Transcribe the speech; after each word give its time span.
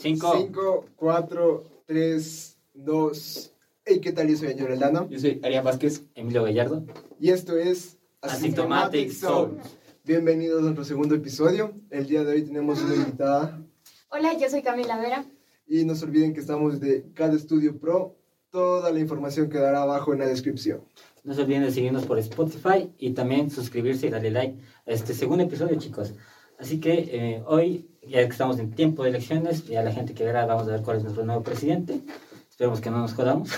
5. 0.00 0.32
5, 0.34 0.86
4, 0.96 1.64
3, 1.84 2.58
2. 2.72 3.52
Hey, 3.84 4.00
¿qué 4.00 4.12
tal? 4.12 4.28
Yo 4.28 4.36
soy 4.38 4.48
Añor 4.48 4.72
Aldana. 4.72 5.06
Yo 5.10 5.18
soy 5.18 5.38
Arián 5.42 5.62
Vázquez. 5.62 6.06
Emilio 6.14 6.42
Gallardo. 6.42 6.86
Y 7.20 7.28
esto 7.28 7.58
es 7.58 7.98
Asymptomatic 8.22 9.10
Zone. 9.10 9.58
Bienvenidos 10.02 10.60
a 10.60 10.62
nuestro 10.62 10.84
segundo 10.84 11.14
episodio. 11.14 11.74
El 11.90 12.06
día 12.06 12.24
de 12.24 12.32
hoy 12.32 12.42
tenemos 12.44 12.80
una 12.80 12.94
invitada. 12.94 13.62
Hola, 14.08 14.32
yo 14.38 14.48
soy 14.48 14.62
Camila 14.62 14.98
Vera. 14.98 15.26
Y 15.66 15.84
no 15.84 15.94
se 15.94 16.06
olviden 16.06 16.32
que 16.32 16.40
estamos 16.40 16.80
de 16.80 17.12
cada 17.12 17.36
estudio 17.36 17.78
pro. 17.78 18.16
Toda 18.48 18.90
la 18.90 19.00
información 19.00 19.50
quedará 19.50 19.82
abajo 19.82 20.14
en 20.14 20.20
la 20.20 20.26
descripción. 20.26 20.82
No 21.24 21.34
se 21.34 21.42
olviden 21.42 21.64
de 21.64 21.72
seguirnos 21.72 22.06
por 22.06 22.18
Spotify 22.18 22.90
y 22.96 23.10
también 23.10 23.50
suscribirse 23.50 24.06
y 24.06 24.10
darle 24.10 24.30
like 24.30 24.56
a 24.86 24.92
este 24.92 25.12
segundo 25.12 25.44
episodio, 25.44 25.78
chicos. 25.78 26.14
Así 26.60 26.78
que 26.78 27.08
eh, 27.10 27.42
hoy, 27.46 27.88
ya 28.06 28.18
que 28.18 28.30
estamos 28.30 28.58
en 28.58 28.70
tiempo 28.72 29.02
de 29.02 29.10
elecciones, 29.10 29.66
ya 29.66 29.82
la 29.82 29.92
gente 29.92 30.12
que 30.12 30.24
verá, 30.24 30.44
vamos 30.44 30.68
a 30.68 30.72
ver 30.72 30.82
cuál 30.82 30.98
es 30.98 31.02
nuestro 31.02 31.24
nuevo 31.24 31.42
presidente. 31.42 32.02
Esperemos 32.50 32.82
que 32.82 32.90
no 32.90 32.98
nos 32.98 33.14
jodamos, 33.14 33.50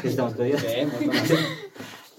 que 0.00 0.08
estamos 0.08 0.34
jodidos. 0.34 0.64
Vamos. 1.06 1.30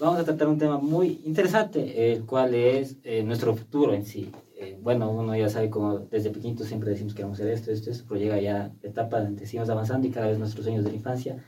Vamos 0.02 0.18
a 0.18 0.24
tratar 0.24 0.48
un 0.48 0.58
tema 0.58 0.78
muy 0.78 1.20
interesante, 1.24 2.12
el 2.12 2.24
cual 2.24 2.56
es 2.56 2.96
eh, 3.04 3.22
nuestro 3.22 3.54
futuro 3.54 3.94
en 3.94 4.04
sí. 4.04 4.32
Eh, 4.56 4.76
bueno, 4.82 5.08
uno 5.08 5.36
ya 5.36 5.48
sabe 5.48 5.70
como 5.70 6.00
desde 6.00 6.30
pequeñito 6.30 6.64
siempre 6.64 6.90
decimos 6.90 7.12
que 7.12 7.18
queremos 7.18 7.38
hacer 7.38 7.52
esto, 7.52 7.70
esto, 7.70 7.88
esto, 7.92 8.04
pero 8.08 8.20
llega 8.20 8.40
ya 8.40 8.72
la 8.82 8.90
etapa 8.90 9.24
que 9.38 9.46
seguimos 9.46 9.70
avanzando 9.70 10.08
y 10.08 10.10
cada 10.10 10.26
vez 10.26 10.40
nuestros 10.40 10.64
sueños 10.64 10.82
de 10.82 10.90
la 10.90 10.96
infancia 10.96 11.44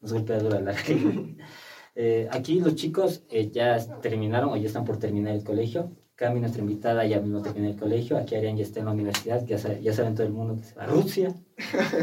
nos 0.00 0.10
golpea 0.10 0.38
dura 0.38 0.58
la 0.60 0.74
eh, 1.96 2.28
Aquí 2.30 2.60
los 2.60 2.76
chicos 2.76 3.24
ya 3.52 3.78
terminaron 4.00 4.48
o 4.48 4.56
ya 4.56 4.66
están 4.66 4.86
por 4.86 4.96
terminar 4.96 5.34
el 5.34 5.44
colegio. 5.44 5.90
Cami, 6.20 6.38
nuestra 6.38 6.60
invitada, 6.60 7.06
ya 7.06 7.18
mismo 7.18 7.40
terminó 7.40 7.70
el 7.70 7.76
colegio. 7.76 8.18
Aquí 8.18 8.34
Arián 8.34 8.54
ya 8.58 8.62
está 8.62 8.80
en 8.80 8.84
la 8.86 8.92
universidad, 8.92 9.42
ya, 9.46 9.56
sabe- 9.56 9.80
ya 9.80 9.94
saben 9.94 10.14
todo 10.14 10.26
el 10.26 10.34
mundo 10.34 10.54
que 10.54 10.64
se 10.64 10.74
va 10.74 10.82
a 10.82 10.86
Rusia, 10.86 11.34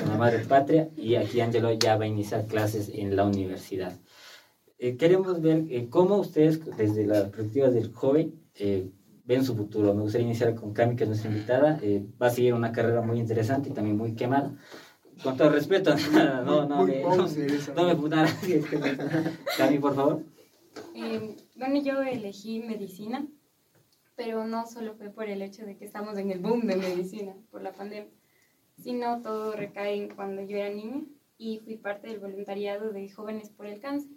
con 0.02 0.09
la 0.09 0.17
madre 0.17 0.39
patria. 0.39 0.89
Y 0.98 1.13
aquí 1.16 1.39
Angelo 1.39 1.71
ya 1.73 1.98
va 1.98 2.05
a 2.05 2.08
iniciar 2.08 2.48
clases 2.48 2.89
en 2.91 3.16
la 3.16 3.25
universidad. 3.25 3.94
Eh, 4.80 4.97
queremos 4.97 5.39
ver 5.39 5.66
eh, 5.69 5.88
cómo 5.91 6.16
ustedes, 6.17 6.66
desde 6.78 7.06
la 7.06 7.30
perspectiva 7.30 7.69
del 7.69 7.94
joven, 7.94 8.33
eh, 8.56 8.89
ven 9.25 9.44
su 9.45 9.56
futuro. 9.56 9.94
Me 9.94 10.02
gustaría 10.02 10.25
iniciar 10.25 10.56
con 10.56 10.73
Cami, 10.73 10.95
que 10.95 11.03
es 11.03 11.09
nuestra 11.09 11.30
invitada. 11.30 11.80
Eh, 11.84 12.03
va 12.19 12.25
a 12.28 12.31
seguir 12.31 12.56
una 12.56 12.72
carrera 12.72 13.03
muy 13.03 13.19
interesante 13.19 13.69
y 13.69 13.73
también 13.73 13.97
muy 13.97 14.16
quemada. 14.16 14.52
Con 15.22 15.38
todo 15.38 15.50
respeto, 15.52 15.94
no, 16.44 16.66
no, 16.67 16.86
me, 16.88 17.02
no, 17.03 17.28
no 17.75 17.84
me. 17.86 17.94
Cami, 19.58 19.78
por 19.78 19.94
favor. 19.95 20.23
Eh, 20.95 21.36
bueno, 21.56 21.80
yo 21.84 22.02
elegí 22.02 22.61
medicina, 22.61 23.28
pero 24.17 24.45
no 24.45 24.65
solo 24.65 24.95
fue 24.95 25.11
por 25.11 25.29
el 25.29 25.43
hecho 25.43 25.63
de 25.63 25.77
que 25.77 25.85
estamos 25.85 26.17
en 26.17 26.31
el 26.31 26.39
boom 26.39 26.65
de 26.65 26.75
medicina, 26.75 27.35
por 27.51 27.61
la 27.61 27.71
pandemia, 27.71 28.11
sino 28.81 29.21
todo 29.21 29.53
recae 29.53 29.95
en 29.95 30.09
cuando 30.09 30.41
yo 30.41 30.57
era 30.57 30.73
niña 30.73 31.05
y 31.37 31.59
fui 31.59 31.77
parte 31.77 32.07
del 32.07 32.19
voluntariado 32.19 32.91
de 32.91 33.09
Jóvenes 33.09 33.51
por 33.51 33.67
el 33.67 33.79
Cáncer. 33.79 34.11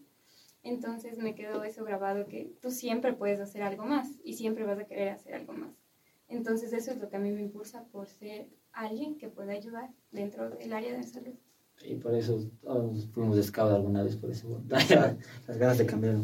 Entonces 0.62 1.18
me 1.18 1.34
quedó 1.34 1.62
eso 1.64 1.84
grabado 1.84 2.26
que 2.26 2.50
tú 2.62 2.70
siempre 2.70 3.12
puedes 3.12 3.40
hacer 3.40 3.62
algo 3.62 3.84
más 3.84 4.08
y 4.24 4.34
siempre 4.34 4.64
vas 4.64 4.78
a 4.78 4.86
querer 4.86 5.10
hacer 5.10 5.34
algo 5.34 5.52
más. 5.52 5.74
Entonces 6.28 6.72
eso 6.72 6.92
es 6.92 6.98
lo 6.98 7.10
que 7.10 7.16
a 7.16 7.20
mí 7.20 7.30
me 7.30 7.42
impulsa 7.42 7.84
por 7.92 8.08
ser 8.08 8.48
alguien 8.72 9.18
que 9.18 9.28
pueda 9.28 9.52
ayudar 9.52 9.90
dentro 10.12 10.48
del 10.48 10.72
área 10.72 10.96
de 10.96 11.02
salud. 11.02 11.34
Y 11.84 11.94
por 11.96 12.14
eso 12.14 12.50
todos 12.62 13.06
fuimos 13.08 13.36
de 13.36 13.42
scout 13.42 13.72
alguna 13.72 14.02
vez, 14.02 14.16
por 14.16 14.30
eso. 14.30 14.62
Las 14.68 15.58
ganas 15.58 15.78
de 15.78 15.86
cambiar 15.86 16.16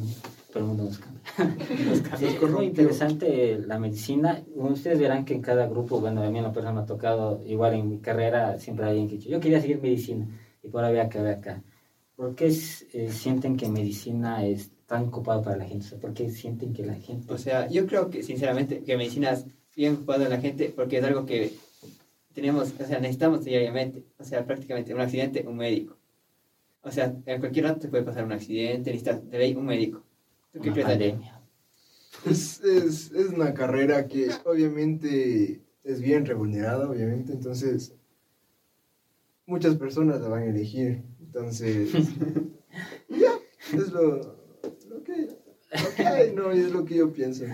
el 0.59 0.65
mundo, 0.65 0.85
el 0.85 1.75
mundo 1.77 1.91
nos 1.91 2.01
cambia. 2.01 2.17
Sí, 2.19 2.37
es 2.43 2.51
muy 2.51 2.67
interesante 2.67 3.59
la 3.59 3.79
medicina. 3.79 4.43
Ustedes 4.55 4.99
verán 4.99 5.25
que 5.25 5.35
en 5.35 5.43
cada 5.43 5.67
grupo, 5.67 6.01
bueno, 6.01 6.23
a 6.23 6.31
mí 6.31 6.39
en 6.39 6.45
la 6.45 6.53
persona 6.53 6.73
me 6.73 6.81
ha 6.81 6.87
tocado, 6.87 7.43
igual 7.47 7.75
en 7.75 7.89
mi 7.89 7.99
carrera, 7.99 8.59
siempre 8.59 8.85
hay 8.85 8.91
alguien 8.93 9.09
que 9.09 9.17
dicho, 9.17 9.29
yo 9.29 9.41
quería 9.41 9.61
seguir 9.61 9.81
medicina, 9.81 10.27
y 10.63 10.69
por 10.69 10.83
ahora 10.83 10.93
vea 10.93 11.05
acá, 11.05 11.23
vea 11.23 11.35
acá. 11.35 11.63
¿Por 12.17 12.35
qué 12.35 12.47
eh, 12.47 13.11
sienten 13.11 13.57
que 13.57 13.69
medicina 13.69 14.45
es 14.47 14.71
tan 14.87 15.11
copado 15.11 15.43
para 15.43 15.57
la 15.57 15.67
gente? 15.67 15.85
O 15.85 15.89
sea, 15.89 15.99
¿Por 15.99 16.15
qué 16.15 16.31
sienten 16.31 16.73
que 16.73 16.85
la 16.85 16.95
gente... 16.95 17.33
O 17.33 17.37
sea, 17.37 17.69
yo 17.69 17.87
creo 17.87 18.09
que, 18.09 18.23
sinceramente, 18.23 18.83
que 18.83 18.97
medicina 18.97 19.33
es 19.33 19.45
bien 19.77 19.95
ocupado 19.95 20.25
en 20.25 20.31
la 20.31 20.41
gente 20.41 20.73
porque 20.75 20.99
es 20.99 21.05
algo 21.05 21.27
que 21.27 21.53
tenemos, 22.33 22.73
o 22.79 22.87
sea, 22.87 22.99
necesitamos 23.01 23.45
diariamente. 23.45 24.05
O 24.19 24.25
sea, 24.25 24.47
prácticamente 24.47 24.95
un 24.95 25.01
accidente, 25.01 25.45
un 25.47 25.57
médico. 25.57 25.97
O 26.83 26.91
sea, 26.91 27.15
en 27.27 27.41
cualquier 27.41 27.65
rato 27.65 27.81
te 27.81 27.89
puede 27.89 28.05
pasar 28.05 28.25
un 28.25 28.33
accidente, 28.33 28.91
necesitas 28.91 29.29
de 29.29 29.39
ley 29.39 29.55
un 29.55 29.67
médico. 29.67 30.06
¿Tú 30.57 30.73
qué 30.73 30.83
pandemia. 30.83 31.41
Es, 32.25 32.61
es, 32.65 33.13
es 33.13 33.29
una 33.29 33.53
carrera 33.55 34.07
que 34.09 34.29
obviamente 34.45 35.61
es 35.85 36.01
bien 36.01 36.25
remunerada, 36.27 36.89
obviamente. 36.89 37.33
Entonces, 37.33 37.95
muchas 39.47 39.77
personas 39.77 40.21
la 40.21 40.29
van 40.29 40.43
a 40.45 40.47
elegir. 40.47 41.03
Entonces, 41.21 41.93
ya, 43.09 43.33
es 43.75 43.93
lo, 43.93 44.17
lo 44.89 45.03
que, 45.05 45.27
lo 45.27 45.95
que 45.97 46.07
hay, 46.07 46.33
¿no? 46.33 46.51
Es 46.51 46.73
lo 46.73 46.85
que 46.85 46.97
yo 46.97 47.13
pienso. 47.13 47.45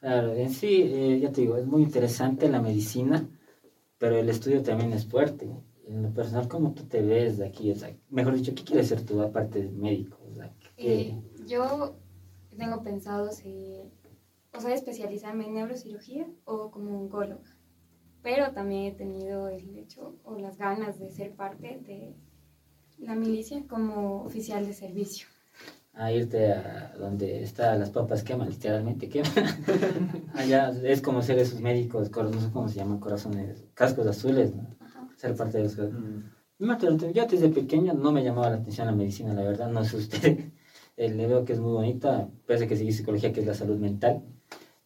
Claro, 0.00 0.34
en 0.34 0.50
sí, 0.50 0.82
eh, 0.84 1.18
ya 1.20 1.32
te 1.32 1.40
digo, 1.42 1.56
es 1.56 1.66
muy 1.66 1.82
interesante 1.82 2.48
la 2.48 2.62
medicina, 2.62 3.28
pero 3.98 4.16
el 4.18 4.28
estudio 4.28 4.62
también 4.62 4.92
es 4.92 5.06
fuerte. 5.06 5.50
En 5.88 6.02
lo 6.02 6.12
personal, 6.12 6.48
¿cómo 6.48 6.74
tú 6.74 6.84
te 6.84 7.00
ves 7.00 7.38
de 7.38 7.46
aquí? 7.46 7.70
O 7.70 7.76
sea, 7.76 7.94
mejor 8.10 8.34
dicho, 8.34 8.54
¿qué 8.54 8.64
quieres 8.64 8.88
ser 8.88 9.02
tú 9.02 9.20
aparte 9.22 9.62
de 9.62 9.70
médico? 9.70 10.18
O 10.30 10.34
sea, 10.34 10.52
¿qué- 10.58 10.68
Eh, 11.08 11.22
yo 11.46 11.96
tengo 12.56 12.82
pensado 12.82 13.30
ser, 13.30 13.90
o 14.52 14.60
sea, 14.60 14.74
especializarme 14.74 15.46
en 15.46 15.54
neurocirugía 15.54 16.26
o 16.44 16.70
como 16.70 17.00
oncóloga, 17.00 17.56
pero 18.22 18.52
también 18.52 18.84
he 18.84 18.96
tenido 18.96 19.48
el 19.48 19.78
hecho 19.78 20.16
o 20.24 20.38
las 20.38 20.56
ganas 20.56 20.98
de 20.98 21.10
ser 21.10 21.34
parte 21.34 21.80
de 21.86 22.16
la 22.98 23.14
milicia 23.14 23.62
como 23.68 24.22
oficial 24.24 24.66
de 24.66 24.72
servicio. 24.72 25.28
a 25.92 26.12
irte 26.12 26.52
a 26.52 26.94
donde 26.98 27.42
están 27.42 27.80
las 27.80 27.90
papas 27.90 28.22
queman, 28.22 28.50
literalmente 28.50 29.08
queman. 29.08 29.32
Allá 30.34 30.70
es 30.82 31.00
como 31.00 31.22
ser 31.22 31.38
esos 31.38 31.60
médicos, 31.60 32.10
no 32.10 32.40
sé 32.40 32.50
cómo 32.52 32.68
se 32.68 32.76
llaman, 32.76 32.98
corazones, 32.98 33.64
cascos 33.74 34.06
azules, 34.06 34.54
¿no? 34.54 34.76
Ajá. 34.80 35.08
Ser 35.16 35.34
parte 35.34 35.58
de 35.58 35.64
los... 35.64 35.78
Mm. 35.78 36.36
Yo 37.12 37.26
desde 37.26 37.48
pequeño 37.50 37.92
no 37.92 38.12
me 38.12 38.24
llamaba 38.24 38.48
la 38.48 38.56
atención 38.56 38.86
la 38.86 38.92
medicina, 38.94 39.34
la 39.34 39.42
verdad, 39.42 39.68
no 39.68 39.84
sé 39.84 39.96
usted. 39.98 40.52
Le 40.96 41.26
veo 41.26 41.44
que 41.44 41.52
es 41.52 41.60
muy 41.60 41.72
bonita, 41.72 42.30
a 42.48 42.66
que 42.66 42.76
seguí 42.76 42.92
psicología, 42.92 43.32
que 43.32 43.40
es 43.40 43.46
la 43.46 43.54
salud 43.54 43.78
mental. 43.78 44.22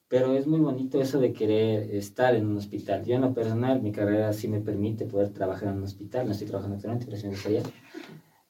Pero 0.08 0.34
es 0.34 0.46
muy 0.46 0.60
bonito 0.60 1.00
eso 1.00 1.20
de 1.20 1.32
querer 1.32 1.94
estar 1.94 2.34
en 2.34 2.46
un 2.46 2.56
hospital. 2.56 3.04
Yo 3.04 3.14
en 3.14 3.20
lo 3.22 3.32
personal, 3.32 3.80
mi 3.80 3.92
carrera 3.92 4.32
sí 4.32 4.48
me 4.48 4.60
permite 4.60 5.06
poder 5.06 5.30
trabajar 5.30 5.68
en 5.68 5.76
un 5.78 5.84
hospital. 5.84 6.26
No 6.26 6.32
estoy 6.32 6.48
trabajando 6.48 6.76
actualmente, 6.76 7.06
pero 7.06 7.16
sí 7.16 7.26
me 7.28 7.34
gustaría. 7.34 7.62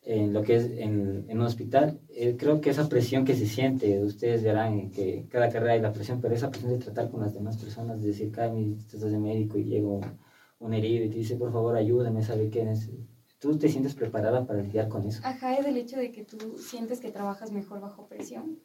En 0.03 0.32
lo 0.32 0.43
que 0.43 0.56
es 0.56 0.65
en, 0.70 1.26
en 1.28 1.41
un 1.41 1.47
hospital, 1.47 2.00
eh, 2.09 2.37
creo 2.38 2.60
que 2.62 2.70
esa 2.70 2.88
presión 2.88 3.25
que 3.26 3.34
se 3.34 3.47
siente, 3.47 4.03
ustedes 4.03 4.43
verán 4.43 4.91
que 4.91 5.26
cada 5.31 5.50
carrera 5.50 5.75
hay 5.75 5.81
la 5.82 5.93
presión, 5.93 6.20
pero 6.20 6.34
esa 6.34 6.50
presión 6.50 6.72
de 6.72 6.78
tratar 6.78 7.10
con 7.10 7.20
las 7.20 7.34
demás 7.34 7.59
personas, 7.59 8.00
de 8.00 8.09
decir, 8.09 8.32
Cami, 8.32 8.76
tú 8.91 8.97
estás 8.97 9.12
de 9.12 9.19
médico 9.19 9.59
y 9.59 9.65
llega 9.65 9.88
un, 9.88 10.75
herido 10.75 11.04
y 11.04 11.10
te 11.10 11.16
dice, 11.19 11.37
por 11.37 11.53
favor, 11.53 11.76
ayúdame, 11.76 12.22
¿sabe 12.22 12.49
qué? 12.50 12.65
Neces- 12.65 13.09
¿Tú 13.40 13.58
te 13.58 13.68
sientes 13.70 13.94
preparada 13.94 14.46
para 14.46 14.62
lidiar 14.62 14.88
con 14.88 15.06
eso? 15.06 15.22
Ajá, 15.24 15.56
es 15.56 15.66
el 15.66 15.78
hecho 15.78 15.96
de 15.96 16.12
que 16.12 16.24
tú 16.24 16.58
sientes 16.58 17.00
que 17.00 17.10
trabajas 17.10 17.50
mejor 17.50 17.80
bajo 17.80 18.06
presión. 18.06 18.60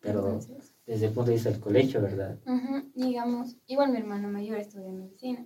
Pero 0.00 0.20
Entonces, 0.20 0.74
desde 0.86 1.06
el 1.06 1.12
punto 1.12 1.30
de 1.30 1.34
vista 1.34 1.50
del 1.50 1.60
colegio, 1.60 2.00
¿verdad? 2.00 2.38
ujú, 2.46 2.90
digamos, 2.94 3.56
igual 3.66 3.90
mi 3.90 3.98
hermano 3.98 4.28
mayor 4.28 4.58
estudia 4.58 4.92
medicina. 4.92 5.44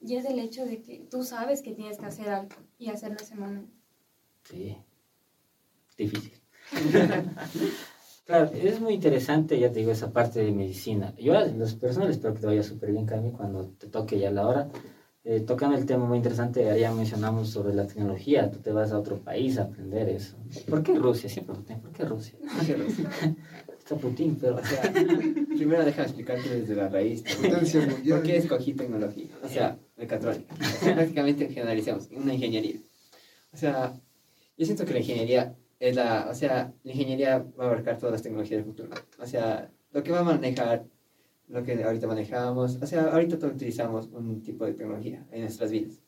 Y 0.00 0.16
es 0.16 0.24
el 0.24 0.38
hecho 0.38 0.64
de 0.64 0.82
que 0.82 1.06
tú 1.10 1.24
sabes 1.24 1.62
que 1.62 1.74
tienes 1.74 1.98
que 1.98 2.06
hacer 2.06 2.28
algo 2.28 2.54
y 2.78 2.90
hacerlo 2.90 3.18
semanalmente. 3.18 3.72
Sí. 4.44 4.76
Difícil. 5.96 6.32
claro, 8.26 8.50
es 8.54 8.80
muy 8.80 8.94
interesante, 8.94 9.58
ya 9.58 9.72
te 9.72 9.80
digo, 9.80 9.90
esa 9.92 10.12
parte 10.12 10.40
de 10.44 10.52
medicina. 10.52 11.14
Yo 11.16 11.36
a 11.36 11.44
los 11.46 11.74
personales 11.74 12.16
espero 12.16 12.34
que 12.34 12.40
te 12.40 12.46
vaya 12.46 12.62
súper 12.62 12.92
bien, 12.92 13.06
Cami, 13.06 13.32
cuando 13.32 13.68
te 13.70 13.88
toque 13.88 14.18
ya 14.18 14.30
la 14.30 14.46
hora. 14.46 14.68
Eh, 15.24 15.40
tocando 15.40 15.76
el 15.76 15.86
tema 15.86 16.04
muy 16.04 16.16
interesante, 16.16 16.78
ya 16.80 16.92
mencionamos 16.92 17.48
sobre 17.48 17.74
la 17.74 17.86
tecnología. 17.86 18.50
Tú 18.50 18.58
te 18.58 18.72
vas 18.72 18.90
a 18.90 18.98
otro 18.98 19.20
país 19.20 19.56
a 19.58 19.64
aprender 19.64 20.08
eso. 20.08 20.36
¿Por 20.68 20.82
qué 20.82 20.94
Rusia? 20.94 21.28
Siempre 21.28 21.54
pregunté, 21.54 21.76
¿por 21.76 21.92
qué 21.92 22.04
Rusia? 22.04 22.38
Está 23.78 23.96
Putin, 23.96 24.36
pero... 24.40 24.56
O 24.56 24.64
sea, 24.64 24.82
primero 25.56 25.84
déjame 25.84 26.08
explicarte 26.08 26.60
desde 26.60 26.74
la 26.74 26.88
raíz. 26.88 27.22
¿Por 27.22 28.22
qué 28.22 28.36
escogí 28.36 28.74
tecnología? 28.74 29.28
O 29.44 29.48
sea, 29.48 29.78
mecatrónica. 29.96 30.54
O 30.54 30.84
sea, 30.84 30.94
prácticamente 30.94 31.48
generalicemos, 31.48 32.08
una 32.10 32.34
ingeniería. 32.34 32.80
O 33.52 33.56
sea, 33.56 33.94
yo 34.56 34.64
siento 34.64 34.84
que 34.84 34.92
la 34.92 35.00
ingeniería 35.00 35.56
es 35.78 35.96
la, 35.96 36.28
o 36.30 36.34
sea, 36.34 36.72
la 36.82 36.92
ingeniería 36.92 37.38
va 37.38 37.64
a 37.64 37.66
abarcar 37.68 37.98
todas 37.98 38.12
las 38.12 38.22
tecnologías 38.22 38.58
del 38.58 38.64
futuro. 38.64 38.90
O 39.18 39.26
sea, 39.26 39.70
lo 39.92 40.02
que 40.02 40.10
va 40.10 40.20
a 40.20 40.24
manejar, 40.24 40.84
lo 41.52 41.62
que 41.62 41.84
ahorita 41.84 42.06
manejamos, 42.06 42.78
o 42.80 42.86
sea, 42.86 43.12
ahorita 43.12 43.46
utilizamos 43.46 44.08
un 44.12 44.40
tipo 44.40 44.64
de 44.64 44.72
tecnología 44.72 45.26
en 45.30 45.42
nuestras 45.42 45.70
vidas. 45.70 46.00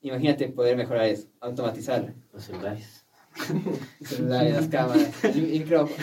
Imagínate 0.00 0.48
poder 0.48 0.76
mejorar 0.78 1.06
eso, 1.06 1.28
automatizarla. 1.40 2.14
Los 2.32 2.44
celulares. 2.44 3.04
celulares, 4.02 4.54
las 4.54 4.68
cámaras, 4.68 5.24
el 5.24 5.42
micrófono. 5.58 6.02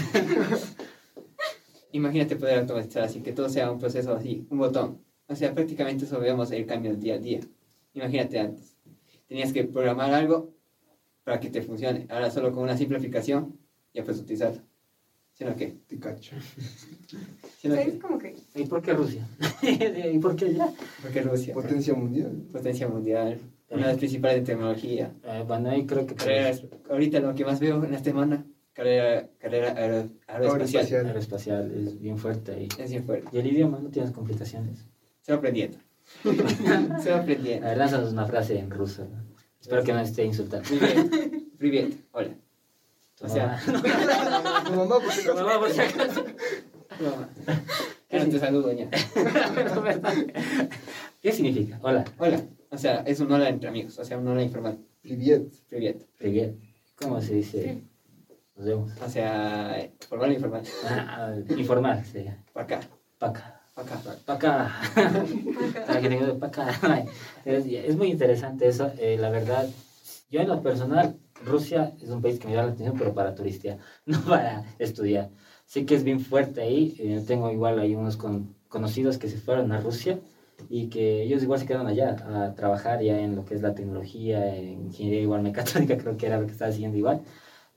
Imagínate 1.94 2.36
poder 2.36 2.60
automatizar 2.60 3.04
así, 3.04 3.22
que 3.22 3.34
todo 3.34 3.50
sea 3.50 3.72
un 3.72 3.80
proceso 3.80 4.14
así, 4.14 4.46
un 4.52 4.60
botón. 4.60 5.02
O 5.28 5.36
sea, 5.36 5.56
prácticamente 5.56 6.06
eso 6.06 6.20
vemos 6.20 6.52
el 6.52 6.68
cambio 6.68 6.92
del 6.92 7.00
día 7.00 7.16
a 7.16 7.18
día. 7.18 7.40
Imagínate 7.96 8.40
antes. 8.40 8.78
Tenías 9.28 9.52
que 9.52 9.64
programar 9.64 10.14
algo 10.14 10.54
para 11.24 11.40
que 11.40 11.50
te 11.50 11.64
funcione. 11.64 12.06
Ahora 12.12 12.30
solo 12.30 12.52
con 12.52 12.62
una 12.62 12.78
simple 12.78 12.98
aplicación 12.98 13.58
ya 13.96 14.04
puedes 14.04 14.22
utilizarlo. 14.22 14.62
¿Sino 15.38 15.56
que? 15.56 15.68
Te 15.88 16.00
cacho. 16.00 16.36
¿Sino 17.60 17.76
que? 17.76 18.00
Como 18.00 18.18
que 18.18 18.36
¿Y 18.56 18.64
por 18.66 18.82
qué 18.82 18.94
Rusia? 18.94 19.28
¿Y 20.14 20.18
por 20.20 20.36
qué 20.36 20.54
ya? 20.54 20.72
Porque 21.02 21.22
Rusia. 21.22 21.54
Potencia 21.54 21.94
mundial. 21.94 22.32
Potencia 22.52 22.88
mundial. 22.88 23.38
Una 23.70 23.82
de 23.82 23.88
las 23.90 23.98
principales 23.98 24.38
en 24.40 24.44
tecnología. 24.46 25.12
Eh, 25.24 25.44
bueno, 25.46 25.70
ahí 25.72 25.86
creo 25.86 26.06
que... 26.06 26.16
Carreras, 26.16 26.64
ahorita 26.90 27.20
lo 27.20 27.34
que 27.36 27.44
más 27.44 27.60
veo 27.60 27.84
en 27.84 27.94
esta 27.94 28.06
semana, 28.12 28.46
carrera, 28.74 29.28
carrera 29.40 29.74
aero- 29.76 30.10
aeroespacial. 30.28 30.86
Aeroespacial. 30.86 31.06
Aeroespacial 31.08 31.72
es 31.88 32.00
bien 32.00 32.18
fuerte 32.18 32.52
ahí. 32.54 32.68
Es 32.80 32.92
bien 32.92 33.04
fuerte. 33.04 33.28
Y 33.34 33.40
el 33.40 33.48
idioma 33.48 33.80
no 33.80 33.90
tienes 33.90 34.12
complicaciones. 34.12 34.86
Se 35.22 35.31
va 35.34 35.40
aprendiendo. 35.40 35.80
Se 36.24 37.10
va 37.10 37.18
A 37.18 37.22
aprendiendo. 37.22 37.66
ver, 37.68 37.78
lánzanos 37.78 38.14
una 38.14 38.26
frase 38.26 38.60
en 38.60 38.70
ruso. 38.70 39.04
¿no? 39.12 39.26
Espero 39.60 39.84
que 39.84 39.92
no 39.94 40.00
esté 40.00 40.24
insultando. 40.24 40.70
Privet. 40.70 41.58
Privet. 41.58 41.94
Hola. 42.12 42.30
O 43.22 43.30
sea, 43.30 43.58
ah. 43.58 44.64
tu 44.66 44.74
mamá 44.74 45.00
por 45.00 45.12
si 45.12 45.22
acaso. 45.22 45.34
Tu 45.34 45.44
mamá 45.46 45.60
por 45.60 45.72
si 45.72 45.82
acaso. 45.82 46.26
Tu 46.98 47.04
mamá. 47.04 47.30
Era 48.10 48.26
tu 48.30 48.40
salud, 48.40 48.64
doña. 48.64 48.90
¿Qué 51.22 51.32
significa? 51.32 51.80
Hola. 51.82 52.06
Hola. 52.18 52.42
O 52.70 52.78
sea, 52.78 53.04
es 53.06 53.20
un 53.20 53.32
hola 53.32 53.50
entre 53.50 53.70
amigos, 53.70 53.98
o 54.00 54.04
sea, 54.04 54.18
un 54.18 54.28
hola 54.28 54.44
informal. 54.44 54.78
Privet. 55.02 55.50
Privet. 55.68 56.06
Privet. 56.18 56.56
¿Cómo 56.96 57.22
se 57.22 57.36
dice? 57.36 57.82
Nos 58.56 58.66
vemos. 58.66 58.92
O 59.02 59.10
sea, 59.10 59.90
formal 60.08 60.32
e 60.32 60.34
informal. 60.36 60.64
Ah, 60.86 61.36
informal 61.58 62.06
sería. 62.06 62.44
Para 62.54 62.66
acá. 62.66 62.80
Para 63.18 63.32
acá. 63.32 63.62
Paca. 63.76 64.00
Paca. 64.26 64.72
Para 65.86 66.02
que 66.02 66.08
tenga 66.08 66.34
paca. 66.40 67.06
Es 67.44 67.96
muy 67.98 68.08
interesante 68.08 68.68
eso. 68.68 68.92
Eh, 68.98 69.18
la 69.20 69.30
verdad, 69.30 69.68
yo 70.30 70.40
en 70.40 70.48
lo 70.48 70.62
personal 70.62 71.18
Rusia 71.44 71.94
es 72.02 72.10
un 72.10 72.22
país 72.22 72.40
que 72.40 72.48
me 72.48 72.54
llama 72.54 72.68
la 72.68 72.74
atención, 72.74 72.98
pero 72.98 73.14
para 73.14 73.36
turistear, 73.36 73.80
no 74.06 74.22
para 74.24 74.64
estudiar. 74.80 75.30
Sé 75.66 75.86
que 75.86 75.96
es 75.96 76.04
bien 76.04 76.20
fuerte 76.20 76.62
ahí. 76.62 76.96
eh, 77.00 77.24
tengo 77.28 77.52
igual 77.52 77.80
ahí 77.80 77.96
unos 77.96 78.18
con- 78.18 78.56
conocidos 78.70 79.18
que 79.18 79.28
se 79.30 79.38
fueron 79.38 79.72
a 79.72 79.80
Rusia 79.82 80.20
y 80.70 80.88
que 80.90 81.24
ellos 81.24 81.44
igual 81.44 81.60
se 81.60 81.66
quedaron 81.66 81.88
allá 81.88 82.16
a 82.46 82.56
trabajar 82.56 83.02
ya 83.02 83.20
en 83.20 83.36
lo 83.36 83.46
que 83.46 83.56
es 83.56 83.62
la 83.62 83.76
tecnología, 83.76 84.56
en 84.56 84.86
ingeniería 84.88 85.22
igual 85.22 85.42
mecatrónica, 85.44 85.98
creo 86.02 86.18
que 86.18 86.28
era 86.28 86.40
lo 86.40 86.46
que 86.48 86.54
estaba 86.54 86.72
haciendo 86.72 86.98
igual. 86.98 87.22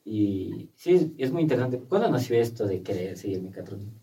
Y 0.04 0.70
sí, 0.76 0.94
es, 0.94 1.06
es 1.18 1.32
muy 1.32 1.42
interesante. 1.42 1.78
¿Cuándo 1.80 2.10
nació 2.10 2.36
esto 2.40 2.66
de 2.66 2.82
querer 2.82 3.16
seguir 3.18 3.42
mecatrónica? 3.42 3.98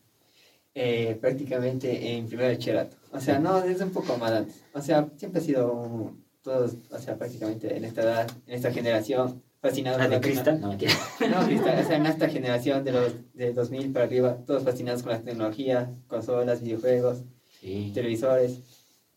Eh, 0.76 1.18
prácticamente 1.22 2.16
en 2.18 2.28
primer 2.28 2.52
bachillerato. 2.54 2.98
O 3.12 3.20
sea, 3.22 3.40
no, 3.40 3.62
desde 3.62 3.86
un 3.86 3.92
poco 3.92 4.18
más 4.18 4.32
antes. 4.32 4.64
O 4.74 4.82
sea, 4.82 5.10
siempre 5.18 5.42
ha 5.42 5.44
sido 5.46 5.74
un- 5.74 6.25
todos, 6.46 6.76
o 6.92 7.00
sea, 7.00 7.18
prácticamente 7.18 7.76
en 7.76 7.84
esta 7.86 8.04
edad, 8.04 8.32
en 8.46 8.54
esta 8.54 8.72
generación, 8.72 9.42
fascinados 9.60 9.98
¿La 9.98 10.04
con 10.06 10.12
de 10.12 10.16
la 10.18 10.22
cristal? 10.22 10.62
No, 10.62 10.68
mentira. 10.70 10.94
No, 11.32 11.46
cristal, 11.48 11.80
o 11.84 11.88
sea, 11.88 11.98
en 11.98 12.06
esta 12.06 12.30
generación 12.30 12.84
de 12.84 12.92
los 12.92 13.14
de 13.34 13.52
2000 13.52 13.92
para 13.92 14.06
arriba, 14.06 14.38
todos 14.46 14.64
fascinados 14.64 15.02
con 15.02 15.12
la 15.14 15.22
tecnología, 15.22 15.92
consolas, 16.08 16.62
videojuegos, 16.62 17.24
Sí. 17.60 17.92
televisores. 17.96 18.60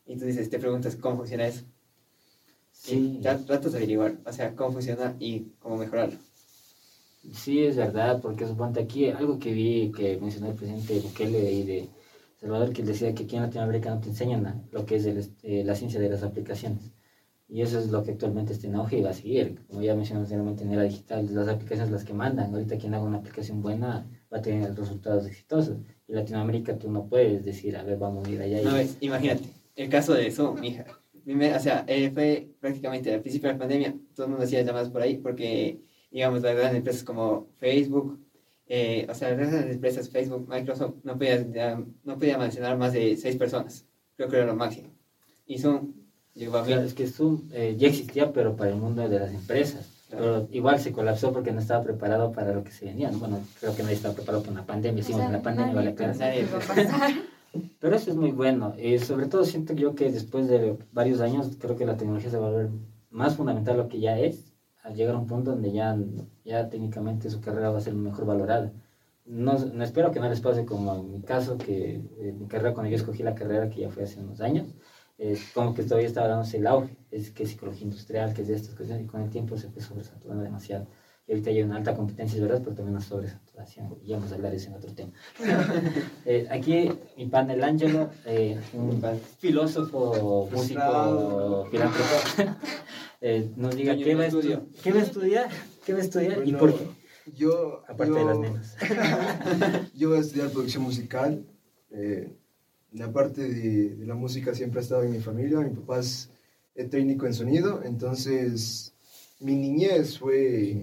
Y 0.07 0.17
tú 0.17 0.25
dices, 0.25 0.49
te 0.49 0.59
preguntas 0.59 0.97
cómo 0.97 1.19
funciona 1.19 1.47
eso. 1.47 1.65
Sí. 2.73 3.19
Y 3.19 3.21
tratas 3.21 3.73
de 3.73 3.79
averiguar, 3.79 4.17
o 4.25 4.33
sea, 4.33 4.55
cómo 4.57 4.73
funciona 4.73 5.15
y 5.21 5.53
cómo 5.59 5.77
mejorarlo. 5.77 6.19
Sí, 7.35 7.63
es 7.63 7.77
verdad, 7.77 8.23
porque 8.23 8.47
suponte 8.47 8.81
aquí 8.81 9.11
algo 9.11 9.39
que 9.39 9.53
vi 9.53 9.93
que 9.95 10.17
mencionó 10.17 10.49
el 10.49 10.55
presidente 10.55 10.99
Bukele 11.01 11.47
ahí 11.47 11.63
de 11.63 11.89
Salvador, 12.41 12.73
que 12.73 12.81
él 12.81 12.89
decía 12.89 13.15
que 13.15 13.25
aquí 13.25 13.37
en 13.37 13.43
Latinoamérica 13.43 13.95
no 13.95 14.01
te 14.01 14.09
enseñan 14.09 14.67
lo 14.73 14.87
que 14.87 14.97
es 14.97 15.05
el 15.05 15.31
eh, 15.43 15.63
la 15.63 15.75
ciencia 15.75 16.01
de 16.01 16.09
las 16.09 16.23
aplicaciones. 16.23 16.85
Y 17.51 17.63
eso 17.63 17.79
es 17.79 17.89
lo 17.91 18.03
que 18.03 18.11
actualmente 18.11 18.53
está 18.53 18.67
en 18.67 18.75
auge 18.75 18.99
y 18.99 19.03
va 19.03 19.11
a 19.11 19.15
seguir. 19.15 19.59
Como 19.69 19.81
ya 19.81 19.95
mencionamos 19.95 20.27
anteriormente 20.27 20.65
en 20.65 20.73
era 20.73 20.83
digital, 20.83 21.35
las 21.35 21.49
aplicaciones 21.49 21.91
las 21.91 22.05
que 22.05 22.13
mandan. 22.13 22.53
Ahorita 22.53 22.77
quien 22.77 22.93
haga 22.95 23.05
una 23.05 23.19
aplicación 23.19 23.63
buena 23.63 24.07
va 24.33 24.39
a 24.39 24.43
tener 24.43 24.75
resultados 24.75 25.27
exitosos. 25.27 25.79
Y 26.07 26.13
Latinoamérica 26.13 26.77
tú 26.79 26.91
no 26.91 27.07
puedes 27.07 27.45
decir, 27.45 27.77
a 27.77 27.83
ver, 27.83 27.99
vamos 27.99 28.29
a 28.29 28.31
ir 28.31 28.43
allá. 28.43 28.61
y- 28.61 28.65
ves, 28.67 28.99
imagínate, 29.01 29.45
el 29.77 29.89
caso 29.89 30.13
de 30.13 30.31
Zoom, 30.31 30.61
mija. 30.61 30.85
O 31.27 31.61
sea, 31.61 31.85
eh, 31.87 32.11
fue 32.11 32.49
prácticamente 32.61 33.13
al 33.15 33.21
principio 33.21 33.49
de 33.49 33.55
la 33.55 33.59
pandemia, 33.59 33.95
todo 34.15 34.27
el 34.27 34.31
mundo 34.31 34.45
hacía 34.45 34.63
llamadas 34.63 34.89
por 34.91 35.03
ahí 35.03 35.17
porque, 35.19 35.81
digamos, 36.11 36.43
las 36.43 36.55
grandes 36.55 36.77
empresas 36.79 37.03
como 37.05 37.49
Facebook, 37.57 38.19
eh, 38.67 39.07
o 39.11 39.15
sea, 39.15 39.31
las 39.31 39.39
grandes 39.39 39.75
empresas 39.75 40.09
Facebook, 40.11 40.47
Microsoft, 40.49 40.97
no 41.03 41.17
podía, 41.19 41.83
no 42.05 42.19
podía 42.19 42.37
mencionar 42.39 42.77
más 42.79 42.93
de 42.93 43.17
seis 43.17 43.37
personas. 43.37 43.87
Creo 44.17 44.29
que 44.29 44.37
era 44.37 44.47
lo 44.47 44.55
máximo. 44.57 44.89
Y 45.47 45.59
Zoom 45.59 45.93
llegó 46.39 46.59
a 46.59 46.65
Claro, 46.65 46.83
mil. 46.83 46.89
es 46.89 46.95
que 46.95 47.07
Zoom 47.07 47.43
eh, 47.53 47.77
ya 47.79 47.89
existía, 47.89 48.33
pero 48.33 48.57
para 48.57 48.71
el 48.71 48.77
mundo 48.77 49.07
de 49.09 49.19
las 49.19 49.33
empresas. 49.33 49.87
Claro. 50.09 50.25
Pero 50.25 50.49
igual 50.53 50.81
se 50.81 50.93
colapsó 50.93 51.33
porque 51.33 51.53
no 51.53 51.61
estaba 51.61 51.85
preparado 51.85 52.33
para 52.33 52.53
lo 52.53 52.65
que 52.65 52.71
se 52.71 52.87
venía. 52.87 53.11
¿no? 53.11 53.19
Bueno, 53.19 53.41
creo 53.61 53.75
que 53.77 53.83
nadie 53.83 53.97
estaba 53.97 54.15
preparado 54.15 54.43
para 54.43 54.53
una 54.53 54.67
pandemia. 54.67 55.01
Hicimos 55.01 55.21
sea, 55.21 55.31
la 55.31 55.43
pandemia, 55.43 55.75
vale 55.75 55.95
claro. 55.95 56.15
Pero 57.81 57.97
eso 57.97 58.11
es 58.11 58.17
muy 58.17 58.31
bueno. 58.31 58.75
Y 58.79 58.99
sobre 58.99 59.27
todo 59.27 59.45
siento 59.45 59.75
yo 59.75 59.95
que 59.95 60.11
después 60.11 60.49
de 60.49 60.79
varios 60.93 61.21
años, 61.21 61.51
creo 61.59 61.77
que 61.77 61.87
la 61.87 61.97
tecnología 61.97 62.31
se 62.31 62.39
va 62.39 62.47
a 62.47 62.51
volver 62.51 62.71
más 63.11 63.37
fundamental 63.37 63.77
lo 63.77 63.89
que 63.89 64.01
ya 64.01 64.19
es, 64.19 64.53
al 64.83 64.95
llegar 64.95 65.15
a 65.15 65.19
un 65.19 65.27
punto 65.27 65.51
donde 65.51 65.73
ya, 65.73 65.97
ya 66.45 66.69
técnicamente 66.69 67.31
su 67.31 67.41
carrera 67.41 67.71
va 67.71 67.79
a 67.79 67.83
ser 67.83 67.95
mejor 67.95 68.27
valorada. 68.27 68.73
No, 69.25 69.59
no 69.59 69.85
espero 69.85 70.11
que 70.11 70.21
no 70.21 70.29
les 70.29 70.41
pase 70.41 70.65
como 70.65 70.95
en 70.95 71.11
mi 71.11 71.23
caso, 71.23 71.59
que 71.59 71.97
eh, 71.97 72.35
mi 72.39 72.47
carrera, 72.47 72.73
cuando 72.73 72.91
yo 72.91 72.97
escogí 72.97 73.23
la 73.23 73.35
carrera, 73.35 73.69
que 73.69 73.83
ya 73.83 73.91
fue 73.91 74.05
hace 74.05 74.21
unos 74.21 74.41
años, 74.41 74.69
como 75.53 75.75
que 75.75 75.83
todavía 75.83 76.07
estaba 76.07 76.29
dándose 76.29 76.59
el 76.59 76.67
auge, 76.67 76.97
es 77.11 77.31
que 77.31 77.43
es 77.43 77.51
psicología 77.51 77.85
industrial, 77.85 78.35
que 78.35 78.43
es 78.43 78.49
de 78.49 78.55
estas 78.55 78.75
cosas, 78.75 79.01
y 79.01 79.05
con 79.05 79.23
el 79.23 79.31
tiempo 79.31 79.57
se 79.57 79.69
fue 79.69 79.83
sobresaturando 79.83 80.45
demasiado. 80.45 80.87
Y 81.27 81.33
ahorita 81.33 81.51
hay 81.51 81.63
una 81.63 81.77
alta 81.77 81.95
competencia, 81.95 82.37
es 82.37 82.43
verdad, 82.43 82.61
pero 82.65 82.75
también 82.75 82.97
una 82.97 83.05
sobresaturación, 83.05 83.99
y 84.03 84.13
vamos 84.13 84.33
a 84.33 84.37
hablar 84.37 84.51
de 84.51 84.57
eso 84.57 84.71
en 84.71 84.77
otro 84.77 84.95
tema. 84.95 85.13
Eh, 86.25 86.47
aquí 86.51 86.91
mi 87.17 87.27
panel 87.27 87.65
Ángelo, 87.65 88.11
eh, 88.27 88.59
un 88.75 89.03
filósofo, 89.39 90.49
músico, 90.53 91.67
filántropo, 91.71 92.59
eh, 93.21 93.51
nos 93.57 93.75
diga 93.75 93.97
qué 93.97 94.15
va, 94.15 94.27
qué 94.83 94.93
va 94.93 95.01
a 95.01 95.03
estudiar, 95.03 95.49
qué 95.85 95.93
va 95.93 95.99
a 95.99 96.03
estudiar 96.03 96.47
y 96.47 96.53
por 96.53 96.75
qué, 96.75 96.87
Yo, 97.35 97.83
aparte 97.89 98.13
yo, 98.13 98.19
de 98.19 98.25
las 98.25 98.39
nenas. 98.39 98.77
yo 99.95 100.11
voy 100.11 100.19
a 100.19 100.21
estudiar 100.21 100.51
producción 100.51 100.83
musical. 100.83 101.47
Eh, 101.91 102.31
la 102.93 103.13
parte 103.13 103.43
de, 103.49 103.97
de 103.97 104.07
la 104.07 104.15
música 104.15 104.55
siempre 104.55 104.81
ha 104.81 104.83
estado 104.83 105.03
en 105.03 105.13
mi 105.13 105.21
familia. 105.21 105.61
Mi 105.61 105.75
papá 105.75 106.01
es 106.01 106.31
técnico 106.91 107.27
en 107.27 107.35
sonido, 107.35 107.83
entonces 107.85 108.95
mi 109.41 109.57
niñez 109.57 110.19
fue. 110.19 110.77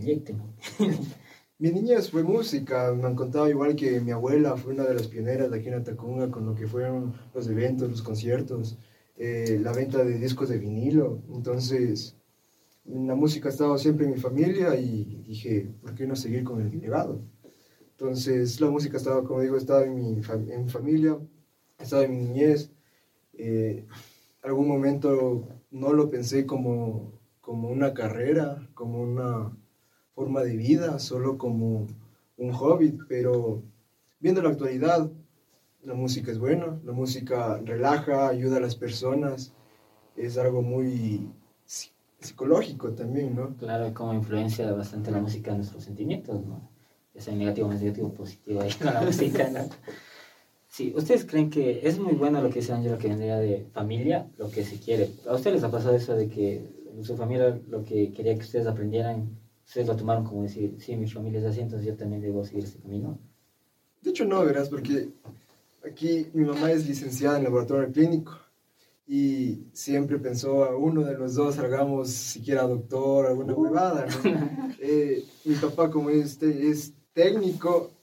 Mi 1.58 1.72
niñez 1.72 2.12
fue 2.12 2.22
música, 2.22 2.94
me 2.94 3.08
han 3.08 3.16
contado 3.16 3.50
igual 3.50 3.78
que 3.78 4.02
mi 4.02 4.12
abuela 4.12 4.58
fue 4.58 4.74
una 4.74 4.84
de 4.84 4.94
las 4.94 5.08
pioneras 5.08 5.50
de 5.50 5.58
aquí 5.58 5.70
en 5.70 5.76
Atacunga 5.76 6.30
con 6.30 6.46
lo 6.46 6.54
que 6.54 6.68
fueron 6.68 7.14
los 7.34 7.48
eventos, 7.48 7.90
los 7.90 8.02
conciertos, 8.02 8.78
eh, 9.16 9.58
la 9.64 9.72
venta 9.72 10.04
de 10.04 10.20
discos 10.20 10.50
de 10.50 10.58
vinilo. 10.58 11.22
Entonces, 11.34 12.18
la 12.84 13.16
música 13.16 13.48
ha 13.48 13.52
estado 13.54 13.78
siempre 13.78 14.06
en 14.06 14.12
mi 14.12 14.20
familia 14.20 14.76
y 14.76 15.24
dije, 15.26 15.72
¿por 15.82 15.96
qué 15.96 16.06
no 16.06 16.18
seguir 16.18 16.44
con 16.44 16.60
el 16.60 16.78
legado? 16.78 17.22
Entonces, 17.92 18.60
la 18.60 18.70
música 18.70 18.98
estaba, 18.98 19.24
como 19.24 19.40
digo, 19.40 19.56
estaba 19.56 19.86
en 19.86 19.96
mi, 19.96 20.22
en 20.50 20.66
mi 20.66 20.70
familia, 20.70 21.18
estaba 21.80 22.04
en 22.04 22.12
mi 22.12 22.18
niñez. 22.26 22.72
Eh, 23.34 23.86
algún 24.44 24.68
momento 24.68 25.48
no 25.72 25.94
lo 25.94 26.10
pensé 26.10 26.46
como, 26.46 27.12
como 27.42 27.70
una 27.70 27.94
carrera, 27.94 28.68
como 28.74 29.02
una 29.02 29.52
forma 30.14 30.42
de 30.44 30.56
vida, 30.56 31.00
solo 31.00 31.38
como 31.38 31.88
un 32.38 32.52
hobby, 32.54 32.98
pero 33.10 33.62
viendo 34.20 34.42
la 34.42 34.50
actualidad, 34.50 35.10
la 35.84 35.94
música 35.94 36.32
es 36.32 36.40
buena, 36.40 36.80
la 36.84 36.94
música 36.94 37.60
relaja, 37.64 38.28
ayuda 38.28 38.58
a 38.58 38.62
las 38.62 38.76
personas, 38.76 39.54
es 40.16 40.38
algo 40.38 40.62
muy 40.62 41.30
psi- 41.68 41.92
psicológico 42.20 42.92
también, 42.92 43.36
¿no? 43.36 43.56
Claro, 43.58 43.94
como 43.94 44.14
influencia 44.14 44.72
bastante 44.72 45.12
la 45.12 45.20
música 45.20 45.52
en 45.52 45.58
nuestros 45.58 45.84
sentimientos, 45.84 46.44
¿no? 46.46 46.70
Ya 47.14 47.22
sea 47.22 47.36
negativo, 47.36 47.68
más 47.68 47.82
negativo, 47.82 48.14
positivo 48.14 48.62
ahí 48.62 48.72
con 48.74 48.94
la 48.94 49.02
música, 49.02 49.50
¿no? 49.50 49.60
Sí, 50.76 50.92
¿ustedes 50.94 51.24
creen 51.24 51.50
que 51.50 51.88
es 51.88 51.98
muy 52.00 52.16
bueno 52.16 52.42
lo 52.42 52.50
que 52.50 52.60
dice 52.60 52.74
Ángelo, 52.74 52.98
que 52.98 53.08
vendría 53.08 53.38
de 53.38 53.66
familia, 53.72 54.30
lo 54.38 54.52
que 54.52 54.66
se 54.66 54.78
quiere? 54.78 55.10
¿A 55.26 55.36
ustedes 55.36 55.56
les 55.56 55.64
ha 55.64 55.72
pasado 55.72 55.96
eso 55.96 56.16
de 56.16 56.28
que 56.28 56.70
su 57.02 57.16
familia 57.16 57.58
lo 57.70 57.86
que 57.86 58.12
quería 58.12 58.36
que 58.36 58.42
ustedes 58.42 58.68
aprendieran, 58.68 59.40
ustedes 59.66 59.88
lo 59.88 59.96
tomaron 59.96 60.26
como 60.26 60.44
decir, 60.44 60.76
sí, 60.80 60.98
mi 60.98 61.08
familia 61.08 61.40
es 61.40 61.46
así, 61.46 61.62
entonces 61.62 61.88
yo 61.88 61.96
también 61.96 62.22
debo 62.22 62.44
seguir 62.44 62.66
este 62.66 62.80
camino? 62.80 63.18
De 64.02 64.10
hecho 64.10 64.26
no, 64.26 64.44
verás, 64.44 64.68
porque 64.68 65.12
aquí 65.88 66.28
mi 66.34 66.44
mamá 66.44 66.70
es 66.74 66.86
licenciada 66.86 67.38
en 67.38 67.46
laboratorio 67.46 67.90
clínico 67.94 68.38
y 69.08 69.68
siempre 69.72 70.20
pensó 70.20 70.66
a 70.66 70.76
uno 70.76 71.06
de 71.06 71.18
los 71.18 71.36
dos 71.36 71.56
salgamos 71.56 72.10
siquiera 72.10 72.64
doctor, 72.64 73.28
alguna 73.28 73.54
huevada, 73.54 74.08
¿no? 74.08 74.76
Eh, 74.82 75.24
mi 75.46 75.56
papá 75.56 75.90
como 75.90 76.10
es, 76.10 76.44
es 76.44 76.94
técnico 77.14 77.95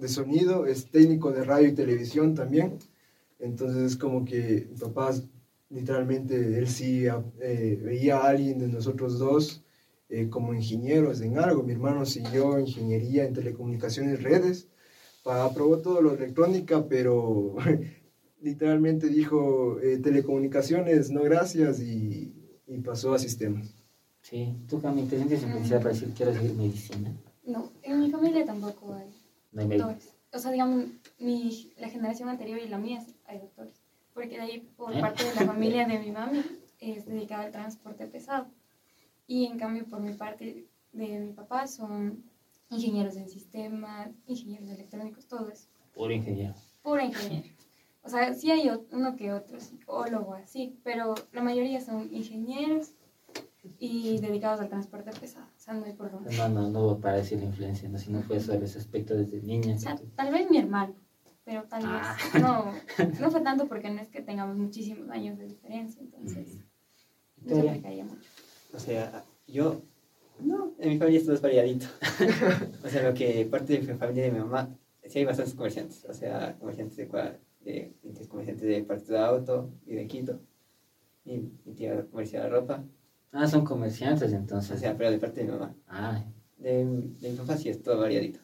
de 0.00 0.08
sonido, 0.08 0.66
es 0.66 0.90
técnico 0.90 1.30
de 1.32 1.44
radio 1.44 1.68
y 1.68 1.74
televisión 1.74 2.34
también, 2.34 2.78
entonces 3.38 3.92
es 3.92 3.96
como 3.96 4.24
que 4.24 4.68
mi 4.70 4.78
papá 4.78 5.12
literalmente 5.70 6.58
él 6.58 6.68
sí 6.68 7.06
eh, 7.06 7.80
veía 7.82 8.18
a 8.18 8.28
alguien 8.28 8.58
de 8.58 8.68
nosotros 8.68 9.18
dos 9.18 9.62
eh, 10.08 10.28
como 10.28 10.52
ingenieros 10.52 11.20
en 11.20 11.38
algo. 11.38 11.62
Mi 11.62 11.72
hermano 11.72 12.04
siguió 12.04 12.58
ingeniería 12.58 13.24
en 13.24 13.32
telecomunicaciones 13.34 14.22
redes, 14.22 14.68
aprobó 15.24 15.78
todo 15.78 16.02
lo 16.02 16.14
electrónica, 16.14 16.86
pero 16.88 17.56
literalmente 18.42 19.06
dijo 19.08 19.78
eh, 19.80 19.98
telecomunicaciones, 19.98 21.10
no 21.10 21.22
gracias, 21.22 21.80
y, 21.80 22.34
y, 22.66 22.78
pasó 22.78 23.14
a 23.14 23.18
sistemas. 23.18 23.74
Sí, 24.22 24.56
tú 24.68 24.80
Cami, 24.80 25.04
te 25.04 25.16
sientes 25.16 25.44
para 25.44 25.90
decir 25.90 26.12
quiero 26.16 26.32
seguir 26.32 26.54
medicina. 26.54 27.16
No, 27.44 27.72
en 27.82 28.00
mi 28.00 28.10
familia 28.10 28.44
tampoco 28.44 28.94
hay 28.94 29.19
doctores. 29.52 30.16
O 30.32 30.38
sea, 30.38 30.50
digamos, 30.50 30.84
mi, 31.18 31.72
la 31.78 31.88
generación 31.88 32.28
anterior 32.28 32.58
y 32.58 32.68
la 32.68 32.78
mía 32.78 33.04
hay 33.26 33.38
doctores 33.38 33.80
porque 34.20 34.36
de 34.36 34.40
ahí 34.40 34.58
por 34.76 34.94
¿Eh? 34.94 35.00
parte 35.00 35.24
de 35.24 35.34
la 35.34 35.46
familia 35.46 35.86
de 35.86 35.98
mi 35.98 36.10
mami 36.10 36.42
es 36.78 37.06
dedicada 37.06 37.44
al 37.44 37.52
transporte 37.52 38.06
pesado. 38.06 38.48
Y 39.26 39.46
en 39.46 39.58
cambio 39.58 39.86
por 39.86 40.00
mi 40.00 40.12
parte 40.12 40.66
de 40.92 41.20
mi 41.20 41.32
papá 41.32 41.66
son 41.66 42.24
ingenieros 42.70 43.16
en 43.16 43.28
sistemas, 43.28 44.10
ingenieros 44.26 44.68
electrónicos, 44.68 45.26
todo 45.26 45.48
eso. 45.48 45.68
Puro 45.94 46.12
ingeniero. 46.12 46.54
Puro 46.82 47.00
ingeniero. 47.00 47.48
O 48.02 48.08
sea, 48.08 48.32
sí 48.34 48.50
hay 48.50 48.70
uno 48.92 49.14
que 49.16 49.32
otro 49.32 49.60
psicólogo, 49.60 50.34
así, 50.34 50.78
pero 50.82 51.14
la 51.32 51.42
mayoría 51.42 51.80
son 51.80 52.12
ingenieros 52.12 52.92
y 53.78 54.18
dedicados 54.18 54.60
al 54.60 54.68
transporte 54.68 55.10
pesado. 55.18 55.46
O 55.46 55.60
sea, 55.60 55.74
no 55.74 55.84
hay 55.84 55.92
por 55.92 56.10
dónde. 56.10 56.36
No, 56.36 56.48
no, 56.48 56.70
no 56.70 56.98
para 56.98 57.16
decir 57.16 57.38
la 57.38 57.44
influencia, 57.44 57.88
no, 57.88 57.98
si 57.98 58.10
no 58.10 58.22
fue 58.22 58.40
sobre 58.40 58.64
ese 58.64 58.78
aspecto 58.78 59.14
desde 59.14 59.42
niña. 59.42 59.74
O 59.74 59.78
sea, 59.78 59.98
tal 60.16 60.32
vez 60.32 60.50
mi 60.50 60.58
hermano 60.58 60.94
pero 61.50 61.64
tal 61.64 61.82
vez 61.82 61.90
ah. 61.92 62.16
no, 62.40 62.72
no 63.20 63.30
fue 63.30 63.40
tanto 63.40 63.66
porque 63.66 63.90
no 63.90 64.00
es 64.00 64.08
que 64.08 64.22
tengamos 64.22 64.56
muchísimos 64.56 65.10
años 65.10 65.36
de 65.36 65.46
diferencia, 65.46 66.00
entonces 66.00 66.58
no 67.42 67.56
se 67.56 67.62
me 67.62 67.82
caía 67.82 68.04
mucho. 68.04 68.28
O 68.72 68.78
sea, 68.78 69.24
yo, 69.48 69.82
no, 70.38 70.74
en 70.78 70.90
mi 70.90 70.98
familia 70.98 71.20
todo 71.22 71.34
es 71.34 71.42
variadito. 71.42 71.86
o 72.84 72.88
sea, 72.88 73.02
lo 73.02 73.14
que 73.14 73.46
parte 73.46 73.72
de 73.72 73.80
mi 73.80 73.98
familia 73.98 74.24
de 74.24 74.30
mi 74.30 74.38
mamá, 74.38 74.70
sí 75.04 75.18
hay 75.18 75.24
bastantes 75.24 75.54
comerciantes, 75.54 76.04
o 76.04 76.14
sea, 76.14 76.56
comerciantes 76.58 76.96
de, 76.96 77.06
de, 77.64 77.94
de 78.02 78.28
comerciantes 78.28 78.68
de 78.68 78.84
partes 78.84 79.08
de 79.08 79.18
auto 79.18 79.70
y 79.86 79.94
de 79.94 80.06
Quito. 80.06 80.40
Y 81.24 81.38
mi 81.64 81.74
tía 81.74 82.06
comercia 82.10 82.42
de 82.42 82.48
ropa. 82.48 82.84
Ah, 83.32 83.46
son 83.46 83.64
comerciantes 83.64 84.32
entonces. 84.32 84.76
O 84.76 84.78
sea, 84.78 84.96
pero 84.96 85.10
de 85.10 85.18
parte 85.18 85.40
de 85.40 85.46
mi 85.46 85.52
mamá. 85.52 85.74
Ah. 85.86 86.24
De, 86.58 86.84
de 86.84 87.30
mi 87.30 87.36
papá 87.36 87.56
sí 87.56 87.68
es 87.68 87.82
todo 87.82 88.00
variadito. 88.00 88.40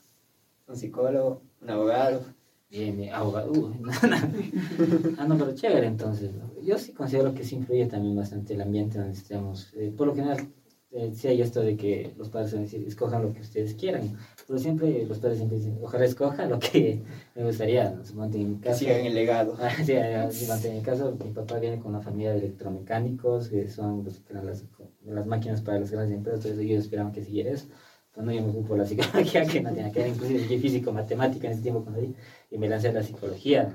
Un 0.68 0.76
psicólogo, 0.76 1.42
un 1.60 1.70
abogado, 1.70 2.22
Bien, 2.68 3.10
abogado. 3.12 3.52
ah, 5.18 5.26
no, 5.28 5.38
pero 5.38 5.54
chévere 5.54 5.86
entonces. 5.86 6.32
Yo 6.64 6.76
sí 6.78 6.92
considero 6.92 7.32
que 7.32 7.44
sí 7.44 7.54
influye 7.56 7.86
también 7.86 8.16
bastante 8.16 8.54
el 8.54 8.60
ambiente 8.60 8.98
donde 8.98 9.14
estemos. 9.14 9.72
Eh, 9.74 9.92
por 9.96 10.08
lo 10.08 10.14
general, 10.16 10.48
eh, 10.90 11.12
sí 11.14 11.28
hay 11.28 11.42
esto 11.42 11.60
de 11.60 11.76
que 11.76 12.12
los 12.16 12.28
padres 12.28 12.52
van 12.52 12.60
a 12.60 12.64
decir, 12.64 12.84
escojan 12.84 13.22
lo 13.22 13.32
que 13.32 13.40
ustedes 13.40 13.74
quieran. 13.74 14.16
Pero 14.48 14.58
siempre 14.58 15.06
los 15.06 15.18
padres 15.18 15.38
siempre 15.38 15.58
dicen, 15.58 15.78
ojalá 15.80 16.06
escojan 16.06 16.50
lo 16.50 16.58
que 16.58 17.02
me 17.36 17.44
gustaría. 17.44 17.90
¿no? 18.14 18.24
En 18.24 18.50
mi 18.50 18.58
caso, 18.58 18.80
sigan 18.80 19.06
el 19.06 19.14
legado. 19.14 19.56
Ah, 19.60 19.70
sí, 19.84 19.92
en 19.92 20.74
mi 20.74 20.82
caso, 20.82 21.16
mi 21.24 21.30
papá 21.30 21.60
viene 21.60 21.78
con 21.78 21.94
una 21.94 22.02
familia 22.02 22.32
de 22.32 22.38
electromecánicos, 22.38 23.48
que 23.48 23.68
son 23.68 24.02
los, 24.02 24.22
las, 24.30 24.64
las 25.06 25.26
máquinas 25.26 25.62
para 25.62 25.80
las 25.80 25.90
grandes 25.90 26.16
empresas, 26.16 26.44
entonces 26.44 26.64
ellos 26.64 26.84
esperaban 26.84 27.12
que 27.12 27.22
siguiera 27.22 27.50
eso. 27.50 27.66
Entonces 28.08 28.25
no, 28.25 28.32
yo 28.32 28.46
me 28.46 28.52
fui 28.52 28.62
por 28.62 28.78
la 28.78 28.86
psicología, 28.86 29.46
que 29.52 29.60
no 29.60 29.72
tenía 29.72 29.92
que 29.92 30.00
ver, 30.00 30.08
inclusive 30.08 30.58
físico, 30.58 30.92
matemática 30.92 31.46
en 31.46 31.52
ese 31.52 31.62
tiempo 31.62 31.82
cuando 31.82 32.00
di 32.00 32.14
y 32.50 32.58
me 32.58 32.68
lancé 32.68 32.88
a 32.88 32.92
la 32.92 33.02
psicología. 33.02 33.72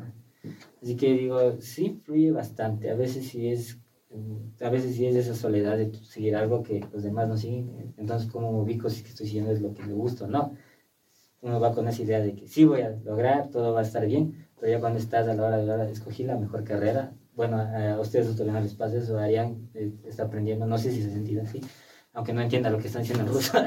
Así 0.81 0.95
que 0.95 1.13
digo, 1.13 1.61
sí 1.61 1.85
influye 1.85 2.31
bastante. 2.31 2.89
A 2.89 2.95
veces 2.95 3.27
sí 3.27 3.47
es, 3.49 3.79
a 4.61 4.69
veces 4.69 4.95
sí 4.95 5.05
es 5.05 5.15
esa 5.15 5.35
soledad 5.35 5.77
de 5.77 5.93
seguir 6.03 6.35
algo 6.35 6.63
que 6.63 6.83
los 6.91 7.03
demás 7.03 7.27
no 7.27 7.37
siguen. 7.37 7.93
Entonces, 7.97 8.29
como 8.31 8.49
ubico 8.61 8.89
si 8.89 9.03
que 9.03 9.09
estoy 9.09 9.27
siguiendo 9.27 9.51
es 9.51 9.61
lo 9.61 9.73
que 9.73 9.83
me 9.83 9.93
gusta 9.93 10.27
no? 10.27 10.53
Uno 11.41 11.59
va 11.59 11.73
con 11.73 11.87
esa 11.87 12.01
idea 12.03 12.19
de 12.19 12.35
que 12.35 12.47
sí 12.47 12.65
voy 12.65 12.81
a 12.81 12.91
lograr, 12.91 13.49
todo 13.49 13.73
va 13.73 13.79
a 13.79 13.83
estar 13.83 14.05
bien, 14.05 14.47
pero 14.59 14.71
ya 14.71 14.79
cuando 14.79 14.99
estás 14.99 15.27
a 15.27 15.33
la 15.33 15.43
hora 15.43 15.57
de 15.57 15.65
la 15.65 15.73
hora, 15.73 15.89
escogí 15.89 16.23
la 16.23 16.37
mejor 16.37 16.63
carrera. 16.63 17.13
Bueno, 17.41 17.57
a 17.57 17.99
ustedes 17.99 18.39
no 18.39 18.61
les 18.61 18.75
pasa 18.75 18.97
eso, 18.97 19.17
Arián 19.17 19.67
eh, 19.73 19.91
está 20.05 20.25
aprendiendo, 20.25 20.67
no 20.67 20.77
sé 20.77 20.91
si 20.91 21.01
se 21.01 21.09
sentido 21.09 21.41
así, 21.41 21.59
aunque 22.13 22.33
no 22.33 22.41
entienda 22.43 22.69
lo 22.69 22.77
que 22.77 22.85
están 22.85 23.01
diciendo 23.01 23.25
en 23.25 23.29
ruso. 23.33 23.57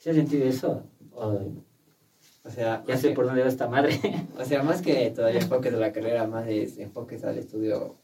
¿Se 0.00 0.10
ha 0.10 0.12
sentido 0.12 0.44
eso? 0.44 0.82
O 1.12 2.50
sea, 2.52 2.82
ya 2.84 2.96
sé 2.96 3.10
por 3.10 3.26
dónde 3.26 3.42
va 3.42 3.48
esta 3.48 3.68
madre. 3.68 3.96
O 4.36 4.44
sea, 4.44 4.64
más 4.64 4.82
que 4.82 5.08
todavía 5.12 5.38
enfoques 5.38 5.72
de 5.72 5.78
la 5.78 5.92
carrera, 5.92 6.26
más 6.26 6.48
es 6.48 6.78
enfoques 6.78 7.22
al 7.22 7.38
estudio 7.38 7.94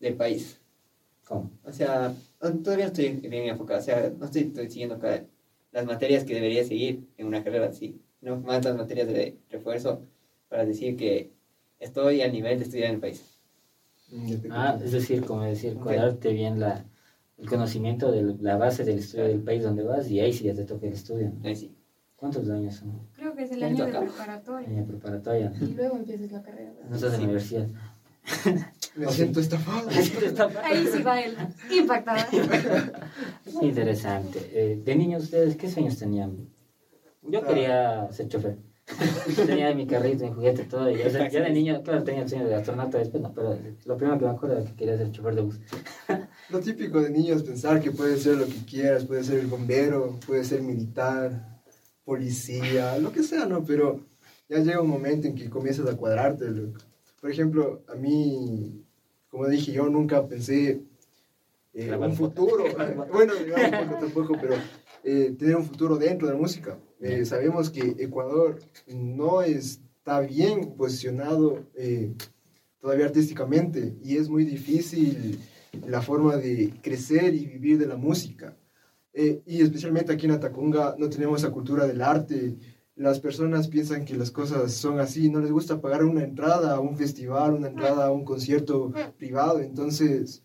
del 0.00 0.14
país. 0.14 0.58
¿Cómo? 1.26 1.50
O 1.62 1.72
sea, 1.72 2.14
todavía 2.64 2.86
estoy 2.86 3.10
bien 3.16 3.48
enfocado. 3.48 3.80
O 3.80 3.82
sea, 3.82 4.10
no 4.18 4.24
estoy, 4.24 4.50
siguiendo 4.70 4.98
las 5.72 5.84
materias 5.84 6.24
que 6.24 6.32
debería 6.32 6.64
seguir 6.64 7.06
en 7.18 7.26
una 7.26 7.44
carrera 7.44 7.66
así, 7.66 8.00
no 8.22 8.40
más 8.40 8.64
las 8.64 8.78
materias 8.78 9.08
de 9.08 9.36
refuerzo 9.50 10.00
para 10.48 10.64
decir 10.64 10.96
que 10.96 11.35
estoy 11.78 12.22
al 12.22 12.32
nivel 12.32 12.58
de 12.58 12.64
estudiar 12.64 12.88
en 12.88 12.94
el 12.94 13.00
país. 13.00 13.38
Ah, 14.50 14.78
es 14.82 14.92
decir, 14.92 15.24
como 15.24 15.42
decir, 15.42 15.74
cuadrarte 15.74 16.32
bien 16.32 16.60
la, 16.60 16.84
el 17.38 17.48
conocimiento 17.48 18.12
de 18.12 18.36
la 18.40 18.56
base 18.56 18.84
del 18.84 18.98
estudio 18.98 19.24
del 19.24 19.42
país 19.42 19.62
donde 19.62 19.82
vas 19.82 20.08
y 20.08 20.20
ahí 20.20 20.32
sí 20.32 20.44
ya 20.44 20.54
te 20.54 20.64
toca 20.64 20.86
el 20.86 20.92
estudio. 20.92 21.32
Ahí 21.44 21.56
sí. 21.56 21.76
¿Cuántos 22.14 22.48
años 22.48 22.76
son? 22.76 23.08
Creo 23.14 23.34
que 23.34 23.42
es 23.42 23.52
el 23.52 23.62
año 23.62 23.84
de 23.84 23.92
preparatoria. 23.92 24.68
Año 24.68 24.86
preparatoria. 24.86 25.52
Y 25.60 25.74
luego 25.74 25.96
empiezas 25.96 26.32
la 26.32 26.42
carrera. 26.42 26.72
No 26.88 26.94
estás 26.94 27.12
en 27.14 27.20
la 27.20 27.24
universidad. 27.24 27.68
Me 28.96 29.08
siento 29.08 29.40
estafado. 29.40 29.88
Ahí 30.64 30.86
sí 30.86 31.02
va 31.02 31.20
él, 31.20 31.36
impactado. 31.70 32.24
Interesante. 33.62 34.38
Eh, 34.52 34.80
de 34.82 34.96
niños, 34.96 35.24
¿ustedes 35.24 35.56
qué 35.56 35.68
sueños 35.68 35.98
tenían? 35.98 36.48
Yo 37.22 37.40
ah. 37.40 37.46
quería 37.46 38.12
ser 38.12 38.28
chofer. 38.28 38.56
Tenía 39.46 39.74
mi 39.74 39.86
carrito, 39.86 40.24
mi 40.24 40.32
juguete, 40.32 40.64
todo. 40.64 40.90
Y, 40.90 40.98
ya 40.98 41.08
de 41.08 41.50
niño, 41.50 41.82
claro, 41.82 42.04
tenía 42.04 42.22
el 42.22 42.28
sueño 42.28 42.46
de 42.46 42.54
astronauta 42.54 42.98
después, 42.98 43.22
no, 43.22 43.32
pero 43.34 43.58
lo 43.84 43.96
primero 43.96 44.18
que 44.18 44.24
me 44.24 44.30
acuerdo 44.30 44.58
era 44.58 44.64
que 44.64 44.76
quería 44.76 44.96
ser 44.96 45.10
chofer 45.10 45.34
de 45.34 45.42
bus. 45.42 45.60
lo 46.50 46.60
típico 46.60 47.00
de 47.00 47.10
niños, 47.10 47.42
pensar 47.42 47.80
que 47.80 47.90
puedes 47.90 48.22
ser 48.22 48.36
lo 48.36 48.46
que 48.46 48.64
quieras, 48.64 49.04
puedes 49.04 49.26
ser 49.26 49.40
el 49.40 49.46
bombero, 49.46 50.18
puedes 50.26 50.48
ser 50.48 50.62
militar 50.62 51.56
policía, 52.04 52.98
lo 52.98 53.12
que 53.12 53.22
sea, 53.22 53.46
¿no? 53.46 53.64
Pero 53.64 54.00
ya 54.48 54.58
llega 54.58 54.80
un 54.80 54.88
momento 54.88 55.26
en 55.26 55.34
que 55.34 55.50
comienzas 55.50 55.88
a 55.88 55.96
cuadrarte. 55.96 56.46
Por 57.20 57.30
ejemplo, 57.30 57.82
a 57.88 57.96
mí, 57.96 58.84
como 59.28 59.48
dije, 59.48 59.72
yo 59.72 59.88
nunca 59.88 60.26
pensé 60.26 60.82
eh, 61.74 61.94
un 61.94 62.14
futuro, 62.14 62.64
bueno, 63.12 63.34
no, 63.34 63.98
tampoco, 63.98 64.36
pero 64.40 64.54
eh, 65.02 65.34
tener 65.36 65.56
un 65.56 65.64
futuro 65.64 65.96
dentro 65.96 66.28
de 66.28 66.34
la 66.34 66.40
música. 66.40 66.78
Eh, 67.00 67.24
sabemos 67.24 67.70
que 67.70 67.96
Ecuador 67.98 68.58
no 68.86 69.42
está 69.42 70.20
bien 70.20 70.74
posicionado 70.76 71.64
todavía 72.80 73.06
artísticamente 73.06 73.96
y 74.02 74.16
es 74.16 74.28
muy 74.28 74.44
difícil 74.44 75.40
la 75.86 76.00
forma 76.00 76.36
de 76.36 76.72
crecer 76.82 77.34
y 77.34 77.46
vivir 77.46 77.78
de 77.78 77.86
la 77.86 77.96
música. 77.96 78.56
Eh, 79.12 79.42
y 79.46 79.62
especialmente 79.62 80.12
aquí 80.12 80.26
en 80.26 80.32
Atacunga 80.32 80.94
no 80.98 81.08
tenemos 81.08 81.42
esa 81.42 81.50
cultura 81.50 81.86
del 81.86 82.02
arte. 82.02 82.56
Las 82.94 83.18
personas 83.18 83.68
piensan 83.68 84.04
que 84.04 84.16
las 84.16 84.30
cosas 84.30 84.72
son 84.72 85.00
así, 85.00 85.30
no 85.30 85.40
les 85.40 85.50
gusta 85.50 85.80
pagar 85.80 86.04
una 86.04 86.22
entrada 86.22 86.74
a 86.74 86.80
un 86.80 86.96
festival, 86.96 87.54
una 87.54 87.68
entrada 87.68 88.06
a 88.06 88.10
un 88.10 88.24
concierto 88.24 88.92
privado, 89.18 89.60
entonces 89.60 90.42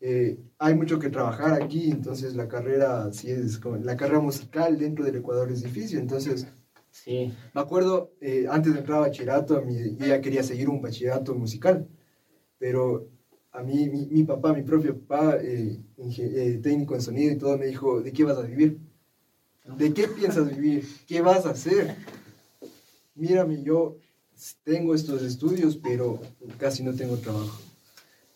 eh, 0.00 0.38
hay 0.58 0.74
mucho 0.74 0.98
que 0.98 1.10
trabajar 1.10 1.62
aquí, 1.62 1.90
entonces 1.90 2.34
la 2.34 2.48
carrera, 2.48 3.12
sí 3.12 3.30
es 3.30 3.58
como, 3.58 3.76
la 3.76 3.96
carrera 3.96 4.20
musical 4.20 4.78
dentro 4.78 5.04
del 5.04 5.16
Ecuador 5.16 5.52
es 5.52 5.62
difícil, 5.62 5.98
entonces 5.98 6.46
sí. 6.90 7.32
me 7.54 7.60
acuerdo, 7.60 8.12
eh, 8.20 8.46
antes 8.50 8.72
de 8.72 8.80
entrar 8.80 8.98
a 8.98 9.02
bachillerato, 9.02 9.62
yo 9.62 10.06
ya 10.06 10.20
quería 10.20 10.42
seguir 10.42 10.70
un 10.70 10.80
bachillerato 10.80 11.34
musical, 11.34 11.86
pero 12.58 13.08
a 13.52 13.62
mí, 13.62 13.88
mi, 13.88 14.06
mi, 14.06 14.24
papá, 14.24 14.52
mi 14.52 14.62
propio 14.62 14.98
papá, 15.00 15.36
eh, 15.42 15.78
eh, 15.98 16.60
técnico 16.62 16.94
en 16.94 17.02
sonido 17.02 17.32
y 17.32 17.36
todo, 17.36 17.58
me 17.58 17.66
dijo, 17.66 18.00
¿de 18.00 18.12
qué 18.12 18.24
vas 18.24 18.38
a 18.38 18.42
vivir? 18.42 18.78
¿De 19.76 19.92
qué 19.92 20.08
piensas 20.08 20.48
vivir? 20.48 20.86
¿Qué 21.06 21.20
vas 21.20 21.46
a 21.46 21.50
hacer? 21.50 21.96
Mírame, 23.14 23.62
yo 23.62 23.96
tengo 24.64 24.94
estos 24.94 25.22
estudios, 25.22 25.76
pero 25.76 26.20
casi 26.58 26.82
no 26.82 26.94
tengo 26.94 27.16
trabajo. 27.16 27.60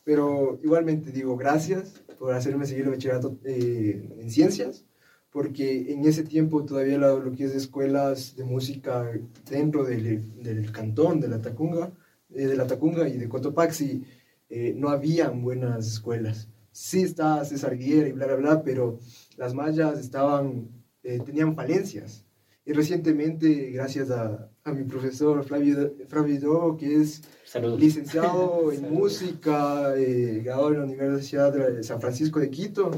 Pero 0.05 0.61
igualmente 0.63 1.11
digo 1.11 1.37
gracias 1.37 2.03
por 2.19 2.33
hacerme 2.35 2.67
seguir 2.67 2.85
el 2.85 2.91
bachillerato 2.91 3.39
eh, 3.45 4.17
en 4.21 4.31
ciencias, 4.31 4.85
porque 5.31 5.93
en 5.93 6.05
ese 6.05 6.23
tiempo 6.23 6.65
todavía 6.65 6.99
lo, 6.99 7.21
lo, 7.21 7.33
que 7.33 7.45
es 7.45 7.55
escuelas 7.55 8.37
de 8.37 8.45
música 8.45 9.11
dentro 9.51 9.85
del, 9.85 10.43
del 10.43 10.71
cantón 10.71 11.21
de 11.21 11.29
la 11.29 11.41
Tacunga, 11.41 11.93
de 12.29 12.57
la 12.57 12.67
Tacunga 12.67 13.09
y 13.09 13.17
de 13.17 13.29
Cotopaxi, 13.29 14.05
eh, 14.49 14.75
no 14.77 14.89
habían 14.91 15.43
buenas 15.43 15.87
escuelas. 15.87 16.49
Sí 16.71 17.03
estaba 17.03 17.45
César 17.45 17.77
Guerra 17.77 18.09
y 18.09 18.13
bla, 18.13 18.27
bla, 18.27 18.37
bla, 18.37 18.63
pero 18.63 18.99
las 19.37 19.55
mallas 19.55 19.99
estaban, 19.99 20.69
eh, 21.03 21.21
tenían 21.25 21.55
falencias. 21.55 22.25
Y 22.65 22.73
recientemente, 22.73 23.71
gracias 23.71 24.11
a, 24.11 24.51
a 24.65 24.73
mi 24.73 24.85
profesor 24.85 25.45
Flavio, 25.45 25.95
Flavio 26.09 26.77
que 26.79 26.97
es 26.97 27.23
Saludos. 27.45 27.81
licenciado 27.81 28.73
en 28.73 28.81
Saludos. 28.81 29.01
música, 29.01 29.95
eh, 29.97 30.41
graduado 30.43 30.73
en 30.73 30.79
la 30.79 30.85
Universidad 30.87 31.53
de 31.53 31.83
San 31.83 32.01
Francisco 32.01 32.41
de 32.41 32.51
Quito, 32.51 32.91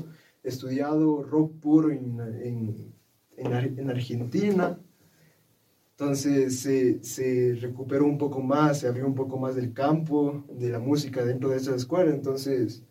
estudiado 0.44 1.22
rock 1.24 1.52
puro 1.60 1.90
en, 1.90 2.20
en, 2.20 2.94
en 3.36 3.78
en 3.78 3.90
Argentina. 3.90 4.78
Entonces 5.98 6.60
se, 6.60 7.02
se 7.02 7.56
recuperó 7.60 8.04
un 8.04 8.18
poco 8.18 8.40
más, 8.42 8.80
se 8.80 8.86
abrió 8.88 9.06
un 9.06 9.14
poco 9.14 9.38
más 9.38 9.56
del 9.56 9.72
campo 9.72 10.44
de 10.50 10.68
la 10.68 10.78
música 10.78 11.24
dentro 11.24 11.48
de 11.48 11.56
esa 11.56 11.74
escuela. 11.74 12.12
Entonces, 12.14 12.82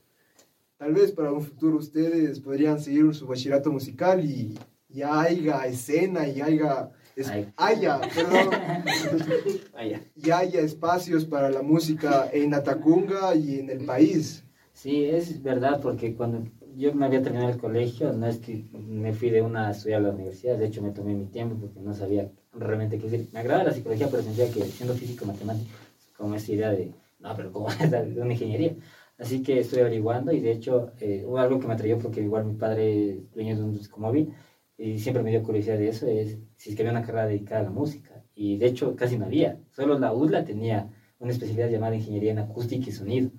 tal 0.77 0.93
vez 0.93 1.11
para 1.11 1.31
un 1.31 1.41
futuro 1.41 1.77
ustedes 1.77 2.39
podrían 2.41 2.79
seguir 2.79 3.13
su 3.13 3.27
bachillerato 3.27 3.71
musical 3.71 4.25
y 4.25 4.57
ya 4.89 5.21
haya 5.21 5.65
escena 5.67 6.27
y 6.27 6.41
haya, 6.41 6.89
es- 7.15 7.29
Ay. 7.29 7.51
haya, 7.57 7.99
perdón, 8.13 8.49
y 10.15 10.31
haya 10.31 10.59
espacios 10.61 11.25
para 11.25 11.49
la 11.49 11.61
música 11.61 12.29
en 12.31 12.53
Atacunga 12.53 13.35
y 13.35 13.59
en 13.59 13.69
el 13.69 13.85
país. 13.85 14.43
Sí, 14.73 15.05
es 15.05 15.41
verdad, 15.41 15.79
porque 15.81 16.15
cuando 16.15 16.43
yo 16.75 16.93
me 16.93 17.05
había 17.05 17.21
terminado 17.23 17.49
el 17.51 17.57
colegio, 17.57 18.11
no 18.13 18.27
es 18.27 18.39
que 18.39 18.65
me 18.73 19.13
fui 19.13 19.29
de 19.29 19.41
una 19.41 19.69
a 19.69 19.71
estudiar 19.71 20.01
a 20.01 20.07
la 20.07 20.13
universidad, 20.13 20.57
de 20.57 20.65
hecho 20.67 20.81
me 20.81 20.91
tomé 20.91 21.13
mi 21.13 21.25
tiempo 21.27 21.55
porque 21.59 21.79
no 21.79 21.93
sabía 21.93 22.29
realmente 22.53 22.97
qué 22.97 23.09
decir. 23.09 23.29
Me 23.31 23.39
agrada 23.39 23.63
la 23.65 23.71
psicología, 23.71 24.07
pero 24.11 24.23
sentía 24.23 24.51
que 24.51 24.63
siendo 24.65 24.93
físico 24.93 25.25
matemático, 25.25 25.69
como 26.17 26.35
esa 26.35 26.51
idea 26.51 26.71
de, 26.71 26.91
no, 27.19 27.35
pero 27.35 27.51
¿cómo 27.51 27.69
es 27.69 27.89
de 27.91 28.21
una 28.21 28.33
ingeniería? 28.33 28.75
Así 29.17 29.41
que 29.41 29.59
estoy 29.61 29.79
averiguando 29.79 30.33
y 30.33 30.41
de 30.41 30.51
hecho 30.51 30.91
eh, 30.99 31.23
hubo 31.25 31.37
algo 31.39 31.57
que 31.59 31.67
me 31.67 31.73
atrayó 31.73 31.97
porque 31.97 32.21
igual 32.21 32.43
mi 32.45 32.55
padre 32.55 33.11
es 33.11 33.31
dueño 33.33 33.55
de 33.55 33.63
un 33.63 33.71
discomóvil 33.73 34.33
y 34.77 34.99
siempre 34.99 35.23
me 35.23 35.31
dio 35.31 35.43
curiosidad 35.43 35.77
de 35.77 35.89
eso, 35.89 36.07
es 36.07 36.37
si 36.57 36.69
es 36.69 36.75
que 36.75 36.81
había 36.81 36.91
una 36.91 37.05
carrera 37.05 37.27
dedicada 37.27 37.61
a 37.61 37.65
la 37.65 37.69
música. 37.69 38.23
Y 38.35 38.57
de 38.57 38.67
hecho 38.67 38.95
casi 38.95 39.17
no 39.17 39.25
había, 39.25 39.59
solo 39.71 39.97
la 39.97 40.13
UDLA 40.13 40.43
tenía 40.43 40.89
una 41.19 41.31
especialidad 41.31 41.69
llamada 41.69 41.95
Ingeniería 41.95 42.31
en 42.31 42.39
Acústica 42.39 42.89
y 42.89 42.91
Sonido. 42.91 43.31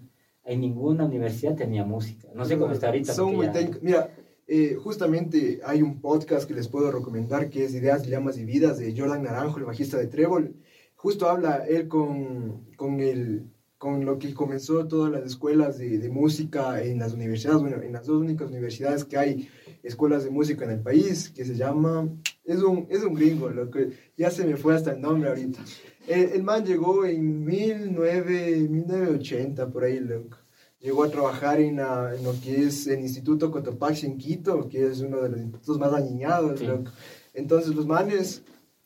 En 0.44 0.60
ninguna 0.60 1.04
universidad 1.04 1.56
tenía 1.56 1.84
música. 1.84 2.28
No 2.34 2.44
sé 2.44 2.56
cómo 2.56 2.72
está 2.72 2.86
ahorita. 2.86 3.12
Son 3.12 3.34
muy 3.34 3.46
ya-. 3.46 3.70
Mira, 3.82 4.10
eh, 4.46 4.74
justamente 4.74 5.60
hay 5.64 5.82
un 5.82 6.00
podcast 6.00 6.46
que 6.46 6.54
les 6.54 6.68
puedo 6.68 6.90
recomendar 6.90 7.50
que 7.50 7.64
es 7.64 7.74
Ideas, 7.74 8.04
Dilemas 8.04 8.38
y 8.38 8.44
Vidas 8.44 8.78
de 8.78 8.94
Jordan 8.96 9.24
Naranjo, 9.24 9.58
el 9.58 9.64
bajista 9.64 9.98
de 9.98 10.06
Trébol. 10.06 10.54
Justo 10.94 11.28
habla 11.28 11.66
él 11.68 11.88
con, 11.88 12.64
con, 12.76 13.00
el, 13.00 13.50
con 13.76 14.04
lo 14.04 14.18
que 14.18 14.32
comenzó 14.32 14.86
todas 14.86 15.12
las 15.12 15.24
escuelas 15.24 15.78
de, 15.78 15.98
de 15.98 16.08
música 16.08 16.82
en 16.82 17.00
las 17.00 17.12
universidades, 17.12 17.60
bueno, 17.60 17.82
en 17.82 17.92
las 17.92 18.06
dos 18.06 18.20
únicas 18.20 18.48
universidades 18.50 19.04
que 19.04 19.18
hay 19.18 19.48
escuelas 19.86 20.24
de 20.24 20.30
música 20.30 20.64
en 20.64 20.70
el 20.72 20.80
país, 20.80 21.30
que 21.30 21.44
se 21.44 21.54
llama, 21.54 22.08
es 22.44 22.62
un, 22.62 22.86
es 22.90 23.02
un 23.02 23.14
gringo, 23.14 23.48
lo 23.50 23.70
que 23.70 23.90
ya 24.16 24.30
se 24.30 24.44
me 24.44 24.56
fue 24.56 24.74
hasta 24.74 24.92
el 24.92 25.00
nombre 25.00 25.28
ahorita. 25.30 25.60
El, 26.08 26.30
el 26.30 26.42
man 26.42 26.64
llegó 26.64 27.04
en 27.04 27.44
19, 27.46 28.68
1980, 28.68 29.68
por 29.68 29.84
ahí, 29.84 30.00
loco. 30.00 30.36
Llegó 30.80 31.04
a 31.04 31.10
trabajar 31.10 31.60
en, 31.60 31.76
la- 31.76 32.14
en 32.16 32.22
lo 32.22 32.32
que 32.40 32.64
es 32.64 32.86
el 32.86 33.00
Instituto 33.00 33.50
Cotopaxi 33.50 34.06
en 34.06 34.18
Quito, 34.18 34.68
que 34.68 34.86
es 34.86 35.00
uno 35.00 35.20
de 35.22 35.30
los 35.30 35.40
institutos 35.40 35.78
más 35.78 35.90
dañados, 35.90 36.60
Sí. 36.60 36.66
loco. 36.66 36.90
Entonces 37.34 37.74
los 37.74 37.86
manes... 37.86 38.42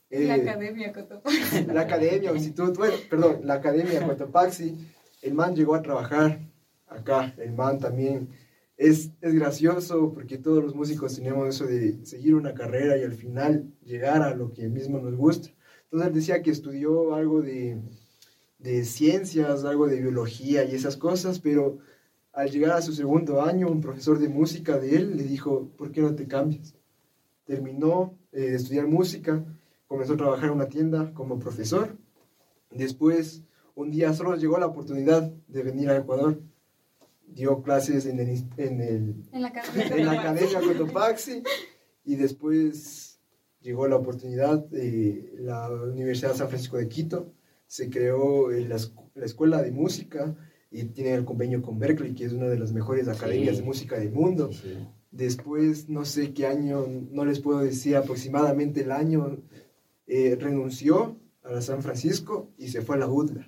eh, 0.09 0.25
La 0.27 0.35
Academia 0.35 0.91
Cotopaxi. 0.93 1.65
la 1.65 1.81
academia 1.81 2.31
o 2.31 2.35
instituto, 2.35 2.73
bueno, 2.79 2.95
perdón, 3.09 3.41
la 3.43 3.55
academia 3.55 4.05
Cotopaxi, 4.07 4.75
el 5.21 5.33
man 5.33 5.55
llegó 5.55 5.75
a 5.75 5.81
trabajar 5.81 6.39
acá, 6.87 7.33
el 7.37 7.53
man 7.53 7.79
también 7.79 8.29
es, 8.81 9.11
es 9.21 9.33
gracioso 9.35 10.11
porque 10.11 10.39
todos 10.39 10.63
los 10.63 10.73
músicos 10.73 11.15
tenemos 11.15 11.47
eso 11.47 11.67
de 11.67 12.03
seguir 12.03 12.33
una 12.33 12.55
carrera 12.55 12.97
y 12.97 13.03
al 13.03 13.13
final 13.13 13.71
llegar 13.85 14.23
a 14.23 14.33
lo 14.33 14.53
que 14.53 14.67
mismo 14.69 14.99
nos 14.99 15.15
gusta. 15.15 15.49
Entonces 15.83 16.07
él 16.07 16.13
decía 16.15 16.41
que 16.41 16.49
estudió 16.49 17.13
algo 17.13 17.43
de, 17.43 17.79
de 18.57 18.83
ciencias, 18.83 19.65
algo 19.65 19.85
de 19.85 20.01
biología 20.01 20.63
y 20.63 20.73
esas 20.73 20.97
cosas, 20.97 21.39
pero 21.39 21.77
al 22.33 22.49
llegar 22.49 22.71
a 22.71 22.81
su 22.81 22.93
segundo 22.93 23.43
año, 23.43 23.67
un 23.67 23.81
profesor 23.81 24.17
de 24.17 24.29
música 24.29 24.79
de 24.79 24.95
él 24.95 25.15
le 25.15 25.23
dijo, 25.23 25.69
¿por 25.77 25.91
qué 25.91 26.01
no 26.01 26.15
te 26.15 26.27
cambias? 26.27 26.73
Terminó 27.45 28.17
eh, 28.31 28.41
de 28.41 28.55
estudiar 28.55 28.87
música, 28.87 29.45
comenzó 29.85 30.13
a 30.13 30.17
trabajar 30.17 30.45
en 30.45 30.55
una 30.55 30.69
tienda 30.69 31.13
como 31.13 31.37
profesor. 31.37 31.97
Después, 32.71 33.43
un 33.75 33.91
día 33.91 34.11
solo 34.13 34.35
llegó 34.37 34.57
la 34.57 34.65
oportunidad 34.65 35.31
de 35.47 35.61
venir 35.61 35.89
a 35.91 35.97
Ecuador. 35.97 36.41
Dio 37.33 37.61
clases 37.61 38.05
en 38.05 38.19
el, 38.19 38.29
en 38.57 38.81
el 38.81 39.15
En 39.31 39.41
la 39.41 39.47
Academia 39.49 39.87
en 39.95 40.05
la 40.05 40.15
Cotopaxi. 40.15 40.51
Academia 40.51 40.59
Cotopaxi 40.61 41.43
y 42.03 42.15
después 42.15 43.19
llegó 43.61 43.87
la 43.87 43.97
oportunidad 43.97 44.59
de 44.65 45.33
la 45.37 45.69
Universidad 45.69 46.31
de 46.31 46.37
San 46.37 46.49
Francisco 46.49 46.77
de 46.77 46.87
Quito. 46.87 47.33
Se 47.67 47.89
creó 47.89 48.51
eh, 48.51 48.67
la, 48.67 48.77
la 49.15 49.25
Escuela 49.25 49.61
de 49.61 49.71
Música 49.71 50.35
y 50.71 50.85
tiene 50.85 51.13
el 51.13 51.25
convenio 51.25 51.61
con 51.61 51.77
Berkeley, 51.79 52.13
que 52.13 52.25
es 52.25 52.33
una 52.33 52.47
de 52.47 52.57
las 52.57 52.73
mejores 52.73 53.07
academias 53.07 53.57
de 53.57 53.63
música 53.63 53.99
del 53.99 54.11
mundo. 54.11 54.51
Sí, 54.51 54.59
sí. 54.63 54.87
Después, 55.11 55.89
no 55.89 56.05
sé 56.05 56.33
qué 56.33 56.47
año, 56.47 56.85
no 57.11 57.25
les 57.25 57.39
puedo 57.39 57.59
decir 57.59 57.97
aproximadamente 57.97 58.81
el 58.81 58.91
año, 58.91 59.43
eh, 60.07 60.37
renunció 60.39 61.17
a 61.43 61.51
la 61.51 61.61
San 61.61 61.83
Francisco 61.83 62.49
y 62.57 62.69
se 62.69 62.81
fue 62.81 62.95
a 62.95 62.99
la 62.99 63.07
UDLA. 63.07 63.47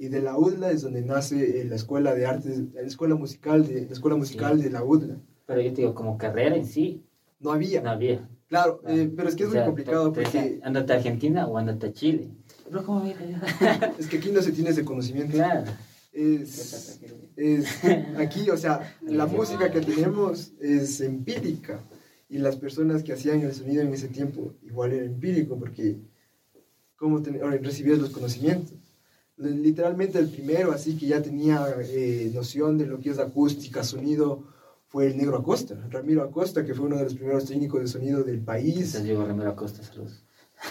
Y 0.00 0.08
de 0.08 0.22
la 0.22 0.38
UDLA 0.38 0.70
es 0.70 0.80
donde 0.80 1.02
nace 1.02 1.60
eh, 1.60 1.64
la 1.66 1.76
escuela 1.76 2.14
de 2.14 2.24
artes, 2.24 2.62
la 2.72 2.80
escuela 2.80 3.16
musical 3.16 3.66
de, 3.66 3.84
la 3.84 3.92
escuela 3.92 4.16
musical 4.16 4.56
Sí. 4.56 4.64
de 4.64 4.70
la 4.70 4.82
UDLA. 4.82 5.18
Pero 5.46 5.60
yo 5.60 5.72
te 5.74 5.82
digo, 5.82 5.94
como 5.94 6.16
carrera 6.16 6.56
en 6.56 6.64
sí, 6.64 7.04
No 7.38 7.52
había. 7.52 7.82
no 7.82 7.90
había. 7.90 8.26
Claro, 8.48 8.80
Ah. 8.86 8.94
eh, 8.94 9.12
pero 9.14 9.28
es 9.28 9.36
que 9.36 9.42
es 9.44 9.50
O 9.50 9.54
muy 9.54 9.64
complicado 9.66 10.10
te- 10.10 10.22
porque 10.22 10.58
Ándate 10.62 10.94
a 10.94 10.96
Argentina 10.96 11.46
o 11.46 11.58
ándate 11.58 11.88
a 11.88 11.92
Chile. 11.92 12.30
Pero 12.64 12.82
¿cómo 12.82 13.00
allá? 13.00 13.14
es 13.98 14.06
que 14.06 14.16
aquí 14.16 14.30
no 14.32 14.40
se 14.40 14.52
tiene 14.52 14.70
ese 14.70 14.86
conocimiento. 14.86 15.34
claro. 15.36 15.70
Es, 16.14 16.98
es 17.36 17.66
aquí, 18.18 18.48
o 18.48 18.56
sea, 18.56 18.96
la 19.02 19.26
música 19.26 19.70
que 19.70 19.82
tenemos 19.82 20.52
es 20.60 20.98
empírica 21.02 21.84
y 22.30 22.38
las 22.38 22.56
personas 22.56 23.02
que 23.02 23.12
hacían 23.12 23.42
el 23.42 23.52
sonido 23.52 23.82
en 23.82 23.92
ese 23.92 24.08
tiempo 24.08 24.54
igual 24.62 24.92
era 24.92 25.04
empírico 25.04 25.58
porque 25.58 25.98
cómo 26.96 27.20
ten- 27.22 27.42
ahora 27.42 27.58
recibías 27.58 27.98
los 27.98 28.10
conocimientos. 28.10 28.72
Literalmente 29.40 30.18
el 30.18 30.28
primero, 30.28 30.72
así 30.72 30.96
que 30.96 31.06
ya 31.06 31.22
tenía 31.22 31.66
eh, 31.80 32.30
noción 32.34 32.76
de 32.76 32.86
lo 32.86 33.00
que 33.00 33.10
es 33.10 33.18
acústica, 33.18 33.82
sonido, 33.82 34.44
fue 34.86 35.06
el 35.06 35.16
negro 35.16 35.38
Acosta, 35.38 35.76
Ramiro 35.88 36.22
Acosta, 36.22 36.64
que 36.64 36.74
fue 36.74 36.86
uno 36.86 36.96
de 36.96 37.04
los 37.04 37.14
primeros 37.14 37.46
técnicos 37.46 37.80
de 37.80 37.86
sonido 37.86 38.22
del 38.22 38.40
país. 38.40 38.76
Entonces 38.76 39.04
llegó 39.04 39.24
Ramiro 39.24 39.50
Acosta, 39.50 39.82
saludos. 39.82 40.24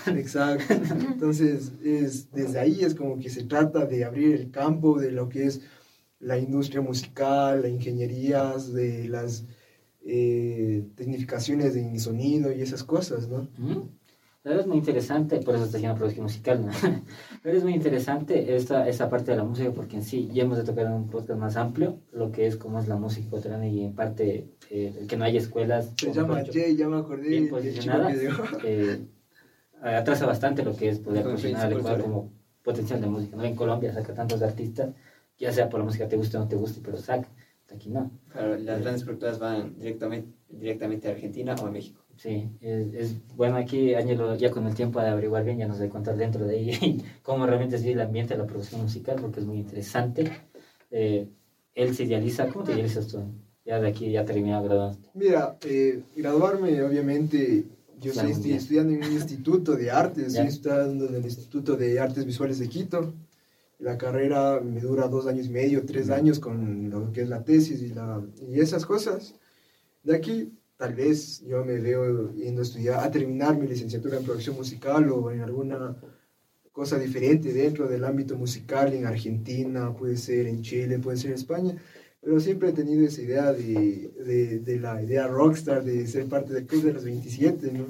Exacto. 0.08 0.74
Entonces, 0.74 1.72
es, 1.84 2.32
desde 2.32 2.60
ahí 2.60 2.84
es 2.84 2.96
como 2.96 3.18
que 3.18 3.30
se 3.30 3.46
trata 3.46 3.86
de 3.86 4.06
abrir 4.06 4.36
el 4.36 4.52
campo 4.52 5.00
de 5.00 5.12
lo 5.12 5.30
que 5.30 5.46
es 5.46 5.62
la 6.20 6.38
industria 6.38 6.82
musical, 6.82 7.62
la 7.62 7.70
ingenierías, 7.70 8.74
de 8.74 9.08
las 9.08 9.46
eh, 10.06 10.86
tecnificaciones 10.96 11.74
de 11.74 12.00
sonido 12.00 12.52
y 12.52 12.62
esas 12.62 12.84
cosas, 12.84 13.28
¿no? 13.30 13.48
La 14.44 14.52
verdad 14.52 14.66
es 14.66 14.68
muy 14.68 14.78
interesante, 14.78 15.38
por 15.42 15.56
eso 15.56 15.66
está 15.66 15.78
haciendo 15.78 15.98
producción 15.98 16.24
musical, 16.24 16.66
¿no? 16.66 16.72
Pero 17.44 17.58
es 17.58 17.64
muy 17.64 17.74
interesante 17.74 18.56
esta, 18.56 18.88
esta 18.88 19.10
parte 19.10 19.32
de 19.32 19.38
la 19.38 19.44
música 19.44 19.70
porque 19.72 19.98
en 19.98 20.04
sí 20.04 20.30
ya 20.32 20.44
hemos 20.44 20.58
de 20.58 20.64
tocar 20.64 20.86
en 20.86 20.94
un 20.94 21.10
podcast 21.10 21.38
más 21.38 21.58
amplio 21.58 22.00
lo 22.14 22.32
que 22.32 22.48
es 22.48 22.56
cómo 22.56 22.80
es 22.80 22.88
la 22.88 22.96
música 22.96 23.28
ecuatoriana 23.28 23.68
y 23.68 23.84
en 23.84 23.94
parte 23.94 24.48
eh, 24.70 24.96
el 24.98 25.08
que 25.08 25.18
no 25.18 25.26
hay 25.26 25.36
escuelas. 25.36 25.92
Se 25.98 26.14
llama 26.14 26.42
Jay, 26.50 26.78
ya 26.78 26.88
me 26.88 27.00
acordé 27.00 27.28
bien 27.28 27.50
posicionadas, 27.50 28.18
eh, 28.64 29.06
atrasa 29.82 30.26
bastante 30.26 30.64
lo 30.64 30.74
que 30.74 30.88
es 30.88 31.00
poder 31.00 31.24
Con 31.24 31.34
posicionar 31.34 31.66
al. 31.66 31.74
Ecuador 31.74 32.02
como 32.02 32.32
potencial 32.64 33.02
de 33.02 33.08
música. 33.08 33.36
¿no? 33.36 33.44
En 33.44 33.56
Colombia 33.56 33.94
saca 33.94 34.14
tantos 34.14 34.42
artistas, 34.42 34.94
ya 35.38 35.52
sea 35.52 35.68
por 35.68 35.82
la 35.82 35.86
música 35.86 36.08
te 36.08 36.16
guste 36.16 36.38
o 36.38 36.40
no 36.40 36.48
te 36.48 36.56
guste, 36.56 36.80
pero 36.82 36.98
saca. 36.98 37.28
Aquí 37.74 37.90
no. 37.90 38.10
Claro, 38.30 38.58
las 38.58 38.82
grandes 38.82 39.04
productoras 39.04 39.38
van 39.38 39.78
directamente, 39.78 40.34
directamente 40.50 41.08
a 41.08 41.12
Argentina 41.12 41.56
o 41.62 41.68
a 41.68 41.72
México. 41.72 42.02
Sí, 42.20 42.50
es, 42.60 42.94
es 42.94 43.36
bueno 43.38 43.56
aquí 43.56 43.94
Ángelo 43.94 44.36
ya 44.36 44.52
con 44.52 44.68
el 44.68 44.76
tiempo 44.76 45.00
de 45.00 45.08
averiguar 45.08 45.46
bien 45.46 45.58
ya 45.58 45.68
nos 45.68 45.80
va 45.80 45.86
a 45.86 45.90
contar 45.90 46.18
dentro 46.18 46.46
de 46.46 46.58
ahí 46.58 47.02
cómo 47.24 47.46
realmente 47.46 47.78
es 47.78 47.86
el 47.86 48.02
ambiente 48.02 48.34
de 48.34 48.40
la 48.40 48.46
producción 48.46 48.82
musical 48.82 49.18
porque 49.22 49.40
es 49.40 49.46
muy 49.46 49.60
interesante. 49.60 50.30
Eh, 50.92 51.30
él 51.74 51.96
se 51.96 52.04
idealiza, 52.04 52.50
¿cómo 52.50 52.66
te 52.66 52.74
idealizas 52.74 53.08
tú? 53.08 53.24
Ya 53.66 53.80
de 53.80 53.88
aquí 53.88 54.12
ya 54.12 54.26
terminado 54.26 54.66
graduándote. 54.66 55.10
Mira, 55.14 55.58
eh, 55.66 56.02
graduarme, 56.14 56.82
obviamente, 56.84 57.64
yo 58.02 58.12
estoy 58.12 58.52
estudiando 58.54 58.94
en 58.94 59.04
un 59.04 59.14
instituto 59.14 59.78
de 59.78 59.90
artes, 59.90 60.28
estoy 60.34 60.48
estudiando 60.48 61.08
en 61.08 61.16
el 61.16 61.24
Instituto 61.24 61.78
de 61.78 62.00
Artes 62.02 62.26
Visuales 62.26 62.60
de 62.60 62.68
Quito. 62.68 63.14
La 63.78 63.98
carrera 63.98 64.60
me 64.60 64.82
dura 64.82 65.08
dos 65.08 65.26
años 65.26 65.46
y 65.46 65.52
medio, 65.52 65.86
tres 65.86 66.10
años 66.10 66.40
con 66.40 66.90
lo 66.90 67.14
que 67.14 67.22
es 67.22 67.30
la 67.30 67.46
tesis 67.46 67.82
y, 67.82 67.90
la, 67.90 68.22
y 68.46 68.60
esas 68.60 68.86
cosas. 68.86 69.36
De 70.04 70.16
aquí, 70.16 70.52
tal 70.80 70.96
vez 70.96 71.44
yo 71.46 71.64
me 71.66 71.78
veo 71.80 72.34
yendo 72.34 72.62
a 72.62 72.64
estudiar, 72.64 73.00
a 73.04 73.12
terminar 73.12 73.54
mi 73.58 73.68
licenciatura 73.68 74.18
en 74.18 74.24
producción 74.24 74.56
musical 74.56 75.12
o 75.12 75.30
en 75.30 75.42
alguna 75.42 75.96
cosa 76.72 76.98
diferente 76.98 77.54
dentro 77.54 77.88
del 77.88 78.06
ámbito 78.06 78.38
musical 78.38 78.94
en 78.94 79.06
Argentina, 79.06 79.94
puede 79.94 80.18
ser 80.18 80.48
en 80.48 80.62
Chile, 80.62 81.00
puede 81.00 81.18
ser 81.18 81.32
en 81.32 81.36
España 81.36 81.76
pero 82.22 82.40
siempre 82.40 82.70
he 82.70 82.74
tenido 82.74 83.08
esa 83.08 83.22
idea 83.22 83.54
de, 83.54 84.12
de, 84.26 84.60
de 84.60 84.80
la 84.80 85.02
idea 85.02 85.28
rockstar, 85.28 85.84
de 85.84 86.06
ser 86.06 86.28
parte 86.28 86.54
del 86.54 86.66
club 86.68 86.84
de 86.84 86.94
los 86.94 87.06
27, 87.06 87.72
¿no? 87.72 87.86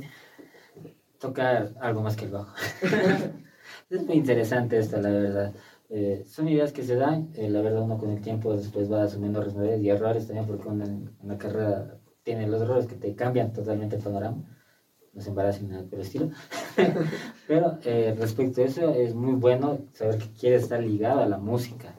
tocar 1.19 1.73
algo 1.81 2.01
más 2.01 2.15
que 2.15 2.25
el 2.25 2.31
bajo. 2.31 2.53
es 3.89 4.05
muy 4.05 4.15
interesante 4.15 4.77
esto, 4.77 5.01
la 5.01 5.09
verdad. 5.09 5.53
Eh, 5.89 6.23
son 6.27 6.47
ideas 6.47 6.71
que 6.71 6.83
se 6.83 6.95
dan, 6.95 7.29
eh, 7.35 7.49
la 7.49 7.61
verdad 7.61 7.81
uno 7.81 7.97
con 7.97 8.11
el 8.11 8.21
tiempo 8.21 8.55
después 8.55 8.91
va 8.91 9.03
asumiendo 9.03 9.39
responsabilidades 9.39 9.83
y 9.83 9.89
errores 9.89 10.27
también 10.27 10.45
porque 10.45 10.67
uno 10.67 10.85
en, 10.85 11.09
la 11.23 11.37
carrera 11.37 11.98
tiene 12.29 12.47
los 12.47 12.61
errores 12.61 12.85
que 12.85 12.95
te 12.95 13.15
cambian 13.15 13.51
totalmente 13.51 13.95
el 13.95 14.03
panorama 14.03 14.43
no 15.13 15.21
se 15.21 15.29
embaracen 15.29 15.69
nada 15.69 15.83
por 15.83 15.95
el 15.95 16.05
estilo. 16.05 16.29
Pero 17.47 17.79
eh, 17.83 18.15
respecto 18.17 18.61
a 18.61 18.65
eso, 18.65 18.93
es 18.93 19.15
muy 19.15 19.33
bueno 19.33 19.79
saber 19.93 20.17
que 20.17 20.31
quieres 20.39 20.63
estar 20.63 20.81
ligado 20.81 21.21
a 21.21 21.25
la 21.25 21.37
música. 21.37 21.95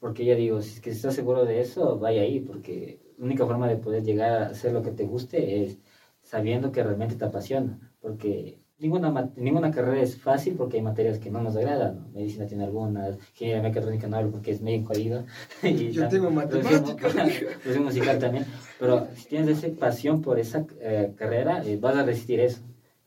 Porque 0.00 0.24
ya 0.24 0.34
digo, 0.34 0.60
si 0.60 0.74
es 0.74 0.80
que 0.80 0.90
estás 0.90 1.14
seguro 1.14 1.44
de 1.44 1.60
eso, 1.60 1.98
vaya 1.98 2.22
ahí, 2.22 2.40
porque 2.40 3.00
la 3.18 3.24
única 3.24 3.46
forma 3.46 3.68
de 3.68 3.76
poder 3.76 4.02
llegar 4.02 4.42
a 4.42 4.46
hacer 4.48 4.72
lo 4.72 4.82
que 4.82 4.90
te 4.90 5.04
guste 5.04 5.62
es 5.62 5.78
sabiendo 6.22 6.72
que 6.72 6.82
realmente 6.82 7.14
te 7.16 7.24
apasiona. 7.24 7.78
Porque 8.00 8.58
ninguna, 8.78 9.30
ninguna 9.36 9.70
carrera 9.70 10.02
es 10.02 10.16
fácil 10.16 10.54
porque 10.54 10.78
hay 10.78 10.82
materias 10.82 11.18
que 11.18 11.30
no 11.30 11.40
nos 11.42 11.54
agradan. 11.56 12.10
Medicina 12.12 12.46
tiene 12.46 12.64
algunas, 12.64 13.16
ingeniería 13.32 13.62
mecatrónica 13.62 14.08
no 14.08 14.30
porque 14.30 14.50
es 14.50 14.60
medio 14.60 14.84
jodido. 14.86 15.24
y 15.62 15.92
Yo 15.92 16.08
tengo 16.08 16.30
matemáticas. 16.30 17.12
Producción 17.12 17.84
musical 17.84 18.18
también. 18.18 18.46
Pero 18.80 19.08
si 19.14 19.28
tienes 19.28 19.62
esa 19.62 19.78
pasión 19.78 20.22
por 20.22 20.40
esa 20.40 20.66
eh, 20.80 21.12
carrera, 21.16 21.62
eh, 21.64 21.76
vas 21.76 21.96
a 21.96 22.02
resistir 22.02 22.40
eso. 22.40 22.62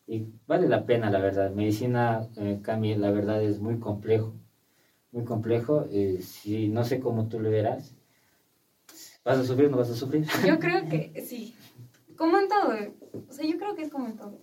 Y 0.07 0.27
vale 0.47 0.69
la 0.69 0.85
pena, 0.85 1.09
la 1.09 1.19
verdad. 1.19 1.51
Medicina, 1.51 2.29
eh, 2.37 2.59
Cami, 2.61 2.95
la 2.95 3.09
verdad 3.09 3.41
es 3.41 3.59
muy 3.59 3.79
complejo. 3.79 4.35
Muy 5.11 5.25
complejo. 5.25 5.85
Eh, 5.91 6.19
si 6.21 6.69
no 6.69 6.85
sé 6.85 6.99
cómo 6.99 7.27
tú 7.27 7.39
lo 7.39 7.49
verás. 7.49 7.95
¿Vas 9.25 9.39
a 9.39 9.43
sufrir 9.43 9.67
o 9.67 9.71
no 9.71 9.77
vas 9.77 9.89
a 9.89 9.95
sufrir? 9.95 10.25
Yo 10.47 10.59
creo 10.59 10.87
que 10.87 11.21
sí. 11.25 11.55
Como 12.15 12.37
en 12.37 12.47
todo. 12.47 13.23
O 13.27 13.33
sea, 13.33 13.43
yo 13.43 13.57
creo 13.57 13.75
que 13.75 13.81
es 13.81 13.89
como 13.89 14.05
en 14.05 14.15
todo 14.15 14.37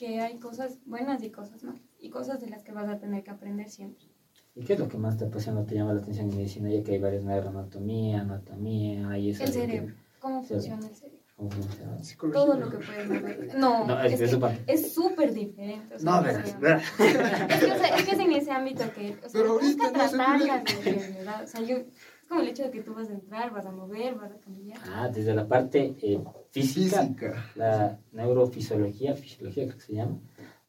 que 0.00 0.18
hay 0.18 0.38
cosas 0.38 0.78
buenas 0.86 1.22
y 1.22 1.28
cosas 1.28 1.62
malas, 1.62 1.82
y 2.00 2.08
cosas 2.08 2.40
de 2.40 2.48
las 2.48 2.62
que 2.62 2.72
vas 2.72 2.88
a 2.88 2.98
tener 2.98 3.22
que 3.22 3.32
aprender 3.32 3.68
siempre. 3.68 4.06
¿Y 4.54 4.64
qué 4.64 4.72
es 4.72 4.78
lo 4.78 4.88
que 4.88 4.96
más 4.96 5.18
te 5.18 5.26
apasiona, 5.26 5.66
te 5.66 5.74
llama 5.74 5.92
la 5.92 6.00
atención 6.00 6.30
en 6.30 6.36
medicina? 6.38 6.70
Ya 6.70 6.82
que 6.82 6.92
hay 6.92 6.98
varias 6.98 7.22
neuroanatomía, 7.22 8.22
anatomía, 8.22 9.10
hay 9.10 9.28
El 9.28 9.36
cerebro, 9.36 9.94
cómo 10.20 10.42
funciona 10.42 10.86
el 10.86 10.94
cerebro. 10.94 11.20
¿Cómo 11.36 11.50
funciona? 11.50 11.96
Todo 12.32 12.56
lo 12.56 12.70
que 12.70 12.76
puedes 12.78 13.08
mover. 13.08 13.54
No, 13.56 13.86
no 13.86 14.00
es 14.02 14.20
es 14.20 14.94
súper 14.94 15.32
diferente. 15.32 15.94
O 15.94 15.98
sea, 15.98 16.10
no, 16.10 16.22
verdad. 16.22 16.82
Es 17.48 17.60
que, 17.60 17.72
o 17.72 17.76
sea, 17.76 17.96
es 17.96 18.04
que 18.04 18.10
es 18.12 18.18
en 18.18 18.32
ese 18.32 18.50
ámbito 18.50 18.84
que, 18.92 19.16
o 19.24 19.28
sea, 19.28 19.40
Pero 19.40 19.58
busca 19.58 19.90
tratar 19.90 20.40
las 20.40 20.60
enfermedades. 20.60 21.48
O 21.48 21.56
sea, 21.56 21.66
yo, 21.66 21.76
es 21.78 22.28
como 22.28 22.42
el 22.42 22.48
hecho 22.48 22.64
de 22.64 22.70
que 22.70 22.82
tú 22.82 22.94
vas 22.94 23.08
a 23.08 23.12
entrar, 23.12 23.52
vas 23.52 23.66
a 23.66 23.72
mover, 23.72 24.14
vas 24.16 24.32
a 24.32 24.38
cambiar. 24.38 24.78
Ah, 24.92 25.08
desde 25.08 25.34
la 25.34 25.48
parte 25.48 25.96
eh, 26.02 26.22
física, 26.50 27.50
la 27.54 27.98
neurofisiología, 28.12 29.14
fisiología 29.14 29.64
creo 29.64 29.76
que 29.76 29.84
se 29.84 29.94
llama, 29.94 30.18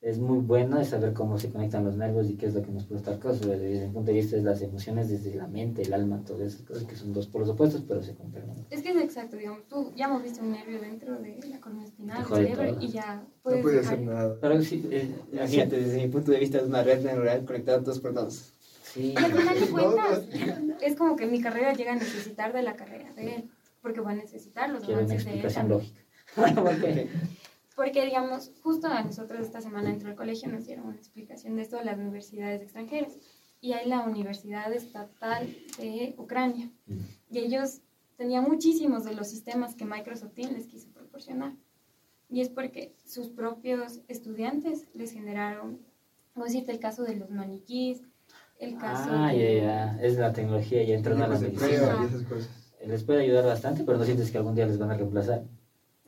es 0.02 0.18
muy 0.18 0.40
buena 0.40 0.80
de 0.80 0.86
saber 0.86 1.14
cómo 1.14 1.38
se 1.38 1.52
conectan 1.52 1.86
los 1.86 1.96
nervios 1.96 2.28
y 2.28 2.36
qué 2.36 2.48
es 2.48 2.56
lo 2.56 2.64
que 2.64 2.72
nos 2.72 2.86
puede 2.86 3.02
estar 3.02 3.20
causando. 3.20 3.50
Desde 3.50 3.86
el 3.86 3.92
punto 3.92 4.12
de 4.12 4.18
vista 4.18 4.36
de 4.36 4.42
las 4.42 4.60
emociones, 4.64 5.10
desde 5.10 5.36
la 5.36 5.46
mente, 5.48 5.84
el 5.84 5.94
alma, 5.94 6.24
todas 6.26 6.54
esas 6.54 6.62
cosas 6.64 6.86
que 6.86 6.96
son 6.96 7.14
dos 7.14 7.28
polos 7.28 7.50
opuestos, 7.50 7.84
pero 7.88 8.02
se 8.02 8.16
complementan. 8.16 8.66
Es 8.72 8.82
que 8.82 8.90
es 8.90 8.96
exacto, 8.96 9.38
digamos, 9.38 9.68
tú 9.68 9.94
ya 9.96 10.08
moviste 10.08 10.42
un 10.42 10.52
nervio 10.52 10.82
dentro 10.82 11.20
de 11.20 11.40
la 11.48 11.60
columna 11.60 11.86
espinal, 11.86 12.22
el 12.22 12.28
cerebro, 12.28 12.78
y 12.82 12.88
ya 12.88 13.24
puedes. 13.44 13.60
No 13.60 13.64
puede 13.64 13.80
hacer 13.82 14.02
nada. 14.02 14.38
Pero 14.42 14.62
sí, 14.64 14.90
eh, 14.92 15.14
desde 15.32 15.98
mi 15.98 16.08
punto 16.08 16.32
de 16.32 16.40
vista, 16.40 16.58
es 16.58 16.64
una 16.64 16.82
red 16.82 17.04
neural 17.04 17.46
conectada 17.46 17.78
dos 17.78 18.00
por 18.00 18.14
dos. 18.14 18.54
Sí. 18.82 19.14
Y 19.16 19.24
al 19.24 19.32
final 19.32 19.60
de 19.60 19.68
cuentas, 19.72 20.24
es 20.82 20.96
como 20.96 21.16
que 21.16 21.28
mi 21.28 21.42
carrera 21.42 21.74
llega 21.74 21.92
a 21.92 21.96
necesitar 21.96 22.54
de 22.54 22.64
la 22.64 22.76
carrera 22.76 23.14
de 23.14 23.36
él, 23.36 23.52
porque 23.84 24.02
va 24.02 24.12
a 24.12 24.16
necesitar 24.16 24.68
los 24.72 24.84
avances 24.84 25.26
de 25.26 25.42
él. 25.42 25.68
lógica. 25.68 26.02
Porque, 26.36 27.10
digamos, 28.06 28.52
justo 28.62 28.88
a 28.88 29.04
nosotros 29.04 29.42
esta 29.42 29.62
semana 29.62 29.90
dentro 29.90 30.08
del 30.08 30.18
colegio 30.18 30.50
nos 30.50 30.66
dieron 30.66 30.88
una 30.88 30.98
explicación 30.98 31.56
de 31.56 31.64
esto 31.64 31.78
de 31.78 31.86
las 31.86 31.98
universidades 31.98 32.62
extranjeras. 32.62 33.18
Y 33.60 33.74
hay 33.74 33.88
la 33.88 34.02
Universidad 34.02 34.74
Estatal 34.74 35.48
de 35.78 36.16
Ucrania. 36.18 36.72
Y 37.30 37.40
ellos 37.40 37.82
tenían 38.18 38.44
muchísimos 38.44 39.04
de 39.04 39.14
los 39.14 39.28
sistemas 39.28 39.76
que 39.76 39.86
Microsoft 39.86 40.38
les 40.38 40.68
quiso 40.68 40.90
proporcionar. 40.92 41.54
Y 42.30 42.42
es 42.42 42.50
porque 42.50 42.96
sus 43.06 43.30
propios 43.30 44.02
estudiantes 44.08 44.88
les 44.94 45.12
generaron, 45.12 45.80
voy 46.34 46.44
a 46.44 46.48
decirte 46.48 46.72
el 46.72 46.80
caso 46.80 47.04
de 47.04 47.16
los 47.16 47.30
maniquís, 47.30 48.02
el 48.60 48.78
caso 48.78 49.10
ah, 49.12 49.32
de... 49.32 49.58
ya, 49.58 49.62
ya, 49.62 50.02
es 50.02 50.18
la 50.18 50.32
tecnología 50.32 50.84
y 50.84 50.94
entran 50.94 51.22
a 51.22 51.28
la 51.28 51.40
medicina. 51.40 52.10
Les 52.86 53.04
puede 53.04 53.24
ayudar 53.24 53.46
bastante, 53.46 53.84
pero 53.84 53.98
no 53.98 54.06
sientes 54.06 54.32
que 54.32 54.38
algún 54.38 54.56
día 54.56 54.66
les 54.66 54.80
van 54.80 54.92
a 54.92 54.98
reemplazar. 54.98 55.44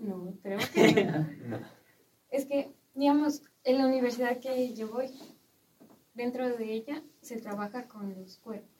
No, 0.03 0.33
creo 0.41 0.59
que 0.73 1.05
no. 1.05 1.59
Es 2.29 2.45
que, 2.45 2.73
digamos, 2.93 3.43
en 3.63 3.77
la 3.77 3.87
universidad 3.87 4.39
que 4.39 4.73
yo 4.73 4.91
voy, 4.91 5.09
dentro 6.13 6.49
de 6.57 6.73
ella 6.73 7.01
se 7.21 7.39
trabaja 7.39 7.87
con 7.87 8.13
los 8.13 8.37
cuerpos. 8.37 8.73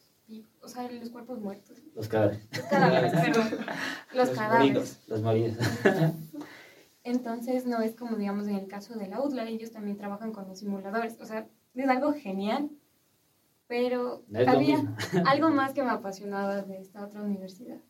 O 0.61 0.67
sea, 0.67 0.89
los 0.89 1.09
cuerpos 1.09 1.39
muertos. 1.39 1.77
Los 1.95 2.07
cadáveres. 2.07 2.47
Los 2.51 2.65
cadáveres, 2.65 3.11
perdón. 3.11 3.65
Los, 4.13 4.29
cadáveres. 4.29 5.01
Los 5.07 5.21
maridos. 5.21 5.57
Entonces, 7.03 7.65
no 7.65 7.81
es 7.81 7.95
como, 7.95 8.15
digamos, 8.15 8.47
en 8.47 8.55
el 8.55 8.67
caso 8.67 8.95
de 8.95 9.07
la 9.07 9.21
UDLA, 9.21 9.49
ellos 9.49 9.71
también 9.71 9.97
trabajan 9.97 10.31
con 10.31 10.47
los 10.47 10.59
simuladores. 10.59 11.17
O 11.19 11.25
sea, 11.25 11.47
es 11.75 11.89
algo 11.89 12.13
genial, 12.13 12.71
pero 13.67 14.23
había 14.47 14.95
algo 15.25 15.49
más 15.49 15.73
que 15.73 15.83
me 15.83 15.89
apasionaba 15.89 16.61
de 16.61 16.79
esta 16.79 17.05
otra 17.05 17.21
universidad. 17.21 17.81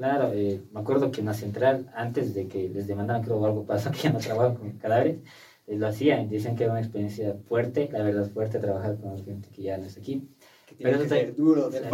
Claro, 0.00 0.32
eh, 0.32 0.62
me 0.72 0.80
acuerdo 0.80 1.10
que 1.10 1.20
en 1.20 1.26
la 1.26 1.34
central, 1.34 1.90
antes 1.94 2.32
de 2.32 2.48
que 2.48 2.70
les 2.70 2.86
demandaran, 2.86 3.22
creo 3.22 3.44
algo 3.44 3.66
pasó, 3.66 3.90
que 3.90 3.98
ya 3.98 4.10
no 4.10 4.18
trabajaban 4.18 4.56
con 4.56 4.70
cadáveres, 4.78 5.18
eh, 5.66 5.76
lo 5.76 5.88
hacían, 5.88 6.26
dicen 6.30 6.56
que 6.56 6.64
era 6.64 6.72
una 6.72 6.80
experiencia 6.80 7.36
fuerte, 7.46 7.86
la 7.92 8.02
verdad 8.02 8.26
fuerte 8.30 8.58
trabajar 8.60 8.96
con 8.96 9.22
gente 9.22 9.50
que 9.54 9.60
ya 9.60 9.76
no 9.76 9.84
está 9.84 10.00
aquí. 10.00 10.26
pero 10.82 11.00
que 11.00 11.06
ser 11.06 11.36
duro 11.36 11.68
del. 11.68 11.84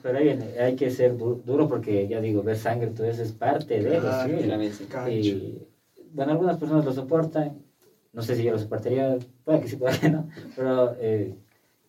Pero 0.00 0.18
viene, 0.20 0.60
hay 0.60 0.76
que 0.76 0.92
ser 0.92 1.16
duro 1.16 1.66
porque, 1.66 2.06
ya 2.06 2.20
digo, 2.20 2.44
ver 2.44 2.56
sangre, 2.56 2.86
todo 2.90 3.04
eso 3.08 3.24
es 3.24 3.32
parte 3.32 3.80
de 3.80 3.96
eso. 3.96 5.08
y, 5.08 5.66
bueno, 6.12 6.30
algunas 6.30 6.58
personas 6.58 6.84
lo 6.84 6.92
soportan, 6.92 7.64
no 8.12 8.22
sé 8.22 8.36
si 8.36 8.44
yo 8.44 8.52
lo 8.52 8.60
soportaría, 8.60 9.18
puede 9.42 9.60
que 9.62 9.66
sí, 9.66 9.74
puede 9.74 9.98
que 9.98 10.08
no, 10.08 10.28
pero 10.54 10.94
eh, 11.00 11.34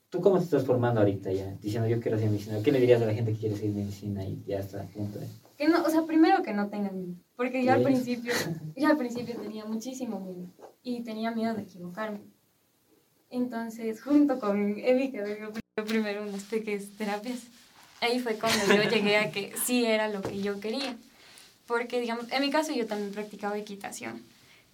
¿tú 0.09 0.21
cómo 0.21 0.39
te 0.39 0.45
estás 0.45 0.63
formando 0.63 1.01
ahorita 1.01 1.31
ya? 1.31 1.55
Diciendo 1.61 1.87
yo 1.87 1.99
quiero 1.99 2.17
hacer 2.17 2.31
medicina, 2.31 2.57
¿qué 2.63 2.71
le 2.71 2.79
dirías 2.79 2.99
a 3.03 3.05
la 3.05 3.13
gente 3.13 3.33
que 3.33 3.41
quiere 3.41 3.55
seguir 3.55 3.75
medicina 3.75 4.25
y 4.25 4.43
ya 4.47 4.57
está 4.57 4.81
a 4.81 4.87
punto 4.87 5.19
de... 5.19 5.27
Que 5.57 5.67
no, 5.67 5.83
o 5.83 5.89
sea, 5.89 6.03
primero 6.03 6.43
que 6.43 6.53
no 6.53 6.69
tengan 6.69 6.95
miedo, 6.95 7.15
porque 7.35 7.63
yo 7.63 7.73
al 7.73 7.81
principio, 7.81 8.31
yo 8.75 8.87
al 8.87 8.97
principio 8.97 9.35
tenía 9.37 9.65
muchísimo 9.65 10.19
miedo 10.19 10.47
y 10.83 11.01
tenía 11.03 11.31
miedo 11.31 11.55
de 11.55 11.63
equivocarme. 11.63 12.19
Entonces, 13.31 14.01
junto 14.01 14.39
con 14.39 14.77
Evi, 14.77 15.11
que 15.11 15.23
dio 15.23 15.51
primero 15.83 16.23
unas 16.23 16.43
pequeñas 16.43 16.89
terapias, 16.95 17.39
ahí 18.01 18.19
fue 18.19 18.35
cuando 18.35 18.65
yo 18.67 18.83
llegué 18.89 19.17
a 19.17 19.31
que 19.31 19.53
sí 19.65 19.83
era 19.83 20.09
lo 20.09 20.21
que 20.21 20.39
yo 20.41 20.59
quería. 20.59 20.95
Porque, 21.65 21.99
digamos, 21.99 22.31
en 22.31 22.41
mi 22.41 22.51
caso 22.51 22.71
yo 22.71 22.85
también 22.85 23.11
practicaba 23.11 23.57
equitación. 23.57 24.23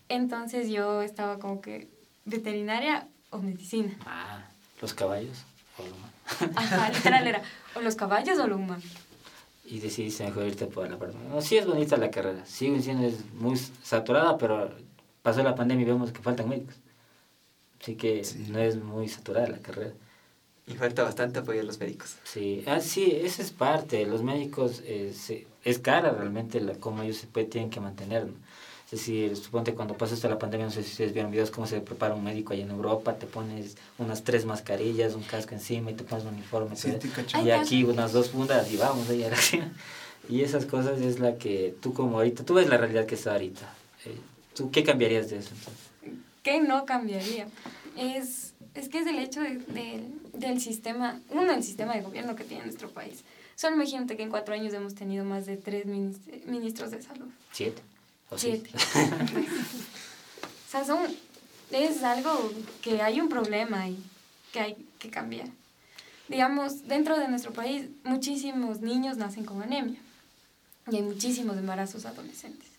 Entonces 0.10 0.70
yo 0.70 1.02
estaba 1.02 1.40
como 1.40 1.62
que 1.62 1.88
veterinaria 2.26 3.08
o 3.30 3.40
medicina. 3.40 3.98
Ah, 4.06 4.46
los 4.82 4.94
caballos 4.94 5.44
o 5.78 5.84
lo 5.84 5.96
humano. 5.96 6.14
Ajá, 6.56 6.90
literal 6.92 7.26
era 7.26 7.42
o 7.76 7.82
los 7.82 7.96
caballos 7.96 8.38
o 8.38 8.48
lo 8.48 8.58
humano 8.58 8.84
y 9.66 9.80
decidiste 9.80 10.26
mejor 10.26 10.48
irte 10.48 10.66
por 10.68 10.90
la 10.90 10.98
parte. 10.98 11.18
No, 11.30 11.42
sí 11.42 11.58
es 11.58 11.66
bonita 11.66 11.98
la 11.98 12.12
carrera, 12.12 12.46
sigue 12.46 12.82
siendo 12.82 13.08
es 13.08 13.24
muy 13.34 13.58
saturada, 13.58 14.38
pero 14.38 14.72
pasó 15.22 15.44
la 15.44 15.56
pandemia 15.56 15.84
y 15.84 15.90
vemos 15.90 16.12
que 16.12 16.22
faltan 16.22 16.50
médicos. 16.50 16.76
Así 17.82 17.96
que 17.96 18.22
no 18.50 18.60
es 18.60 18.78
muy 18.78 19.08
saturada 19.10 19.48
la 19.48 19.60
carrera. 19.60 19.94
Y 20.66 20.76
falta 20.76 21.04
bastante 21.04 21.40
apoyo 21.40 21.60
a 21.60 21.64
los 21.64 21.80
médicos. 21.80 22.16
Sí, 22.24 22.64
ah, 22.68 22.80
sí, 22.80 23.12
esa 23.12 23.42
es 23.42 23.52
parte. 23.52 24.06
Los 24.06 24.24
médicos, 24.24 24.82
eh, 24.86 25.14
es 25.64 25.80
cara 25.80 26.12
realmente 26.12 26.62
la, 26.62 26.76
cómo 26.76 27.04
ellos 27.04 27.18
se 27.18 27.28
puede, 27.28 27.48
tienen 27.48 27.70
que 27.70 27.82
mantener. 27.82 28.28
Es 28.86 29.00
decir, 29.00 29.36
suponte 29.36 29.74
cuando 29.74 29.96
pasaste 29.96 30.30
la 30.30 30.38
pandemia, 30.38 30.68
no 30.68 30.72
sé 30.72 30.84
si 30.84 30.92
ustedes 30.92 31.14
vieron 31.14 31.32
videos 31.32 31.50
cómo 31.50 31.66
se 31.66 31.82
prepara 31.82 32.14
un 32.14 32.24
médico 32.24 32.54
allá 32.54 32.64
en 32.64 32.70
Europa, 32.70 33.16
te 33.16 33.26
pones 33.26 33.76
unas 33.98 34.24
tres 34.24 34.46
mascarillas, 34.46 35.16
un 35.16 35.24
casco 35.24 35.56
encima 35.56 35.90
y 35.90 35.96
te 35.96 36.04
pones 36.04 36.26
un 36.26 36.34
uniforme. 36.36 36.76
y 37.44 37.50
aquí 37.50 37.84
unas 37.84 38.14
dos 38.14 38.30
fundas 38.30 38.72
y 38.72 38.78
vamos 38.78 39.10
ahí 39.10 39.24
a 39.24 39.30
la 39.30 39.38
Y 40.30 40.42
esas 40.42 40.66
cosas 40.66 41.02
es 41.02 41.20
la 41.20 41.38
que 41.38 41.76
tú 41.82 41.94
como 41.94 42.18
ahorita, 42.18 42.46
tú 42.46 42.54
ves 42.54 42.70
la 42.70 42.78
realidad 42.78 43.06
que 43.06 43.16
está 43.16 43.34
ahorita. 43.34 43.74
Eh, 44.06 44.18
¿Tú 44.56 44.72
qué 44.72 44.84
cambiarías 44.84 45.30
de 45.30 45.38
eso? 45.38 45.52
¿Qué 46.44 46.62
no 46.62 46.86
cambiaría? 46.86 47.48
Es, 47.98 48.54
es 48.74 48.90
que 48.90 49.00
es 49.00 49.08
el 49.08 49.20
hecho 49.20 49.42
de, 49.42 50.04
del 50.34 50.62
sistema, 50.62 51.20
uno, 51.30 51.52
el 51.52 51.64
sistema 51.64 51.96
de 51.96 52.02
gobierno 52.02 52.36
que 52.36 52.44
tiene 52.44 52.64
nuestro 52.64 52.90
país. 52.90 53.24
Solo 53.56 53.76
imagínate 53.76 54.18
que 54.18 54.24
en 54.24 54.30
cuatro 54.30 54.54
años 54.54 54.74
hemos 54.74 54.96
tenido 54.96 55.26
más 55.26 55.46
de 55.46 55.58
tres 55.58 55.86
ministros 55.86 56.92
de 56.92 57.02
salud. 57.02 57.28
Siete. 57.52 57.82
Siete. 58.38 58.70
o 58.74 60.72
sea, 60.72 60.86
son, 60.86 61.06
es 61.72 62.04
algo 62.04 62.52
que 62.82 63.02
hay 63.02 63.22
un 63.22 63.30
problema 63.30 63.88
y 63.88 63.98
que 64.52 64.60
hay 64.60 64.88
que 65.00 65.10
cambiar. 65.10 65.48
Digamos, 66.30 66.88
dentro 66.88 67.18
de 67.18 67.28
nuestro 67.28 67.52
país, 67.52 67.88
muchísimos 68.04 68.82
niños 68.82 69.18
nacen 69.18 69.46
con 69.46 69.62
anemia 69.62 70.00
y 70.92 70.96
hay 70.98 71.02
muchísimos 71.02 71.58
embarazos 71.58 72.06
adolescentes. 72.06 72.70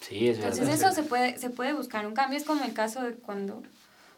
Sí, 0.00 0.28
es 0.28 0.38
Entonces 0.38 0.68
eso 0.68 0.92
se 0.92 1.02
puede, 1.02 1.38
se 1.38 1.50
puede 1.50 1.72
buscar 1.72 2.06
un 2.06 2.14
cambio. 2.14 2.38
Es 2.38 2.44
como 2.44 2.64
el 2.64 2.72
caso 2.72 3.02
de 3.02 3.14
cuando 3.14 3.62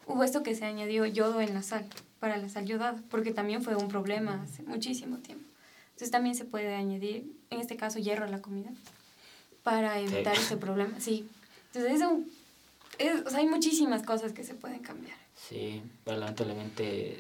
hubo 0.07 0.25
esto 0.25 0.43
que 0.43 0.55
se 0.55 0.65
añadió 0.65 1.07
yodo 1.07 1.41
en 1.41 1.55
la 1.55 1.63
sal, 1.63 1.87
para 2.19 2.37
la 2.37 2.49
sal 2.49 2.67
yodada, 2.67 3.01
porque 3.11 3.33
también 3.33 3.63
fue 3.63 3.77
un 3.77 3.89
problema 3.89 4.43
hace 4.43 4.63
muchísimo 4.63 5.19
tiempo. 5.19 5.45
Entonces 5.93 6.11
también 6.11 6.35
se 6.35 6.45
puede 6.45 6.75
añadir, 6.75 7.31
en 7.51 7.61
este 7.61 7.77
caso, 7.77 7.99
hierro 7.99 8.25
a 8.25 8.29
la 8.29 8.41
comida, 8.41 8.71
para 9.71 9.99
evitar 10.01 10.35
Sí. 10.37 10.43
este 10.43 10.57
problema. 10.57 10.99
Sí. 11.01 11.29
Entonces 11.73 12.03
es 12.99 13.25
o 13.27 13.31
sea, 13.31 13.39
hay 13.39 13.47
muchísimas 13.47 14.03
cosas 14.03 14.33
que 14.33 14.45
se 14.45 14.55
pueden 14.55 14.81
cambiar. 14.81 15.17
Sí, 15.49 15.81
lamentablemente, 16.05 17.19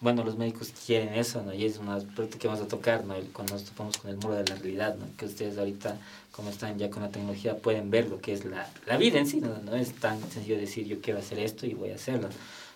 bueno, 0.00 0.22
los 0.24 0.36
médicos 0.36 0.70
quieren 0.86 1.14
eso, 1.14 1.42
¿no? 1.42 1.54
Y 1.54 1.64
es 1.64 1.78
una 1.78 1.98
parte 1.98 2.36
que 2.38 2.46
vamos 2.46 2.62
a 2.62 2.68
tocar, 2.68 3.04
¿no? 3.04 3.14
Cuando 3.32 3.54
nos 3.54 3.64
topamos 3.64 3.96
con 3.96 4.10
el 4.10 4.16
muro 4.18 4.34
de 4.34 4.44
la 4.44 4.56
realidad, 4.56 4.96
¿no? 4.96 5.06
Que 5.16 5.24
ustedes 5.26 5.56
ahorita, 5.56 5.96
como 6.32 6.50
están 6.50 6.78
ya 6.78 6.90
con 6.90 7.02
la 7.02 7.08
tecnología, 7.10 7.56
pueden 7.56 7.90
ver 7.90 8.08
lo 8.10 8.20
que 8.20 8.32
es 8.34 8.44
la, 8.44 8.68
la 8.86 8.96
vida 8.98 9.18
en 9.18 9.26
sí, 9.26 9.40
¿no? 9.40 9.56
No 9.64 9.74
es 9.76 9.94
tan 9.94 10.20
sencillo 10.30 10.58
decir 10.58 10.86
yo 10.86 11.00
quiero 11.00 11.20
hacer 11.20 11.38
esto 11.38 11.64
y 11.66 11.72
voy 11.74 11.90
a 11.90 11.94
hacerlo. 11.94 12.28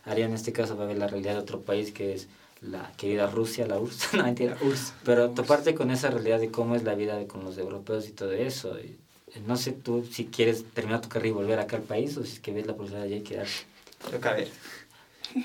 Ariana 0.04 0.30
en 0.30 0.36
este 0.36 0.52
caso 0.52 0.76
va 0.76 0.84
a 0.84 0.86
ver 0.86 0.96
la 0.98 1.08
realidad 1.08 1.34
de 1.34 1.40
otro 1.40 1.60
país 1.60 1.92
que 1.92 2.14
es 2.14 2.28
la 2.70 2.92
querida 2.96 3.26
Rusia, 3.30 3.66
la 3.66 3.78
URSS, 3.78 4.14
no 4.16 4.22
mentira. 4.24 4.56
Pero 5.04 5.30
toparte 5.30 5.74
con 5.74 5.90
esa 5.90 6.10
realidad 6.10 6.40
de 6.40 6.50
cómo 6.50 6.74
es 6.76 6.82
la 6.82 6.94
vida 6.94 7.16
de, 7.16 7.26
con 7.26 7.44
los 7.44 7.56
europeos 7.58 8.08
y 8.08 8.12
todo 8.12 8.32
eso. 8.32 8.78
y, 8.78 8.96
eh, 9.34 9.42
no 9.46 9.56
sé 9.56 9.72
tú 9.72 10.04
si 10.10 10.26
quieres 10.26 10.64
terminar 10.72 11.00
tu 11.00 11.08
carrera 11.08 11.28
y 11.28 11.32
volver 11.32 11.58
acá 11.58 11.76
al 11.76 11.82
país 11.82 12.16
o 12.16 12.24
si 12.24 12.34
es 12.34 12.40
que 12.40 12.52
ves 12.52 12.66
la 12.66 12.74
posibilidad 12.74 13.08
de 13.08 13.18
ya 13.22 13.24
quedarte. 13.28 13.52
Toca 14.10 14.32
ver. 14.34 14.48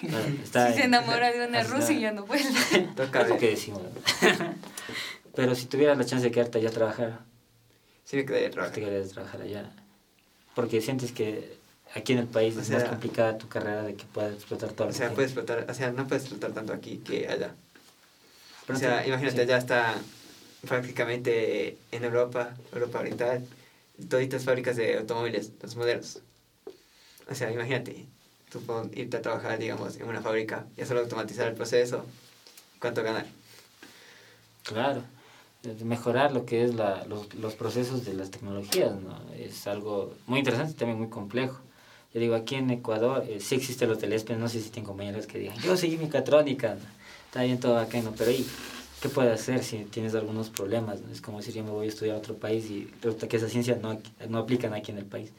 Claro, 0.08 0.26
está 0.44 0.68
si 0.68 0.74
se 0.76 0.80
en- 0.82 0.86
enamora 0.88 1.32
de 1.32 1.48
una 1.48 1.64
rusa 1.64 1.92
y 1.94 2.02
ya 2.02 2.12
no 2.12 2.26
vuelve. 2.26 2.50
Toca 2.96 3.22
Es 3.24 3.30
lo 3.30 3.38
que 3.38 3.46
ver. 3.48 3.56
decimos. 3.56 3.82
Pero 5.36 5.56
si 5.56 5.66
tuvieras 5.66 5.98
la 5.98 6.06
chance 6.06 6.26
de 6.26 6.32
quedarte 6.32 6.58
allá 6.60 6.70
a 6.70 6.74
trabajar, 6.74 7.20
Sí 8.04 8.18
me 8.18 8.26
quedé 8.26 8.42
¿qué 8.44 8.50
trabajar. 8.50 8.76
te 8.76 8.82
quedarías 8.82 9.10
a 9.12 9.14
trabajar 9.14 9.42
allá? 9.42 9.72
Porque 10.56 10.82
sientes 10.82 11.12
que 11.14 11.58
aquí 11.96 12.14
en 12.14 12.20
el 12.20 12.28
país 12.28 12.56
O 12.58 12.62
es 12.62 12.70
más 12.70 12.84
complicada 12.86 13.38
tu 13.38 13.48
carrera 13.48 13.84
de 13.84 13.96
que 13.96 14.06
puedas 14.06 14.34
explotar 14.34 14.72
todo 14.72 14.88
O 14.88 14.94
sea, 14.94 15.10
puedes 15.14 15.32
explotar, 15.32 15.66
o 15.70 15.74
sea, 15.74 15.92
no 15.92 16.08
puedes 16.08 16.24
explotar 16.24 16.52
tanto 16.54 16.74
aquí 16.74 16.98
que 16.98 17.28
allá. 17.28 17.54
Pero 18.66 18.78
o 18.78 18.80
sea, 18.80 19.02
sí, 19.04 19.10
imagínate, 19.10 19.36
sí. 19.38 19.42
allá 19.42 19.58
está 19.58 19.96
prácticamente 20.68 21.78
en 21.92 22.04
Europa, 22.04 22.56
Europa 22.72 23.00
Oriental, 23.00 23.46
toditas 24.10 24.44
fábricas 24.46 24.76
de 24.76 24.98
automóviles, 24.98 25.52
los 25.62 25.76
modelos. 25.76 26.20
O 27.30 27.36
sea, 27.36 27.52
imagínate, 27.52 28.06
tú 28.52 28.62
pon- 28.62 28.92
irte 28.94 29.18
a 29.18 29.22
trabajar, 29.22 29.58
digamos, 29.60 29.96
en 29.98 30.08
una 30.08 30.22
fábrica 30.22 30.66
y 30.78 30.86
solo 30.86 31.02
automatizar 31.02 31.48
el 31.48 31.56
proceso, 31.56 32.06
¿cuánto 32.80 33.04
ganar? 33.04 33.26
Claro, 34.64 35.04
mejorar 35.84 36.32
lo 36.32 36.46
que 36.46 36.64
es 36.64 36.76
la, 36.76 37.04
los, 37.06 37.34
los 37.36 37.56
procesos 37.56 38.06
de 38.06 38.14
las 38.14 38.32
tecnologías, 38.32 38.96
¿no? 38.96 39.18
Es 39.34 39.68
algo 39.68 40.14
muy 40.28 40.40
interesante 40.40 40.74
y 40.74 40.76
también 40.76 41.00
muy 41.00 41.10
complejo. 41.10 41.60
Yo 42.13 42.19
digo, 42.19 42.36
aquí 42.36 42.56
en 42.56 42.69
Ecuador 42.69 43.26
eh, 43.28 43.39
sí 43.39 43.56
existen 43.56 43.88
los 43.89 44.00
telespes, 44.00 44.38
no 44.38 44.50
sé 44.50 44.62
si 44.62 44.69
tienen 44.69 44.88
compañeros 44.88 45.28
que 45.28 45.39
digan, 45.39 45.58
yo 45.60 45.78
seguí 45.78 45.97
mecatrónica, 45.97 46.76
¿no? 46.76 46.82
está 47.26 47.43
bien 47.43 47.60
todo 47.60 47.76
bacano, 47.76 48.13
pero 48.17 48.32
¿y 48.32 48.45
qué 49.02 49.08
puedes 49.08 49.39
hacer 49.39 49.63
si 49.63 49.86
tienes 49.86 50.13
algunos 50.13 50.50
problemas? 50.50 51.00
¿no? 51.00 51.12
Es 51.12 51.21
como 51.21 51.38
decir, 51.38 51.54
yo 51.54 51.63
me 51.63 51.71
voy 51.71 51.86
a 51.86 51.89
estudiar 51.89 52.15
a 52.15 52.19
otro 52.19 52.36
país 52.36 52.69
y 52.69 52.89
resulta 53.02 53.30
que 53.30 53.38
esa 53.38 53.47
ciencia 53.47 53.80
no, 53.82 53.97
no 54.28 54.39
aplican 54.39 54.74
aquí 54.74 54.91
en 54.91 54.97
el 54.97 55.06
país. 55.06 55.32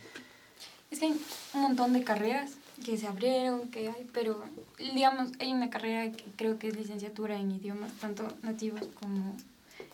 Es 0.90 0.98
que 0.98 1.06
hay 1.06 1.20
un 1.54 1.60
montón 1.60 1.92
de 1.92 2.02
carreras 2.02 2.52
que 2.82 2.96
se 2.96 3.06
abrieron, 3.06 3.68
que 3.68 3.88
hay, 3.88 4.06
pero 4.12 4.42
digamos, 4.78 5.30
hay 5.38 5.52
una 5.52 5.68
carrera 5.68 6.10
que 6.10 6.24
creo 6.36 6.58
que 6.58 6.68
es 6.68 6.76
licenciatura 6.76 7.38
en 7.38 7.50
idiomas, 7.50 7.92
tanto 8.00 8.26
nativos 8.42 8.88
como 9.00 9.36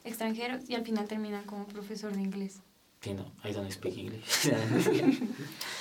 extranjeros, 0.04 0.68
y 0.68 0.74
al 0.74 0.84
final 0.84 1.06
terminan 1.06 1.44
como 1.44 1.66
profesor 1.66 2.12
de 2.14 2.22
inglés. 2.22 2.60
Sí, 3.00 3.14
no, 3.14 3.30
I 3.48 3.52
don't 3.52 3.70
speak 3.70 3.96
English. 3.96 4.24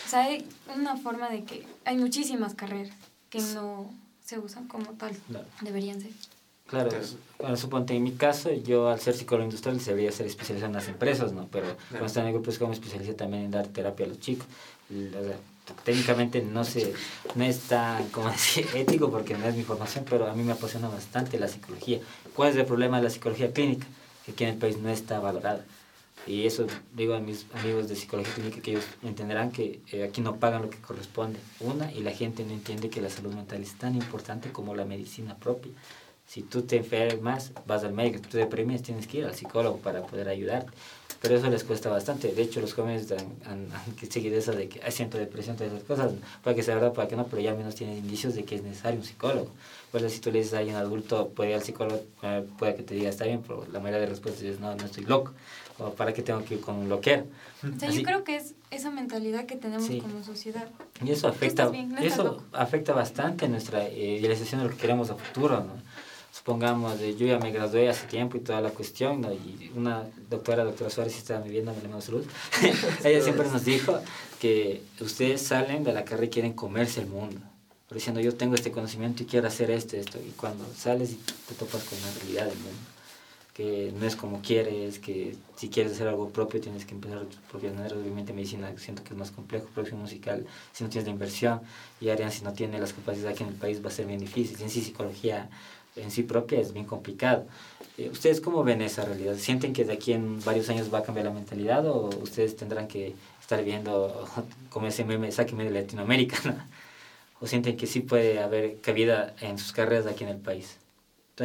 O 0.05 0.09
sea, 0.09 0.23
hay 0.23 0.45
una 0.73 0.95
forma 0.95 1.29
de 1.29 1.43
que 1.43 1.65
hay 1.83 1.97
muchísimas 1.97 2.53
carreras 2.53 2.95
que 3.29 3.41
no 3.41 3.89
se 4.23 4.39
usan 4.39 4.67
como 4.67 4.91
tal, 4.91 5.13
No. 5.29 5.41
deberían 5.61 5.99
ser. 5.99 6.11
Claro, 6.67 6.91
bueno, 7.39 7.55
suponte 7.55 7.93
en 7.95 8.03
mi 8.03 8.11
caso, 8.11 8.51
yo 8.53 8.89
al 8.89 8.99
ser 8.99 9.15
psicólogo 9.15 9.45
industrial 9.45 9.83
debería 9.83 10.11
ser 10.11 10.25
especializado 10.25 10.67
en 10.69 10.75
las 10.75 10.87
empresas, 10.89 11.31
¿no? 11.31 11.47
Pero 11.49 11.65
cuando 11.89 12.05
estaba 12.07 12.25
en 12.25 12.27
el 12.27 12.33
grupo 12.35 12.51
psicólogo 12.51 12.71
me 12.71 12.75
especialicé 12.75 13.13
también 13.13 13.43
en 13.43 13.51
dar 13.51 13.67
terapia 13.67 14.05
a 14.05 14.09
los 14.09 14.19
chicos. 14.19 14.47
O 14.89 15.23
sea, 15.23 15.37
técnicamente 15.85 16.41
no 16.41 16.65
se, 16.65 16.93
no 17.35 17.43
es 17.45 17.59
tan, 17.61 18.07
como 18.09 18.29
decir, 18.31 18.67
ético 18.73 19.09
porque 19.09 19.37
no 19.37 19.45
es 19.45 19.55
mi 19.55 19.63
formación, 19.63 20.05
pero 20.09 20.29
a 20.29 20.33
mí 20.33 20.43
me 20.43 20.51
apasiona 20.53 20.89
bastante 20.89 21.39
la 21.39 21.47
psicología. 21.47 21.99
¿Cuál 22.35 22.49
es 22.51 22.55
el 22.57 22.65
problema 22.65 22.97
de 22.97 23.03
la 23.03 23.09
psicología 23.09 23.51
clínica? 23.53 23.87
Que 24.25 24.31
aquí 24.33 24.43
en 24.43 24.49
el 24.51 24.57
país 24.57 24.77
no 24.77 24.89
está 24.89 25.19
valorada. 25.21 25.63
Y 26.25 26.45
eso 26.45 26.67
digo 26.93 27.13
a 27.13 27.19
mis 27.19 27.45
amigos 27.53 27.87
de 27.87 27.95
psicología 27.95 28.33
clínica 28.33 28.61
que 28.61 28.71
ellos 28.71 28.85
entenderán 29.03 29.51
que 29.51 29.79
eh, 29.91 30.03
aquí 30.03 30.21
no 30.21 30.37
pagan 30.37 30.63
lo 30.63 30.69
que 30.69 30.77
corresponde. 30.79 31.39
Una, 31.59 31.91
y 31.93 32.01
la 32.01 32.11
gente 32.11 32.43
no 32.43 32.51
entiende 32.53 32.89
que 32.89 33.01
la 33.01 33.09
salud 33.09 33.33
mental 33.33 33.61
es 33.61 33.77
tan 33.77 33.95
importante 33.95 34.51
como 34.51 34.75
la 34.75 34.83
medicina 34.83 35.35
propia. 35.37 35.71
Si 36.27 36.41
tú 36.41 36.63
te 36.63 36.75
enfermas, 36.75 37.53
vas 37.65 37.83
al 37.85 37.93
médico, 37.93 38.17
si 38.17 38.23
tú 38.23 38.29
te 38.31 38.37
deprimes, 38.39 38.81
tienes 38.83 39.07
que 39.07 39.19
ir 39.19 39.25
al 39.25 39.35
psicólogo 39.35 39.77
para 39.77 40.01
poder 40.01 40.27
ayudarte. 40.27 40.71
Pero 41.21 41.35
eso 41.35 41.49
les 41.49 41.63
cuesta 41.63 41.89
bastante. 41.89 42.31
De 42.33 42.41
hecho, 42.43 42.59
los 42.61 42.73
jóvenes 42.73 43.11
han, 43.11 43.37
han, 43.45 43.95
que 43.95 44.05
seguir 44.05 44.33
eso 44.33 44.51
de 44.51 44.67
que 44.69 44.81
"Ay, 44.83 44.91
siento 44.91 45.17
depresión, 45.17 45.55
todas 45.55 45.71
esas 45.73 45.85
cosas. 45.85 46.11
Puede 46.43 46.55
que 46.57 46.63
sea 46.63 46.75
verdad, 46.75 46.93
puede 46.93 47.07
que 47.07 47.15
no, 47.15 47.25
pero 47.25 47.41
ya 47.41 47.55
menos 47.55 47.73
tienen 47.75 47.97
indicios 47.97 48.35
de 48.35 48.43
que 48.43 48.55
es 48.55 48.63
necesario 48.63 48.99
un 48.99 49.05
psicólogo. 49.05 49.49
Pues 49.91 50.11
si 50.11 50.19
tú 50.19 50.31
le 50.31 50.39
dices 50.39 50.53
a 50.53 50.59
alguien 50.59 50.75
adulto, 50.75 51.29
puede 51.29 51.51
ir 51.51 51.55
al 51.55 51.63
psicólogo, 51.63 52.01
eh, 52.21 52.43
puede 52.59 52.75
que 52.75 52.83
te 52.83 52.93
diga, 52.93 53.09
está 53.09 53.25
bien, 53.25 53.41
pero 53.41 53.65
la 53.71 53.79
mayoría 53.79 54.01
de 54.01 54.07
respuestas 54.07 54.43
es, 54.43 54.59
no, 54.59 54.75
no 54.75 54.85
estoy 54.85 55.05
loco. 55.05 55.31
O 55.79 55.91
para 55.91 56.11
qué 56.13 56.23
tengo 56.23 56.43
que 56.43 56.55
ir 56.55 56.61
con 56.61 56.75
un 56.75 56.89
loquero. 56.89 57.25
O 57.63 57.79
sea, 57.79 57.89
Así- 57.89 57.99
yo 57.99 58.03
creo 58.03 58.23
que 58.23 58.35
es 58.37 58.55
esa 58.71 58.89
mentalidad 58.89 59.45
que 59.45 59.55
tenemos 59.55 59.85
Sí. 59.85 59.99
como 60.01 60.23
sociedad. 60.23 60.67
Y 61.05 61.11
eso 61.11 61.27
afecta, 61.27 61.67
bien, 61.69 61.89
no 61.89 61.99
eso 61.99 62.43
afecta 62.51 62.93
bastante 62.93 63.47
nuestra 63.47 63.85
eh, 63.87 64.17
idealización 64.19 64.61
de 64.61 64.67
lo 64.69 64.71
que 64.73 64.77
queremos 64.81 65.09
a 65.11 65.15
futuro, 65.15 65.57
¿no? 65.63 65.73
Supongamos, 66.31 66.99
eh, 67.01 67.15
yo 67.15 67.25
ya 67.27 67.39
me 67.39 67.51
gradué 67.51 67.89
hace 67.89 68.05
tiempo 68.07 68.37
y 68.37 68.41
toda 68.41 68.61
la 68.61 68.69
cuestión, 68.69 69.21
¿no? 69.21 69.31
Y 69.33 69.71
una 69.75 70.03
doctora, 70.29 70.63
doctora 70.63 70.89
Suárez, 70.89 71.13
si 71.13 71.19
está 71.19 71.39
viviendo, 71.39 71.73
me 71.73 71.81
le 71.81 71.87
mando 71.87 72.01
salud. 72.01 72.25
Ella 73.03 73.21
siempre 73.23 73.47
nos 73.49 73.65
dijo 73.65 73.99
que 74.39 74.83
ustedes 74.99 75.41
salen 75.41 75.83
de 75.83 75.93
la 75.93 76.03
carrera 76.05 76.25
y 76.25 76.29
quieren 76.29 76.53
comerse 76.53 77.01
el 77.01 77.07
mundo. 77.07 77.39
Diciendo, 77.91 78.19
yo 78.19 78.35
tengo 78.35 78.55
este 78.55 78.71
conocimiento 78.71 79.23
y 79.23 79.25
quiero 79.25 79.47
hacer 79.47 79.71
esto, 79.71 79.95
esto. 79.95 80.19
Y 80.19 80.31
cuando 80.31 80.65
sales 80.75 81.11
y 81.11 81.15
te 81.47 81.55
topas 81.55 81.83
con 81.85 81.97
la 82.01 82.11
realidad 82.19 82.45
del 82.45 82.57
mundo 82.57 82.79
que 83.57 83.91
no 83.99 84.05
es 84.05 84.15
como 84.15 84.39
quieres, 84.43 84.99
que 84.99 85.35
si 85.55 85.69
quieres 85.69 85.93
hacer 85.93 86.07
algo 86.07 86.29
propio 86.29 86.61
tienes 86.61 86.85
que 86.85 86.93
empezar 86.93 87.25
tus 87.25 87.39
propias 87.49 87.73
maneras. 87.73 87.97
Obviamente 87.97 88.31
medicina 88.31 88.71
siento 88.77 89.03
que 89.03 89.13
es 89.13 89.17
más 89.17 89.31
complejo, 89.31 89.65
producción 89.73 89.99
musical, 89.99 90.45
si 90.71 90.83
no 90.83 90.91
tienes 90.91 91.07
la 91.07 91.13
inversión, 91.13 91.61
y 91.99 92.09
Arián 92.09 92.31
si 92.31 92.43
no 92.43 92.53
tiene 92.53 92.77
las 92.77 92.93
capacidades 92.93 93.33
aquí 93.33 93.41
en 93.41 93.49
el 93.49 93.55
país 93.55 93.83
va 93.83 93.87
a 93.87 93.91
ser 93.91 94.05
bien 94.05 94.19
difícil. 94.19 94.61
En 94.61 94.69
sí 94.69 94.81
psicología 94.81 95.49
en 95.95 96.11
sí 96.11 96.21
propia 96.21 96.59
es 96.59 96.71
bien 96.71 96.85
complicado. 96.85 97.47
Eh, 97.97 98.09
¿Ustedes 98.11 98.41
cómo 98.41 98.63
ven 98.63 98.83
esa 98.83 99.03
realidad? 99.05 99.35
¿Sienten 99.37 99.73
que 99.73 99.85
de 99.85 99.93
aquí 99.93 100.13
en 100.13 100.39
varios 100.43 100.69
años 100.69 100.93
va 100.93 100.99
a 100.99 101.03
cambiar 101.03 101.25
la 101.25 101.33
mentalidad 101.33 101.83
o 101.87 102.09
ustedes 102.21 102.55
tendrán 102.55 102.87
que 102.87 103.15
estar 103.41 103.63
viendo 103.63 104.29
como 104.69 104.85
ese 104.85 105.03
meme, 105.03 105.31
sáquenme 105.31 105.63
de 105.63 105.71
Latinoamérica? 105.71 106.37
¿no? 106.45 106.55
¿O 107.41 107.47
sienten 107.47 107.75
que 107.75 107.87
sí 107.87 108.01
puede 108.01 108.39
haber 108.39 108.79
cabida 108.81 109.33
en 109.41 109.57
sus 109.57 109.71
carreras 109.71 110.05
aquí 110.05 110.23
en 110.23 110.29
el 110.29 110.37
país? 110.37 110.77
¿Tú? 111.33 111.43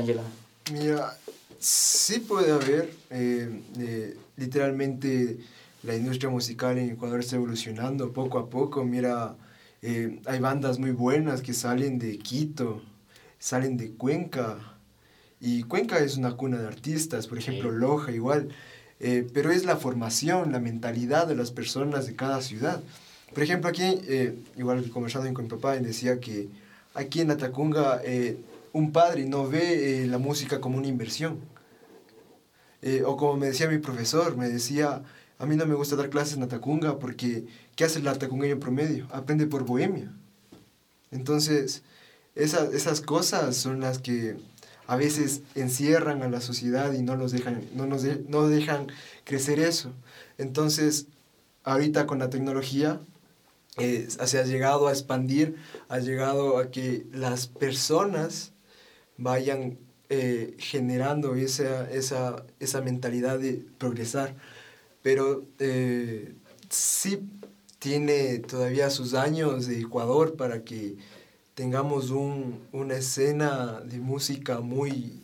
Mira, 0.71 1.19
sí 1.63 2.19
puede 2.19 2.51
haber, 2.51 2.93
eh, 3.11 3.63
eh, 3.79 4.17
literalmente 4.37 5.39
la 5.85 5.95
industria 5.95 6.29
musical 6.29 6.77
en 6.77 6.91
Ecuador 6.91 7.21
está 7.21 7.37
evolucionando 7.37 8.13
poco 8.13 8.39
a 8.39 8.51
poco. 8.51 8.85
Mira, 8.85 9.37
eh, 9.81 10.21
hay 10.27 10.39
bandas 10.41 10.79
muy 10.79 10.91
buenas 10.91 11.41
que 11.43 11.55
salen 11.55 11.99
de 11.99 12.19
Quito, 12.19 12.83
salen 13.39 13.77
de 13.77 13.93
Cuenca. 13.93 14.59
Y 15.41 15.63
Cuenca 15.65 15.99
es 15.99 16.17
una 16.17 16.37
cuna 16.37 16.59
de 16.59 16.67
artistas, 16.67 17.27
por 17.27 17.39
ejemplo, 17.39 17.71
Sí. 17.71 17.77
Loja 17.79 18.13
igual. 18.13 18.49
Eh, 19.01 19.27
pero 19.33 19.51
es 19.51 19.65
la 19.65 19.77
formación, 19.77 20.53
la 20.53 20.61
mentalidad 20.61 21.27
de 21.27 21.35
las 21.35 21.51
personas 21.51 22.07
de 22.07 22.15
cada 22.15 22.41
ciudad. 22.43 22.81
Por 23.35 23.43
ejemplo, 23.43 23.69
aquí, 23.69 23.83
eh, 24.07 24.37
igual 24.57 24.89
conversando 24.91 25.33
con 25.33 25.45
mi 25.45 25.51
papá, 25.51 25.77
él 25.77 25.85
decía 25.85 26.21
que 26.21 26.49
aquí 26.95 27.21
en 27.21 27.31
Atacunga 27.31 28.01
un 28.73 28.93
padre 28.93 29.25
no 29.27 29.49
ve 29.49 30.07
la 30.09 30.19
música 30.19 30.61
como 30.61 30.79
una 30.79 30.87
inversión. 30.87 31.52
Eh, 32.83 33.03
o 33.07 33.17
como 33.17 33.37
me 33.37 33.47
decía 33.47 33.69
mi 33.69 33.79
profesor, 33.79 34.37
me 34.37 34.49
decía, 34.49 35.03
a 35.39 35.47
mí 35.47 35.57
no 35.57 35.67
me 35.67 35.75
gusta 35.75 35.97
dar 35.97 36.11
clases 36.11 36.37
en 36.37 36.43
Atacunga 36.43 36.99
porque 36.99 37.47
¿qué 37.77 37.85
hace 37.85 38.01
el 38.01 38.09
atacungueño 38.09 38.59
promedio? 38.59 39.07
Aprende 39.13 39.47
por 39.47 39.65
bohemia. 39.65 40.13
Entonces, 41.11 41.83
esa- 42.35 42.69
esas 42.73 43.01
cosas 43.01 43.57
son 43.57 43.81
las 43.81 43.99
que 43.99 44.37
a 44.87 44.97
veces 44.97 45.43
encierran 45.55 46.23
a 46.23 46.29
la 46.29 46.41
sociedad 46.41 46.93
y 46.93 47.03
no, 47.03 47.17
los 47.17 47.33
dejan, 47.33 47.63
no, 47.75 47.87
nos 47.87 48.03
no 48.29 48.49
dejan 48.49 48.89
crecer 49.25 49.61
eso. 49.61 49.93
Entonces, 50.39 51.07
ahorita 51.65 52.07
con 52.07 52.19
la 52.19 52.31
tecnología, 52.31 53.01
eh, 53.79 54.09
se 54.11 54.39
ha 54.39 54.45
llegado 54.45 54.89
a 54.89 54.93
expandir, 54.93 55.57
ha 55.89 55.99
llegado 55.99 56.59
a 56.59 56.71
que 56.71 57.07
las 57.13 57.47
personas 57.47 58.53
vayan 59.17 59.79
eh, 60.15 60.55
generando 60.59 61.35
esa, 61.37 61.91
esa, 61.91 62.45
esa 62.61 62.83
mentalidad 62.83 63.39
de 63.39 63.65
progresar. 63.79 64.35
Pero 65.03 65.47
eh, 65.59 66.35
sí, 66.69 67.21
tiene 67.79 68.39
todavía 68.41 68.91
sus 68.91 69.15
años 69.15 69.67
de 69.67 69.81
Ecuador 69.81 70.37
para 70.37 70.65
que 70.65 70.97
tengamos 71.55 72.11
un, 72.11 72.61
una 72.73 72.97
escena 72.97 73.81
de 73.81 74.01
música 74.01 74.61
muy, 74.61 75.23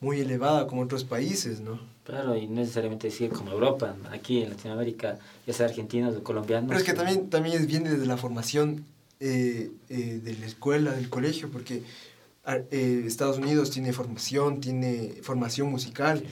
muy 0.00 0.20
elevada 0.20 0.66
como 0.66 0.80
otros 0.80 1.04
países, 1.04 1.60
¿no? 1.60 1.78
Claro, 2.04 2.34
y 2.34 2.46
no 2.46 2.62
necesariamente 2.62 3.08
decir 3.08 3.30
como 3.32 3.52
Europa, 3.52 3.94
aquí 4.10 4.42
en 4.42 4.48
Latinoamérica, 4.48 5.18
ya 5.46 5.52
sea 5.52 5.66
argentinos 5.66 6.16
o 6.16 6.22
colombianos. 6.22 6.68
Pero 6.68 6.80
es 6.80 6.86
que 6.86 6.94
también, 6.94 7.28
también 7.28 7.66
viene 7.66 7.90
desde 7.90 8.06
la 8.06 8.16
formación 8.16 8.86
eh, 9.20 9.70
eh, 9.90 10.20
de 10.24 10.34
la 10.38 10.46
escuela, 10.46 10.92
del 10.92 11.10
colegio, 11.10 11.50
porque 11.50 11.82
eh, 12.46 13.04
Estados 13.06 13.38
Unidos 13.38 13.70
tiene 13.70 13.92
formación, 13.92 14.60
tiene 14.60 15.14
formación 15.22 15.70
musical, 15.70 16.24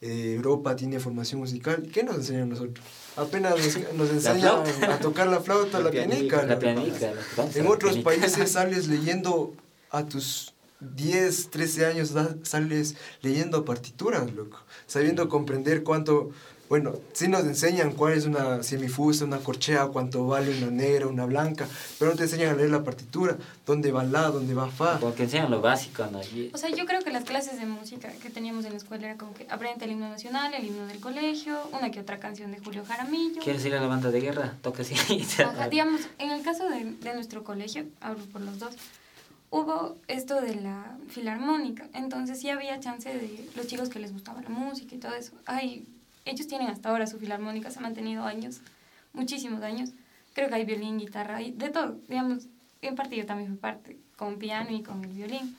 eh, 0.00 0.34
Europa 0.36 0.76
tiene 0.76 1.00
formación 1.00 1.40
musical. 1.40 1.88
¿Qué 1.92 2.02
nos 2.02 2.16
enseñan 2.16 2.42
a 2.42 2.46
nosotros? 2.46 2.84
Apenas 3.16 3.52
nos, 3.56 3.92
nos 3.94 4.10
enseñan 4.10 4.62
a 4.90 4.98
tocar 4.98 5.26
la 5.26 5.40
flauta, 5.40 5.78
la, 5.78 5.84
La 5.86 5.90
pianica. 5.90 6.42
La 6.44 6.58
pianica, 6.58 7.12
la 7.12 7.22
danza, 7.36 7.58
En 7.58 7.66
otros 7.66 7.92
pianica. 7.98 8.10
países 8.10 8.52
sales 8.52 8.88
leyendo 8.88 9.54
a 9.90 10.04
tus 10.06 10.54
10, 10.80 11.50
13 11.50 11.86
años, 11.86 12.14
sales 12.44 12.94
leyendo 13.22 13.64
partituras, 13.64 14.32
loco. 14.32 14.58
Sabiendo 14.86 15.28
comprender 15.28 15.82
cuánto, 15.82 16.30
bueno, 16.68 16.92
sí 17.12 17.28
nos 17.28 17.44
enseñan 17.44 17.92
cuál 17.92 18.12
es 18.12 18.26
una 18.26 18.62
semifusa, 18.62 19.24
una 19.24 19.38
corchea, 19.38 19.86
cuánto 19.86 20.26
vale 20.26 20.56
una 20.58 20.70
negra, 20.70 21.06
una 21.06 21.24
blanca, 21.24 21.66
pero 21.98 22.10
no 22.10 22.16
te 22.16 22.24
enseñan 22.24 22.50
a 22.50 22.56
leer 22.56 22.70
la 22.70 22.84
partitura, 22.84 23.36
dónde 23.66 23.90
va 23.92 24.04
la, 24.04 24.22
dónde 24.30 24.52
va 24.54 24.68
fa. 24.70 24.98
Como 25.00 25.14
que 25.14 25.22
enseñan 25.24 25.50
lo 25.50 25.60
básico, 25.60 26.06
¿no? 26.12 26.20
Y- 26.22 26.50
O 26.52 26.58
sea, 26.58 26.68
yo 26.70 26.84
creo 26.86 27.00
que 27.00 27.10
las 27.10 27.24
clases 27.24 27.58
de 27.58 27.66
música 27.66 28.10
que 28.22 28.30
teníamos 28.30 28.64
en 28.66 28.72
la 28.72 28.76
escuela 28.78 29.06
era 29.06 29.16
como 29.16 29.32
que 29.34 29.46
aprende 29.48 29.84
el 29.86 29.92
himno 29.92 30.08
nacional, 30.08 30.52
el 30.54 30.66
himno 30.66 30.86
del 30.86 31.00
colegio, 31.00 31.58
una 31.72 31.90
que 31.90 32.00
otra 32.00 32.18
canción 32.18 32.52
de 32.52 32.58
Julio 32.58 32.84
Jaramillo. 32.86 33.40
¿Quieres 33.42 33.64
ir 33.64 33.74
a 33.74 33.80
la 33.80 33.86
banda 33.86 34.10
de 34.10 34.20
guerra? 34.20 34.54
Toca 34.62 34.82
así. 34.82 34.94
Ajá, 35.42 35.68
digamos, 35.68 36.02
en 36.18 36.30
el 36.30 36.42
caso 36.42 36.68
de, 36.68 36.84
de 36.84 37.14
nuestro 37.14 37.44
colegio, 37.44 37.84
hablo 38.00 38.24
por 38.26 38.40
los 38.42 38.58
dos, 38.58 38.74
hubo 39.50 39.96
esto 40.08 40.40
de 40.40 40.54
la 40.56 40.96
filarmónica, 41.08 41.88
entonces 41.94 42.38
sí 42.40 42.50
había 42.50 42.78
chance 42.80 43.08
de 43.08 43.48
los 43.56 43.66
chicos 43.66 43.88
que 43.88 43.98
les 43.98 44.12
gustaba 44.12 44.42
la 44.42 44.50
música 44.50 44.94
y 44.94 44.98
todo 44.98 45.14
eso. 45.14 45.32
Ay, 45.46 45.86
ellos 46.28 46.46
tienen 46.46 46.68
hasta 46.68 46.90
ahora 46.90 47.06
su 47.06 47.18
filarmónica, 47.18 47.70
se 47.70 47.78
ha 47.78 47.82
mantenido 47.82 48.24
años, 48.24 48.60
muchísimos 49.12 49.62
años. 49.62 49.90
Creo 50.34 50.48
que 50.48 50.54
hay 50.54 50.64
violín, 50.64 50.98
guitarra, 50.98 51.42
y 51.42 51.52
de 51.52 51.70
todo, 51.70 51.98
digamos, 52.08 52.46
en 52.82 52.94
parte 52.94 53.16
yo 53.16 53.26
también 53.26 53.50
fui 53.50 53.58
parte, 53.58 53.98
con 54.16 54.38
piano 54.38 54.70
y 54.70 54.82
con 54.82 55.04
el 55.04 55.10
violín. 55.10 55.56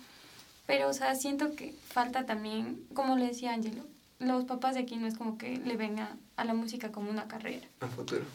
Pero, 0.65 0.89
o 0.89 0.93
sea, 0.93 1.15
siento 1.15 1.55
que 1.55 1.73
falta 1.87 2.25
también, 2.25 2.85
como 2.93 3.17
le 3.17 3.27
decía 3.27 3.53
Angelo, 3.53 3.83
los 4.19 4.45
papás 4.45 4.75
de 4.75 4.81
aquí 4.81 4.97
no 4.97 5.07
es 5.07 5.17
como 5.17 5.37
que 5.37 5.57
le 5.57 5.77
venga 5.77 6.15
a 6.35 6.45
la 6.45 6.53
música 6.53 6.91
como 6.91 7.09
una 7.09 7.27
carrera. 7.27 7.67
A 7.79 7.87
futuro. 7.87 8.25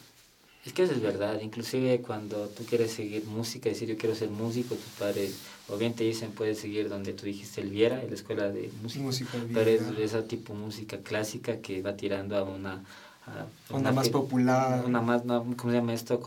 Es 0.64 0.72
que 0.72 0.84
eso 0.84 0.92
es 0.92 1.02
verdad, 1.02 1.40
inclusive 1.42 2.00
cuando 2.00 2.48
tú 2.48 2.64
quieres 2.64 2.92
seguir 2.92 3.24
música, 3.26 3.68
decir 3.68 3.86
yo 3.88 3.98
quiero 3.98 4.14
ser 4.14 4.30
músico, 4.30 4.74
tus 4.74 4.92
padres 4.98 5.36
o 5.68 5.76
bien 5.76 5.92
te 5.94 6.04
dicen 6.04 6.30
puedes 6.32 6.58
seguir 6.58 6.88
donde 6.88 7.12
tú 7.12 7.26
dijiste 7.26 7.60
el 7.60 7.68
Viera, 7.70 8.02
en 8.02 8.08
la 8.08 8.14
escuela 8.14 8.48
de 8.48 8.70
música, 8.82 9.04
Música 9.04 9.30
pero 9.52 9.70
es 9.70 9.82
esa 9.98 10.22
tipo 10.26 10.54
música 10.54 10.98
clásica 10.98 11.58
que 11.58 11.82
va 11.82 11.96
tirando 11.96 12.36
a 12.36 12.44
una... 12.44 12.82
a 13.26 13.46
Una 13.74 13.92
más 13.92 14.08
popular. 14.08 14.84
Una 14.86 15.02
más, 15.02 15.24
no, 15.26 15.44
¿cómo 15.56 15.70
se 15.70 15.78
llama 15.78 15.92
esto? 15.92 16.18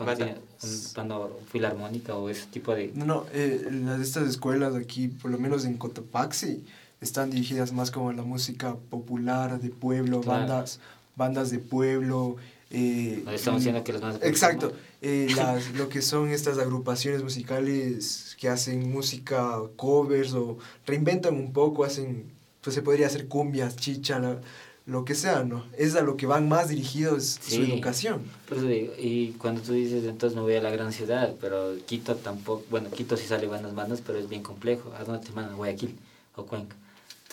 Cuando 0.94 1.40
filarmónica 1.50 2.14
o 2.16 2.28
ese 2.28 2.46
tipo 2.46 2.74
de... 2.74 2.92
No, 2.94 3.04
no, 3.04 3.26
eh, 3.32 3.68
las 3.70 4.00
estas 4.00 4.28
escuelas 4.28 4.74
aquí, 4.74 5.08
por 5.08 5.30
lo 5.30 5.38
menos 5.38 5.64
en 5.64 5.76
Cotopaxi, 5.76 6.64
están 7.00 7.30
dirigidas 7.30 7.72
más 7.72 7.90
como 7.90 8.10
a 8.10 8.12
la 8.12 8.22
música 8.22 8.76
popular 8.90 9.60
de 9.60 9.70
pueblo, 9.70 10.20
Claro. 10.20 10.40
bandas, 10.40 10.80
bandas 11.16 11.50
de 11.50 11.58
pueblo. 11.58 12.36
Eh, 12.70 13.22
No 13.24 13.30
estamos 13.32 13.60
diciendo 13.60 13.82
que 13.84 13.92
los 13.94 14.02
más... 14.02 14.16
Exacto, 14.22 14.72
eh, 15.00 15.28
las, 15.36 15.70
lo 15.72 15.88
que 15.88 16.02
son 16.02 16.28
estas 16.30 16.58
agrupaciones 16.58 17.22
musicales 17.22 18.36
que 18.38 18.48
hacen 18.48 18.90
música 18.90 19.60
covers 19.76 20.34
o 20.34 20.58
reinventan 20.86 21.34
un 21.34 21.52
poco, 21.52 21.84
hacen, 21.84 22.24
pues 22.60 22.74
se 22.74 22.82
podría 22.82 23.06
hacer 23.06 23.26
cumbias, 23.28 23.76
chicha, 23.76 24.18
la- 24.18 24.40
lo 24.86 25.04
que 25.04 25.14
sea, 25.14 25.44
¿no? 25.44 25.66
Es 25.76 25.96
a 25.96 26.00
lo 26.00 26.16
que 26.16 26.24
van 26.24 26.48
más 26.48 26.70
dirigidos 26.70 27.38
su 27.42 27.56
educación. 27.74 28.22
Por 28.48 28.56
eso 28.56 28.66
digo, 28.66 28.94
y 28.98 29.32
cuando 29.32 29.60
tú 29.60 29.74
dices, 29.74 30.02
entonces 30.04 30.34
me 30.34 30.40
voy 30.40 30.54
a 30.54 30.62
la 30.62 30.70
gran 30.70 30.94
ciudad, 30.94 31.34
pero 31.38 31.74
Quito 31.84 32.16
tampoco, 32.16 32.64
bueno, 32.70 32.90
Quito 32.90 33.14
sí 33.18 33.26
sale 33.26 33.46
buenas 33.46 33.74
bandas, 33.74 34.00
pero 34.06 34.18
es 34.18 34.30
bien 34.30 34.42
complejo. 34.42 34.90
¿A 34.98 35.04
dónde 35.04 35.26
te 35.26 35.32
mandan? 35.34 35.56
Guayaquil 35.58 35.94
o 36.36 36.46
Cuenca. 36.46 36.74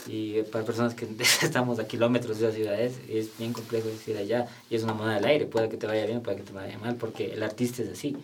Y 0.07 0.41
para 0.43 0.63
personas 0.65 0.93
que 0.93 1.07
estamos 1.41 1.79
a 1.79 1.87
kilómetros 1.87 2.39
de 2.39 2.45
las 2.47 2.55
ciudades, 2.55 2.93
es 3.09 3.35
bien 3.39 3.53
complejo 3.53 3.87
decir 3.87 4.17
allá, 4.17 4.47
y 4.69 4.75
es 4.75 4.83
una 4.83 4.93
moneda 4.93 5.15
del 5.15 5.25
aire, 5.25 5.45
puede 5.47 5.67
que 5.69 5.77
te 5.77 5.87
vaya 5.87 6.05
bien, 6.05 6.21
puede 6.21 6.37
que 6.37 6.43
te 6.43 6.53
vaya 6.53 6.77
mal, 6.77 6.95
porque 6.95 7.33
el 7.33 7.41
artista 7.41 7.81
es 7.81 7.89
así. 7.89 8.15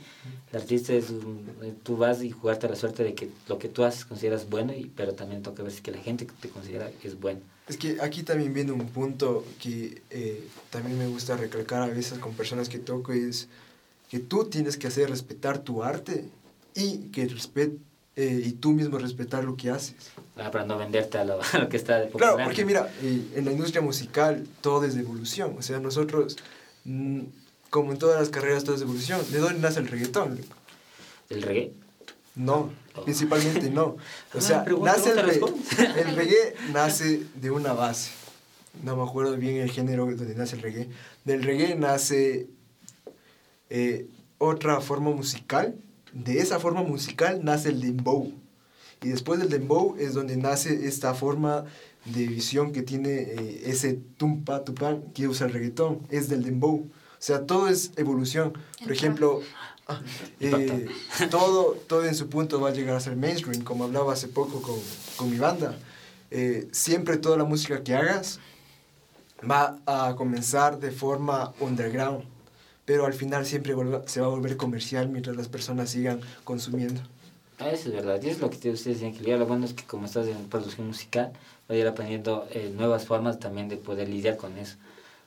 El 0.52 0.60
artista 0.62 0.94
es, 0.94 1.10
un- 1.10 1.46
tú 1.84 1.98
vas 1.98 2.22
y 2.24 2.30
jugarte 2.30 2.68
la 2.70 2.76
suerte 2.76 3.04
de 3.04 3.16
que 3.16 3.30
lo 3.48 3.58
que 3.58 3.68
tú 3.68 3.84
haces 3.84 4.06
consideras 4.06 4.48
bueno, 4.50 4.74
y, 4.74 4.86
pero 4.96 5.14
también 5.14 5.42
toca 5.42 5.64
ver 5.64 5.72
si 5.72 5.82
que 5.82 5.92
la 5.92 5.98
gente 6.00 6.28
que 6.28 6.34
te 6.40 6.50
considera 6.50 6.92
es 7.04 7.20
bueno. 7.20 7.40
Es 7.68 7.78
que 7.78 7.98
aquí 8.02 8.22
también 8.24 8.54
viene 8.54 8.74
un 8.74 8.88
punto 8.88 9.46
que 9.62 10.02
eh, 10.10 10.48
también 10.70 10.98
me 11.00 11.08
gusta 11.08 11.38
recalcar 11.38 11.82
a 11.82 11.88
veces 11.88 12.20
con 12.20 12.34
personas 12.34 12.70
que 12.70 12.80
toco, 12.80 13.14
es 13.14 13.48
que 14.10 14.20
tú 14.20 14.46
tienes 14.46 14.78
que 14.78 14.88
hacer 14.88 15.10
respetar 15.10 15.60
tu 15.60 15.84
arte 15.84 16.26
y 16.76 16.98
que 17.14 17.26
respet 17.28 17.72
eh, 18.16 18.42
y 18.46 18.52
tú 18.54 18.72
mismo 18.72 18.98
respetar 18.98 19.44
lo 19.44 19.56
que 19.56 19.70
haces. 19.70 19.96
Ah, 20.38 20.52
para 20.52 20.66
no 20.66 20.78
venderte 20.78 21.18
a 21.18 21.24
lo, 21.26 21.40
a 21.54 21.58
lo 21.60 21.70
que 21.70 21.78
está 21.78 22.00
de 22.00 22.08
popular. 22.08 22.34
Claro, 22.36 22.46
porque 22.50 22.66
mira, 22.66 22.92
eh, 23.02 23.22
en 23.36 23.46
la 23.46 23.52
industria 23.52 23.82
musical 23.82 24.48
todo 24.62 24.84
es 24.86 24.96
de 24.96 25.02
evolución. 25.02 25.56
O 25.58 25.62
sea, 25.62 25.80
nosotros, 25.80 26.38
mm, 26.86 27.22
como 27.70 27.92
en 27.94 27.98
todas 28.00 28.20
las 28.20 28.30
carreras, 28.30 28.64
todo 28.64 28.76
es 28.76 28.82
de 28.82 28.86
evolución. 28.86 29.22
¿De 29.32 29.40
dónde 29.40 29.60
nace 29.60 29.80
el 29.80 29.88
reggaetón? 29.88 30.40
El 31.30 31.42
reggae. 31.42 31.74
No, 32.36 32.72
Oh. 32.94 33.06
principalmente 33.06 33.70
no. 33.70 33.84
O 34.34 34.38
Ah, 34.38 34.42
sea, 34.42 34.64
pregunta, 34.66 34.92
nace 34.98 35.12
el, 35.12 35.20
reggae, 35.24 36.02
el 36.02 36.16
reggae 36.16 36.56
nace 36.74 37.24
de 37.36 37.50
una 37.52 37.72
base. 37.72 38.12
No 38.84 38.98
me 38.98 39.04
acuerdo 39.04 39.38
bien 39.38 39.58
el 39.58 39.72
género 39.72 40.06
donde 40.06 40.36
nace 40.36 40.58
el 40.58 40.62
reggae. 40.62 40.90
Del 41.24 41.42
reggae 41.44 41.76
nace 41.76 42.48
eh, 43.70 44.08
otra 44.38 44.82
forma 44.82 45.12
musical. 45.12 45.76
De 46.14 46.40
esa 46.40 46.60
forma 46.60 46.84
musical 46.84 47.42
nace 47.44 47.70
el 47.70 47.82
dembow. 47.82 48.32
Y 49.02 49.10
después 49.10 49.40
del 49.40 49.50
dembow 49.50 49.96
es 49.98 50.14
donde 50.14 50.38
nace 50.38 50.88
esta 50.88 51.14
forma 51.14 51.66
de 52.06 52.28
visión 52.28 52.72
que 52.72 52.82
tiene 52.82 53.12
eh, 53.12 53.64
ese 53.66 53.94
tumpa 54.18 54.64
tupán 54.64 55.04
que 55.14 55.28
usa 55.28 55.48
el 55.48 55.54
reggaetón. 55.54 56.02
Es 56.10 56.30
del 56.30 56.44
dembow. 56.44 56.76
O 56.78 56.90
sea, 57.24 57.46
todo 57.46 57.68
es 57.68 57.92
evolución. 57.98 58.54
Por 58.82 58.92
ejemplo, 58.92 59.42
ah, 59.88 60.02
eh, 60.40 60.88
todo, 61.30 61.78
todo 61.88 62.06
en 62.06 62.16
su 62.16 62.30
punto 62.30 62.60
va 62.60 62.70
a 62.70 62.74
llegar 62.74 62.96
a 62.96 63.00
ser 63.00 63.16
mainstream, 63.16 63.64
como 63.64 63.84
hablaba 63.86 64.14
hace 64.14 64.28
poco 64.28 64.62
con, 64.62 64.80
con 65.16 65.30
mi 65.30 65.38
banda. 65.38 65.78
Eh, 66.32 66.70
siempre 66.72 67.18
toda 67.18 67.38
la 67.38 67.44
música 67.44 67.84
que 67.84 67.94
hagas 67.94 68.40
va 69.50 69.80
a 69.86 70.16
comenzar 70.16 70.80
de 70.80 70.92
forma 70.92 71.54
underground, 71.60 72.24
pero 72.92 73.06
al 73.06 73.14
final 73.14 73.46
siempre 73.46 73.74
se 74.08 74.20
va 74.20 74.28
a 74.28 74.30
volver 74.30 74.58
comercial 74.58 75.08
mientras 75.08 75.38
las 75.38 75.48
personas 75.48 75.90
sigan 75.90 76.20
consumiendo. 76.44 77.00
Ah, 77.58 77.70
eso 77.70 77.88
es 77.88 77.96
verdad. 77.96 78.20
Y 78.22 78.28
es 78.30 78.40
lo 78.42 78.50
que 78.50 78.58
te- 78.58 78.70
ustedes 78.72 79.00
decían 79.00 79.14
que. 79.18 79.38
Lo 79.38 79.46
bueno 79.46 79.64
es 79.66 79.74
que 79.74 79.86
como 79.86 80.06
estás 80.08 80.28
en 80.28 80.36
producción 80.50 80.88
musical, 80.88 81.32
vas 81.70 81.76
a 81.76 81.80
ir 81.80 81.88
aprendiendo 81.88 82.48
eh, 82.52 82.70
nuevas 82.76 83.06
formas 83.06 83.40
también 83.40 83.70
de 83.70 83.78
poder 83.78 84.10
lidiar 84.10 84.36
con 84.36 84.58
eso. 84.58 84.76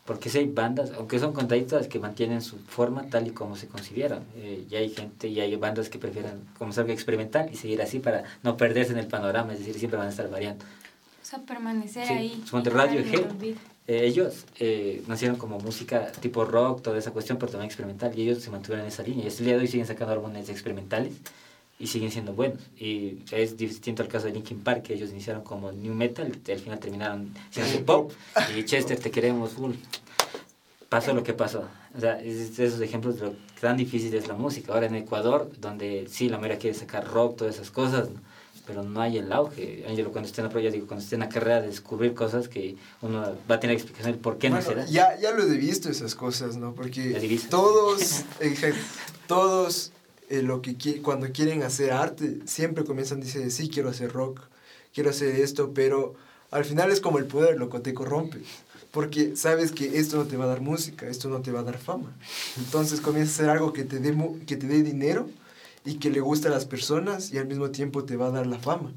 Porque 0.05 0.29
si 0.29 0.37
hay 0.39 0.47
bandas, 0.47 0.91
aunque 0.99 1.19
son 1.19 1.33
contaditas, 1.33 1.87
que 1.89 1.99
mantienen 1.99 2.43
su 2.43 2.59
forma 2.59 3.09
tal 3.09 3.27
y 3.29 3.31
como 3.31 3.57
se 3.57 3.67
concibieron. 3.69 4.25
Eh, 4.37 4.67
y 4.71 4.75
hay 4.77 4.91
gente 4.91 5.29
y 5.29 5.41
hay 5.41 5.57
bandas 5.57 5.89
que 5.89 5.99
prefieren 5.99 6.41
comenzar 6.59 6.87
a 6.87 6.93
experimentar 6.93 7.49
y 7.51 7.57
seguir 7.57 7.81
así 7.81 7.99
para 8.01 8.25
no 8.43 8.59
perderse 8.59 8.93
en 8.93 8.99
el 8.99 9.07
panorama, 9.07 9.55
es 9.55 9.61
decir, 9.61 9.79
siempre 9.79 9.97
van 9.97 10.09
a 10.09 10.11
estar 10.11 10.29
variando. 10.29 10.63
O 10.67 11.25
sea, 11.27 11.39
permanecer 11.39 12.07
Sí, 12.07 12.13
ahí. 12.13 12.43
suponte 12.45 12.69
y 12.69 13.05
que 13.05 13.55
Eh, 13.87 14.07
ellos 14.07 14.47
eh, 14.59 15.03
nacieron 15.07 15.37
como 15.37 15.59
música 15.59 16.11
tipo 16.21 16.45
rock, 16.45 16.83
toda 16.83 16.99
esa 16.99 17.11
cuestión, 17.11 17.39
pero 17.39 17.53
también 17.53 17.67
experimental. 17.67 18.19
Y 18.19 18.23
ellos 18.23 18.43
se 18.43 18.51
mantuvieron 18.51 18.87
en 18.87 18.93
esa 18.93 19.03
línea. 19.03 19.25
Y 19.25 19.29
hasta 19.29 19.41
el 19.41 19.47
día 19.47 19.55
de 19.57 19.61
hoy 19.61 19.69
siguen 19.69 19.87
sacando 19.87 20.13
álbumes 20.13 20.49
experimentales 20.49 21.13
y 21.79 21.87
siguen 21.87 22.11
siendo 22.11 22.33
buenos. 22.33 22.61
Y 22.79 23.19
es 23.31 23.57
distinto 23.57 24.03
al 24.03 24.09
caso 24.09 24.27
de 24.27 24.33
Linkin 24.33 24.61
Park, 24.61 24.83
que 24.83 24.95
ellos 24.95 25.11
iniciaron 25.11 25.43
como 25.43 25.73
new 25.73 25.95
metal 25.95 26.33
y 26.47 26.51
al 26.51 26.59
final 26.59 26.79
terminaron 26.79 27.35
siendo 27.51 27.85
pop. 27.85 28.13
Y 28.57 28.65
Chester, 28.65 28.99
te 28.99 29.11
queremos 29.11 29.53
full. 29.53 29.75
Pasó 30.89 31.13
lo 31.13 31.23
que 31.23 31.35
pasó. 31.35 31.69
O 31.97 32.01
sea, 32.01 32.21
es 32.21 32.57
de 32.57 32.67
esos 32.67 32.81
ejemplos 32.81 33.17
de 33.17 33.27
lo 33.27 33.35
tan 33.61 33.77
difícil 33.79 34.15
es 34.15 34.29
la 34.29 34.35
música. 34.35 34.75
Ahora 34.75 34.87
en 34.87 34.95
Ecuador, 34.95 35.51
donde 35.59 36.07
sí, 36.09 36.29
la 36.29 36.37
mayoría 36.37 36.59
quiere 36.59 36.77
sacar 36.77 37.07
rock, 37.07 37.39
todas 37.39 37.55
esas 37.55 37.71
cosas, 37.71 38.11
¿no? 38.11 38.21
Pero 38.67 38.83
no 38.83 39.01
hay 39.01 39.19
el 39.19 39.33
auge. 39.33 39.85
Ángelo, 39.89 40.11
cuando 40.13 40.29
esté 40.29 40.41
en 40.41 40.47
la 40.47 40.51
prueba, 40.51 40.71
digo, 40.71 40.87
cuando 40.87 41.03
esté 41.05 41.17
en 41.17 41.21
la 41.21 41.29
carrera 41.29 41.61
de 41.61 41.69
descubrir 41.69 42.15
cosas 42.15 42.49
que 42.49 42.77
uno 43.03 43.37
va 43.51 43.57
a 43.57 43.61
tener 43.61 43.75
explicación 43.77 44.13
del 44.13 44.21
por 44.21 44.39
qué 44.39 44.49
no 44.51 44.61
se 44.63 44.75
da. 44.75 44.87
ya, 44.87 45.19
ya 45.21 45.33
lo 45.33 45.43
he 45.45 45.57
visto 45.57 45.89
esas 45.91 46.15
cosas, 46.15 46.57
¿no? 46.57 46.75
Porque 46.75 47.39
todos, 47.51 48.25
exacto, 48.41 48.79
todos 49.27 49.93
eh, 50.31 50.43
lo 50.43 50.63
que 50.63 50.77
qui- 50.79 51.03
cuando 51.03 51.31
quieren 51.31 51.63
hacer 51.63 51.93
arte, 51.93 52.39
siempre 52.47 52.85
comienzan, 52.85 53.21
dice, 53.21 53.51
sí, 53.51 53.69
quiero 53.69 53.91
hacer 53.91 54.11
rock, 54.13 54.41
quiero 54.95 55.11
hacer 55.11 55.35
esto, 55.41 55.73
pero 55.75 56.15
al 56.51 56.65
final 56.65 56.91
es 56.91 57.01
como 57.01 57.19
el 57.19 57.27
poder, 57.27 57.59
loco, 57.59 57.81
te 57.83 57.93
corrompe. 57.95 58.39
porque 58.93 59.35
sabes 59.37 59.73
que 59.73 59.99
esto 59.99 60.17
no 60.19 60.25
te 60.25 60.37
va 60.37 60.45
a 60.45 60.49
dar 60.49 60.61
música, 60.61 61.09
esto 61.09 61.29
no 61.29 61.41
te 61.43 61.51
va 61.51 61.61
a 61.61 61.65
dar 61.65 61.79
fama. 61.79 62.15
Entonces 62.57 63.01
comienzas 63.01 63.41
a 63.41 63.43
hacer 63.43 63.51
algo 63.51 63.73
que 63.73 63.83
te 63.85 63.99
dé, 63.99 64.17
que 64.47 64.57
te 64.57 64.69
dé 64.69 64.83
dinero 64.85 65.29
y 65.85 65.97
que 65.97 66.11
le 66.11 66.21
guste 66.21 66.49
a 66.49 66.51
las 66.51 66.65
personas 66.65 67.33
y 67.33 67.39
al 67.39 67.47
mismo 67.47 67.71
tiempo 67.71 68.05
te 68.05 68.17
va 68.17 68.27
a 68.27 68.31
dar 68.31 68.47
la 68.47 68.59
fama. 68.59 68.93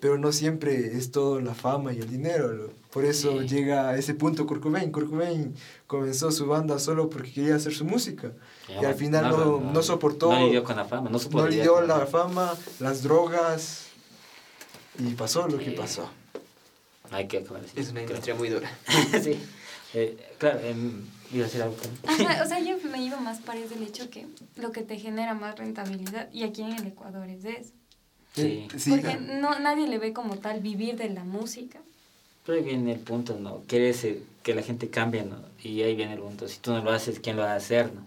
Pero 0.00 0.18
no 0.18 0.30
siempre 0.32 0.96
es 0.98 1.10
todo 1.10 1.40
la 1.40 1.54
fama 1.54 1.92
y 1.94 1.98
el 2.00 2.10
dinero. 2.10 2.52
lo- 2.52 2.70
Por 2.92 3.04
eso 3.06 3.40
Sí. 3.42 3.48
llega 3.48 3.88
a 3.90 3.96
ese 3.98 4.14
punto 4.14 4.46
Kurt 4.46 4.62
Cobain. 4.62 4.90
Kurt 4.90 5.08
Cobain 5.10 5.54
comenzó 5.86 6.30
su 6.30 6.46
banda 6.46 6.78
solo 6.78 7.08
porque 7.10 7.32
quería 7.32 7.56
hacer 7.56 7.74
su 7.74 7.84
música. 7.84 8.32
Y 8.80 8.84
al 8.84 8.94
final 8.94 9.30
no, 9.30 9.60
no 9.60 9.82
soportó, 9.82 10.32
No 10.32 10.46
lidió 10.46 10.64
con 10.64 10.76
la 10.76 10.84
fama, 10.84 11.08
no 11.10 11.18
no 11.30 11.46
lidió 11.46 11.74
con 11.74 11.88
la 11.88 12.06
fama, 12.06 12.54
las 12.80 13.02
drogas 13.02 13.86
y 14.98 15.14
pasó 15.14 15.46
lo 15.48 15.58
que 15.58 15.66
Sí. 15.66 15.70
pasó. 15.72 16.08
Hay 17.10 17.28
que 17.28 17.38
acabar. 17.38 17.62
Es 17.76 17.90
una 17.90 18.00
creo. 18.00 18.08
industria 18.10 18.34
muy 18.34 18.48
dura. 18.48 18.70
sí. 19.22 19.38
Eh, 19.94 20.16
claro, 20.38 20.60
em, 20.60 21.02
iba 21.32 21.44
a 21.44 21.46
decir 21.46 21.62
algo. 21.62 21.76
Ajá, 22.06 22.42
o 22.44 22.46
sea, 22.46 22.60
yo 22.60 22.76
me 22.90 23.02
iba 23.02 23.18
más 23.18 23.40
para 23.40 23.58
el 23.58 23.82
hecho 23.82 24.10
que 24.10 24.26
lo 24.56 24.72
que 24.72 24.82
te 24.82 24.98
genera 24.98 25.34
más 25.34 25.58
rentabilidad, 25.58 26.28
y 26.32 26.44
aquí 26.44 26.62
en 26.62 26.72
el 26.72 26.86
Ecuador 26.86 27.28
es 27.28 27.44
eso. 27.44 27.72
Sí. 28.34 28.68
Sí, 28.76 28.90
Porque 28.90 29.16
no, 29.16 29.58
nadie 29.58 29.88
le 29.88 29.98
ve 29.98 30.12
como 30.12 30.36
tal 30.36 30.60
vivir 30.60 30.96
de 30.96 31.08
la 31.08 31.24
música. 31.24 31.80
Pero 32.44 32.58
ahí 32.58 32.64
viene 32.64 32.92
el 32.92 33.00
punto, 33.00 33.38
¿no? 33.40 33.62
Quieres 33.66 34.06
que 34.42 34.54
la 34.54 34.62
gente 34.62 34.90
cambie, 34.90 35.24
¿no? 35.24 35.36
Y 35.62 35.82
ahí 35.82 35.96
viene 35.96 36.14
el 36.14 36.20
punto. 36.20 36.46
Si 36.46 36.58
tú 36.58 36.72
no 36.72 36.84
lo 36.84 36.90
haces, 36.92 37.18
¿quién 37.18 37.36
lo 37.36 37.42
va 37.42 37.52
a 37.52 37.56
hacer, 37.56 37.92
no? 37.92 38.02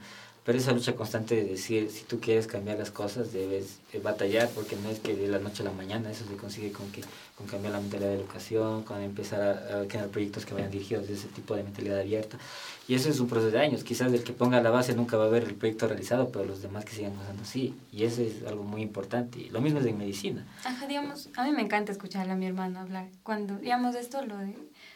Pero 0.49 0.57
esa 0.57 0.71
lucha 0.71 0.95
constante 0.95 1.35
de 1.35 1.43
decir, 1.43 1.91
si 1.91 2.05
tú 2.05 2.19
quieres 2.19 2.47
cambiar 2.47 2.79
las 2.79 2.89
cosas, 2.89 3.31
debes 3.31 3.77
eh, 3.93 3.99
batallar, 3.99 4.49
porque 4.49 4.75
no 4.77 4.89
es 4.89 4.99
que 4.99 5.15
de 5.15 5.27
la 5.27 5.37
noche 5.37 5.61
a 5.61 5.65
la 5.65 5.71
mañana, 5.71 6.09
eso 6.09 6.25
se 6.25 6.35
consigue 6.37 6.71
con 6.71 6.91
que 6.91 7.03
con 7.35 7.45
cambiar 7.45 7.73
la 7.73 7.79
mentalidad 7.79 8.09
de 8.09 8.15
educación, 8.15 8.81
con 8.81 8.99
empezar 8.99 9.41
a, 9.43 9.81
a 9.81 9.87
crear 9.87 10.07
proyectos 10.07 10.47
que 10.47 10.55
vayan 10.55 10.71
dirigidos 10.71 11.07
de 11.07 11.13
ese 11.13 11.27
tipo 11.27 11.55
de 11.55 11.61
mentalidad 11.61 11.99
abierta. 11.99 12.39
Y 12.87 12.95
eso 12.95 13.11
es 13.11 13.19
un 13.19 13.27
proceso 13.27 13.51
de 13.51 13.59
años. 13.59 13.83
Quizás 13.83 14.11
el 14.11 14.23
que 14.23 14.33
ponga 14.33 14.59
la 14.59 14.71
base 14.71 14.95
nunca 14.95 15.17
va 15.17 15.25
a 15.25 15.29
ver 15.29 15.43
el 15.43 15.53
proyecto 15.53 15.87
realizado, 15.87 16.31
pero 16.31 16.45
los 16.45 16.63
demás 16.63 16.83
que 16.83 16.93
sigan 16.93 17.13
pasando 17.13 17.45
sí. 17.45 17.75
Y 17.91 18.05
eso 18.05 18.23
es 18.23 18.43
algo 18.47 18.63
muy 18.63 18.81
importante. 18.81 19.39
Y 19.39 19.49
lo 19.51 19.61
mismo 19.61 19.81
es 19.81 19.85
en 19.85 19.99
medicina. 19.99 20.47
Ajá, 20.65 20.87
digamos, 20.87 21.29
a 21.37 21.43
mí 21.43 21.51
me 21.51 21.61
encanta 21.61 21.91
escucharle 21.91 22.33
a 22.33 22.35
mi 22.35 22.47
hermano 22.47 22.79
hablar. 22.79 23.07
Cuando, 23.21 23.59
digamos, 23.59 23.93
esto, 23.93 24.25
lo 24.25 24.39
de, 24.39 24.55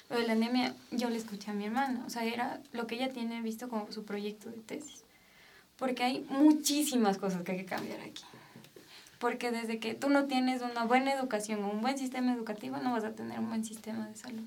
lo 0.09 0.17
de 0.17 0.25
la 0.25 0.33
anemia, 0.33 0.75
yo 0.89 1.11
le 1.11 1.17
escuché 1.17 1.51
a 1.51 1.53
mi 1.53 1.65
hermana. 1.65 2.03
O 2.07 2.09
sea, 2.09 2.25
era 2.25 2.59
lo 2.71 2.87
que 2.87 2.95
ella 2.95 3.13
tiene 3.13 3.39
visto 3.43 3.69
como 3.69 3.91
su 3.91 4.03
proyecto 4.03 4.49
de 4.49 4.57
tesis. 4.57 5.02
Porque 5.78 6.03
hay 6.03 6.26
muchísimas 6.30 7.17
cosas 7.17 7.43
que 7.43 7.53
hay 7.53 7.57
que 7.59 7.65
cambiar 7.65 7.99
aquí. 8.01 8.24
Porque 9.19 9.51
desde 9.51 9.80
que 9.80 9.93
tú 9.93 10.09
no 10.09 10.26
tienes 10.26 10.61
una 10.61 10.86
buena 10.86 11.13
educación 11.13 11.63
o 11.63 11.69
un 11.69 11.82
buen 11.82 11.97
sistema 11.97 12.34
educativo, 12.34 12.78
no 12.78 12.91
vas 12.91 13.03
a 13.03 13.11
tener 13.11 13.39
un 13.39 13.49
buen 13.49 13.63
sistema 13.63 14.07
de 14.07 14.15
salud. 14.15 14.43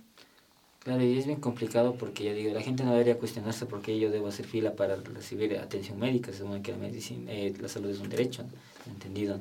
Claro, 0.81 1.03
y 1.03 1.19
es 1.19 1.27
bien 1.27 1.41
complicado 1.41 1.97
porque 1.97 2.25
yo 2.25 2.33
digo, 2.33 2.55
la 2.55 2.63
gente 2.63 2.85
no 2.85 2.93
debería 2.93 3.19
cuestionarse 3.19 3.67
por 3.67 3.83
qué 3.83 3.99
yo 3.99 4.11
debo 4.11 4.29
hacer 4.29 4.47
fila 4.47 4.75
para 4.75 4.95
recibir 4.97 5.59
atención 5.59 5.99
médica, 5.99 6.31
se 6.31 6.39
supone 6.39 6.63
que 6.63 6.71
la, 6.71 6.79
medicina, 6.79 7.33
eh, 7.33 7.53
la 7.61 7.69
salud 7.69 7.91
es 7.91 7.99
un 7.99 8.09
derecho. 8.09 8.45
¿entendido? 8.87 9.41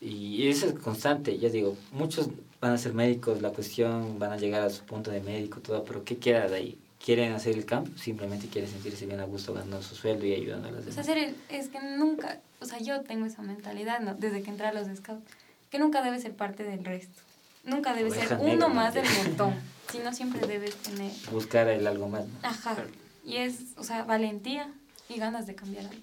Y 0.00 0.48
eso 0.48 0.66
es 0.66 0.74
constante, 0.74 1.38
ya 1.38 1.48
digo, 1.50 1.76
muchos 1.92 2.28
van 2.60 2.72
a 2.72 2.78
ser 2.78 2.94
médicos, 2.94 3.42
la 3.42 3.50
cuestión, 3.50 4.18
van 4.18 4.32
a 4.32 4.36
llegar 4.36 4.62
a 4.62 4.70
su 4.70 4.82
punto 4.84 5.10
de 5.10 5.20
médico, 5.20 5.60
todo, 5.60 5.84
pero 5.84 6.04
¿qué 6.04 6.16
queda 6.16 6.48
de 6.48 6.56
ahí? 6.56 6.78
¿Quieren 7.04 7.32
hacer 7.32 7.56
el 7.56 7.64
cambio? 7.64 7.96
Simplemente 7.96 8.48
quieren 8.48 8.70
sentirse 8.70 9.06
bien 9.06 9.20
a 9.20 9.24
gusto 9.24 9.54
ganando 9.54 9.82
su 9.82 9.94
sueldo 9.96 10.26
y 10.26 10.34
ayudando 10.34 10.68
a 10.68 10.72
las 10.72 10.86
O 10.86 10.92
sea, 10.92 11.02
demás. 11.02 11.34
el- 11.50 11.56
es 11.56 11.68
que 11.68 11.80
nunca, 11.80 12.40
o 12.60 12.66
sea, 12.66 12.78
yo 12.78 13.00
tengo 13.02 13.24
esa 13.26 13.40
mentalidad, 13.42 14.00
¿no? 14.00 14.14
Desde 14.14 14.42
que 14.42 14.50
entré 14.50 14.66
a 14.66 14.72
los 14.72 14.86
scouts, 14.96 15.24
que 15.70 15.78
nunca 15.78 16.02
debes 16.02 16.22
ser 16.22 16.34
parte 16.34 16.62
del 16.62 16.84
resto. 16.84 17.22
Nunca 17.64 17.92
Oveja 17.92 18.28
ser 18.28 18.38
negra, 18.38 18.54
uno 18.54 18.68
¿no? 18.68 18.74
más 18.74 18.94
del 18.94 19.04
montón, 19.24 19.54
sino 19.90 20.12
siempre 20.12 20.46
debes 20.46 20.74
tener, 20.76 21.10
Buscar 21.30 21.68
el 21.68 21.86
algo 21.86 22.08
más, 22.08 22.26
¿no? 22.26 22.38
ajá, 22.42 22.76
y 23.24 23.36
es, 23.36 23.60
o 23.76 23.84
sea, 23.84 24.04
valentía 24.04 24.70
y 25.08 25.16
ganas 25.18 25.46
de 25.46 25.54
cambiar 25.54 25.86
algo. 25.86 26.02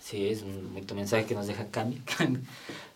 Sí, 0.00 0.28
es 0.28 0.42
un 0.42 0.72
bonito 0.72 0.94
mensaje 0.94 1.26
que 1.26 1.34
nos 1.34 1.46
deja 1.46 1.66
cambio. 1.66 2.00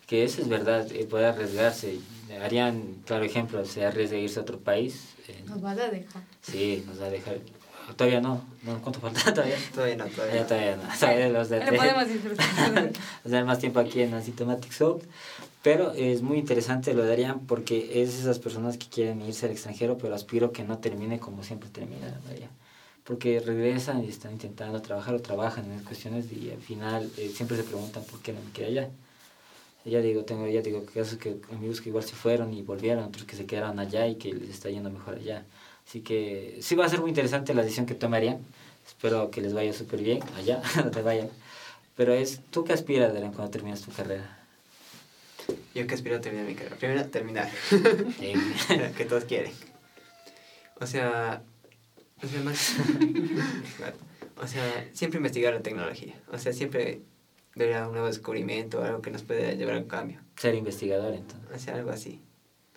que 0.07 0.23
eso 0.23 0.41
es 0.41 0.47
verdad, 0.49 0.87
eh, 0.91 1.05
poder 1.05 1.25
arriesgarse. 1.27 1.99
Harían, 2.41 2.95
claro 3.05 3.23
ejemplo, 3.23 3.63
se 3.65 3.85
arriesga 3.85 4.17
a 4.17 4.19
irse 4.19 4.39
a 4.39 4.41
otro 4.43 4.59
país. 4.59 5.13
eh, 5.27 5.43
Nos 5.47 5.61
vas 5.61 5.77
a 5.79 5.89
dejar. 5.89 6.21
Sí, 6.41 6.83
nos 6.87 7.01
va 7.01 7.05
a 7.05 7.09
dejar. 7.09 7.37
Todavía 7.95 8.19
no, 8.19 8.43
no 8.63 8.81
¿cuánto 8.81 8.99
falta 8.99 9.21
todavía? 9.33 9.57
Todavía 9.73 9.95
no, 9.97 10.05
todavía 10.07 10.45
Todavía, 10.45 10.47
todavía 10.47 10.75
no. 10.77 10.99
Todavía 10.99 11.29
los 11.29 11.49
de 11.49 11.59
Le 11.65 11.71
podemos 11.73 12.07
disfrutar. 12.07 12.91
o 13.25 13.29
sea, 13.29 13.45
más 13.45 13.59
tiempo 13.59 13.79
aquí 13.79 14.01
en 14.01 14.13
Asymptomatic 14.13 14.71
Soul. 14.71 15.01
Pero 15.61 15.93
es 15.93 16.21
muy 16.21 16.37
interesante 16.37 16.93
lo 16.93 17.03
de 17.03 17.13
Arián 17.13 17.39
porque 17.47 18.01
es 18.03 18.19
esas 18.19 18.37
personas 18.39 18.77
que 18.77 18.87
quieren 18.87 19.21
irse 19.21 19.45
al 19.47 19.51
extranjero, 19.51 19.97
pero 19.97 20.13
aspiro 20.13 20.51
que 20.51 20.63
no 20.63 20.77
termine 20.79 21.19
como 21.19 21.43
siempre 21.43 21.69
termina 21.69 22.19
allá. 22.29 22.49
Porque 23.03 23.39
regresan 23.39 24.03
y 24.03 24.09
están 24.09 24.33
intentando 24.33 24.81
trabajar 24.81 25.15
o 25.15 25.21
trabajan 25.21 25.71
en 25.71 25.79
cuestiones 25.83 26.31
y 26.31 26.51
al 26.51 26.61
final 26.61 27.09
eh, 27.17 27.31
siempre 27.33 27.55
se 27.57 27.63
preguntan 27.63 28.03
por 28.03 28.19
qué 28.21 28.33
no 28.33 28.41
me 28.41 28.51
quedé 28.51 28.67
allá. 28.67 28.89
Ya 29.85 30.01
digo, 30.01 30.25
tengo 30.25 30.47
ya 30.47 30.61
digo 30.61 30.83
casos 30.85 31.19
que 31.19 31.37
amigos 31.51 31.79
que 31.79 31.89
igual 31.89 32.03
se 32.03 32.15
fueron 32.15 32.53
y 32.53 32.63
volvieron, 32.63 33.03
otros 33.03 33.25
que 33.25 33.35
se 33.35 33.45
quedaron 33.45 33.79
allá 33.79 34.07
y 34.07 34.15
que 34.15 34.33
les 34.33 34.49
está 34.49 34.69
yendo 34.69 34.89
mejor 34.89 35.15
allá. 35.15 35.45
Así 35.87 36.01
que 36.01 36.57
sí 36.61 36.75
va 36.75 36.85
a 36.85 36.89
ser 36.89 37.01
muy 37.01 37.09
interesante 37.09 37.53
la 37.53 37.61
decisión 37.61 37.85
que 37.85 37.93
tomarían. 37.93 38.39
Espero 38.87 39.29
que 39.29 39.41
les 39.41 39.53
vaya 39.53 39.73
súper 39.73 40.01
bien 40.01 40.19
allá, 40.35 40.61
donde 40.75 41.01
vayan. 41.03 41.29
Pero 41.95 42.13
es, 42.13 42.41
¿tú 42.49 42.63
qué 42.63 42.73
aspiras, 42.73 43.11
Adrián, 43.11 43.31
cuando 43.31 43.51
terminas 43.51 43.81
tu 43.81 43.91
carrera? 43.91 44.39
Yo 45.75 45.85
que 45.85 45.93
aspiro 45.93 46.15
a 46.15 46.21
terminar 46.21 46.47
mi 46.47 46.55
carrera. 46.55 46.75
Primero, 46.77 47.05
terminar. 47.05 47.49
Que 48.97 49.05
todos 49.05 49.25
quieren. 49.25 49.51
O 50.79 50.87
sea, 50.87 51.43
o 52.23 52.27
sea, 52.27 52.41
más-. 52.41 52.75
O 54.41 54.47
sea, 54.47 54.89
siempre 54.93 55.17
investigar 55.17 55.53
la 55.53 55.61
tecnología. 55.61 56.15
O 56.31 56.37
sea, 56.37 56.53
siempre 56.53 57.01
ver 57.55 57.73
a 57.73 57.85
un 57.87 57.93
nuevo 57.93 58.07
descubrimiento, 58.07 58.83
algo 58.83 59.01
que 59.01 59.11
nos 59.11 59.23
puede 59.23 59.55
llevar 59.57 59.75
a 59.75 59.79
un 59.79 59.85
cambio. 59.87 60.19
ser 60.37 60.53
investigador, 60.55 61.13
entonces. 61.13 61.61
Sea, 61.61 61.75
algo 61.75 61.91
así. 61.91 62.21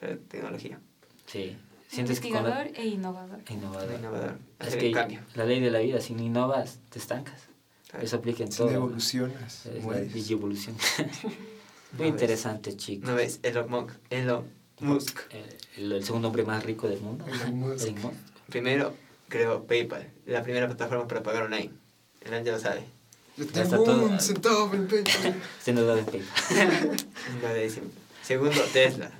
Pero 0.01 0.19
tecnología. 0.29 0.79
Sí. 1.27 1.57
Sientes 1.89 2.21
que 2.21 2.29
con 2.31 2.45
la- 2.45 2.51
Investigador 2.51 2.81
e 2.81 2.87
innovador. 2.89 3.39
Innovador. 3.51 3.95
Innovador. 3.99 4.39
Es 4.61 4.67
Hacer 4.69 4.79
que 4.81 4.87
un 4.89 4.93
cambio. 4.95 5.21
la 5.35 5.45
ley 5.45 5.61
de 5.61 5.71
la 5.71 5.79
vida, 5.81 6.01
si 6.01 6.15
no 6.15 6.23
innovas, 6.23 6.79
te 6.91 6.99
estancas. 6.99 7.43
Claro. 7.91 8.05
Eso 8.05 8.17
aplica 8.17 8.45
en 8.45 8.53
Si 8.53 8.59
todo. 8.59 8.67
no 8.69 8.73
¿no? 8.73 8.79
evolucionas, 8.87 9.67
Es 9.67 9.75
la 9.75 9.81
mueres. 9.81 10.13
digievolución. 10.13 10.77
No 10.77 11.09
Muy 11.99 12.05
ves. 12.05 12.09
interesante, 12.11 12.77
chicos. 12.77 13.09
¿No 13.09 13.17
ves? 13.17 13.41
Elon 13.43 13.71
Musk. 13.71 13.91
Elon 14.11 14.45
Musk. 14.81 15.21
El, 15.31 15.85
el- 15.85 15.93
el 15.93 16.05
segundo 16.05 16.29
hombre 16.29 16.45
más 16.45 16.63
rico 16.65 16.87
del 16.89 17.01
mundo. 17.01 17.25
Elon 17.27 17.57
Musk. 17.59 17.87
Elon 17.89 18.03
Musk. 18.03 18.15
Primero 18.51 18.95
creó 19.29 19.65
PayPal, 19.65 20.09
la 20.27 20.43
primera 20.43 20.67
plataforma 20.67 21.09
para 21.09 21.23
pagar 21.23 21.45
online. 21.45 21.71
El 22.21 22.45
ya 22.45 22.53
lo 22.53 22.59
sabe. 22.59 22.85
Está 23.39 23.63
tengo 23.65 23.85
todo- 23.85 24.05
un 24.07 24.21
centavo 24.21 24.71
en 24.75 24.89
dado 25.87 25.99
en 25.99 26.05
PayPal. 26.07 26.97
Lo 27.43 27.49
de 27.55 27.71
siempre. 27.71 27.99
Segundo, 28.23 28.61
Tesla. 28.73 29.11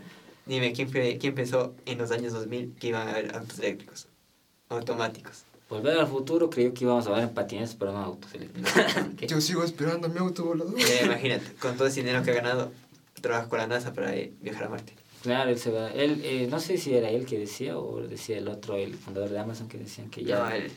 Dime, 0.47 0.73
¿quién, 0.73 0.91
¿quién 1.19 1.35
pensó 1.35 1.75
en 1.87 1.99
los 1.99 2.11
años 2.11 2.33
2000 2.33 2.75
que 2.81 2.89
iban 2.89 3.07
a 3.09 3.13
haber 3.13 3.35
autos 3.37 3.59
eléctricos? 3.59 4.07
Automáticos. 4.69 5.45
Volver 5.69 5.99
al 5.99 6.07
futuro 6.07 6.49
creyó 6.49 6.73
que 6.73 6.85
íbamos 6.85 7.07
a 7.07 7.11
ver 7.11 7.25
en 7.25 7.31
patinetes, 7.31 7.75
pero 7.75 7.93
no 7.93 7.99
autos 7.99 8.33
eléctricos. 8.35 8.73
Yo 9.29 9.41
sigo 9.41 9.63
esperando 9.65 10.09
mi 10.09 10.19
auto 10.19 10.45
volador. 10.45 10.75
Eh, 10.81 11.03
imagínate, 11.05 11.53
con 11.61 11.77
todo 11.77 11.87
ese 11.89 12.01
dinero 12.01 12.23
que 12.23 12.31
ha 12.31 12.35
ganado, 12.35 12.73
trabaja 13.21 13.49
con 13.49 13.59
la 13.59 13.67
NASA 13.67 13.93
para 13.93 14.15
eh, 14.17 14.33
viajar 14.41 14.65
a 14.65 14.69
Marte. 14.71 14.95
Claro, 15.23 15.51
él 15.51 15.59
se 15.59 15.71
va. 15.71 15.91
Él, 15.91 16.21
eh, 16.25 16.47
no 16.51 16.61
sé 16.61 16.79
si 16.79 16.95
era 16.95 17.11
él 17.11 17.27
que 17.27 17.39
decía 17.39 17.77
o 17.77 18.01
decía 18.01 18.39
el 18.39 18.49
otro, 18.49 18.77
el 18.77 18.95
fundador 18.95 19.31
de 19.31 19.39
Amazon, 19.39 19.69
que 19.69 19.77
decían 19.79 20.09
que 20.11 20.25
ya, 20.25 20.39
No, 20.39 20.51
él. 20.51 20.71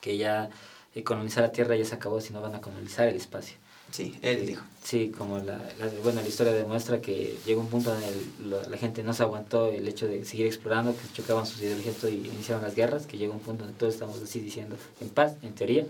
que 0.00 0.16
ya 0.18 0.50
eh, 0.94 1.02
colonizar 1.04 1.42
la 1.44 1.52
Tierra 1.52 1.76
ya 1.76 1.84
se 1.84 1.94
acabó, 1.94 2.20
si 2.20 2.32
no 2.32 2.40
van 2.40 2.54
a 2.54 2.60
colonizar 2.60 3.08
el 3.08 3.16
espacio. 3.16 3.56
Sí, 3.90 4.16
él 4.22 4.46
dijo. 4.46 4.62
Sí, 4.84 5.10
como 5.16 5.38
la, 5.38 5.58
la- 5.78 5.90
bueno, 6.04 6.20
la 6.22 6.28
historia 6.28 6.52
demuestra 6.52 7.00
que 7.00 7.36
llegó 7.44 7.60
un 7.60 7.68
punto 7.68 7.92
en 7.96 8.02
el 8.04 8.50
la, 8.50 8.62
la 8.68 8.76
gente 8.76 9.02
no 9.02 9.12
se 9.12 9.22
aguantó 9.24 9.66
el 9.68 9.86
hecho 9.88 10.06
de 10.06 10.24
seguir 10.24 10.46
explorando, 10.46 10.92
que 10.94 11.00
chocaban 11.12 11.44
sus 11.46 11.60
ideologías 11.60 11.96
y 12.04 12.28
iniciaban 12.28 12.62
las 12.62 12.74
guerras, 12.76 13.06
que 13.06 13.18
llegó 13.18 13.32
un 13.32 13.40
punto 13.40 13.64
donde 13.64 13.78
todos 13.78 13.94
estamos 13.94 14.20
así 14.22 14.40
diciendo 14.40 14.76
en 15.00 15.08
paz, 15.08 15.34
en 15.42 15.54
teoría, 15.54 15.86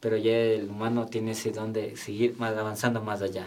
pero 0.00 0.16
ya 0.16 0.32
el 0.36 0.68
humano 0.70 1.06
tiene 1.06 1.32
ese 1.32 1.50
don 1.52 1.72
de 1.72 1.96
seguir 1.96 2.36
más, 2.38 2.56
avanzando 2.56 3.00
más 3.00 3.22
allá. 3.22 3.46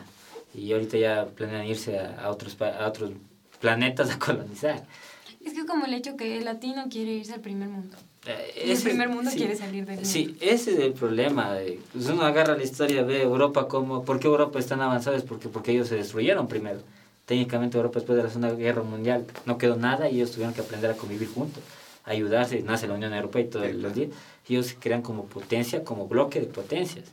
Y 0.54 0.72
ahorita 0.72 0.98
ya 0.98 1.26
planean 1.26 1.66
irse 1.66 1.98
a, 2.00 2.22
a 2.24 2.30
otros, 2.30 2.56
a 2.62 2.88
otros 2.88 3.12
planetas 3.60 4.12
a 4.12 4.20
colonizar. 4.20 4.86
Es 5.44 5.54
que 5.54 5.66
como 5.66 5.86
el 5.86 5.94
hecho 5.94 6.16
que 6.16 6.38
el 6.38 6.46
latino 6.46 6.86
quiere 6.90 7.12
irse 7.14 7.34
al 7.34 7.42
primer 7.42 7.68
mundo. 7.70 7.98
Y 8.26 8.72
el 8.72 8.82
primer 8.82 9.10
mundo 9.10 9.30
sí. 9.32 9.38
quiere 9.38 9.56
salir 9.56 9.86
del 9.86 9.96
mundo. 9.96 10.10
Sí, 10.10 10.38
ese 10.40 10.72
es 10.74 10.80
el 10.80 10.94
problema. 10.94 11.58
Pues 11.92 12.08
uno 12.08 12.24
agarra 12.24 12.56
la 12.56 12.64
historia, 12.64 13.04
ve 13.04 13.22
Europa 13.22 13.68
como... 13.68 14.06
¿Por 14.06 14.20
qué 14.20 14.28
Europa 14.28 14.60
es 14.60 14.68
tan 14.68 14.82
avanzada? 14.82 15.18
Es 15.18 15.24
porque, 15.24 15.50
porque 15.50 15.72
ellos 15.72 15.90
se 15.90 15.96
destruyeron 15.96 16.48
primero. 16.48 16.80
Técnicamente 17.26 17.78
Europa 17.78 18.00
después 18.00 18.18
de 18.18 18.24
la 18.24 18.30
Segunda 18.30 18.54
Guerra 18.54 18.84
Mundial 18.84 19.26
no 19.46 19.58
quedó 19.58 19.76
nada 19.76 20.10
y 20.10 20.16
ellos 20.16 20.32
tuvieron 20.32 20.54
que 20.54 20.62
aprender 20.62 20.92
a 20.92 20.96
convivir 20.96 21.30
juntos, 21.30 21.64
a 22.06 22.12
ayudarse. 22.12 22.62
Nace 22.62 22.88
la 22.88 22.94
Unión 22.94 23.14
Europea 23.14 23.42
y 23.42 23.46
todos 23.46 23.68
Sí, 23.68 23.74
los 23.74 23.94
días. 23.94 24.10
Ellos 24.48 24.68
se 24.68 24.76
crean 24.76 25.02
como 25.02 25.26
potencia, 25.26 25.84
como 25.84 26.08
bloque 26.08 26.40
de 26.40 26.48
potencias. 26.48 27.06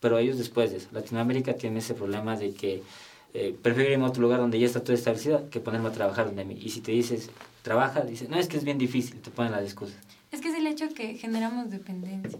Pero 0.00 0.18
ellos 0.18 0.38
después 0.38 0.70
de 0.70 0.76
eso, 0.78 0.88
Latinoamérica 0.92 1.54
tiene 1.54 1.78
ese 1.78 1.94
problema 1.94 2.36
de 2.36 2.52
que 2.52 2.82
eh, 3.32 3.56
prefiero 3.60 3.90
irme 3.90 4.04
a 4.04 4.08
otro 4.08 4.22
lugar 4.22 4.38
donde 4.38 4.58
ya 4.60 4.66
está 4.66 4.80
todo 4.80 4.92
establecido 4.92 5.48
que 5.50 5.58
ponerme 5.58 5.88
a 5.88 5.92
trabajar 5.92 6.26
donde 6.26 6.42
a 6.42 6.44
mí. 6.44 6.56
Y 6.60 6.70
si 6.70 6.80
te 6.80 6.92
dices, 6.92 7.30
trabaja, 7.62 8.02
dices, 8.02 8.28
no, 8.28 8.36
es 8.38 8.46
que 8.46 8.56
es 8.56 8.64
bien 8.64 8.78
difícil, 8.78 9.20
te 9.20 9.30
ponen 9.30 9.52
las 9.52 9.62
excusas. 9.62 9.96
Es 10.34 10.40
que 10.40 10.48
es 10.48 10.54
el 10.56 10.66
hecho 10.66 10.88
que 10.92 11.14
generamos 11.14 11.70
dependencia. 11.70 12.38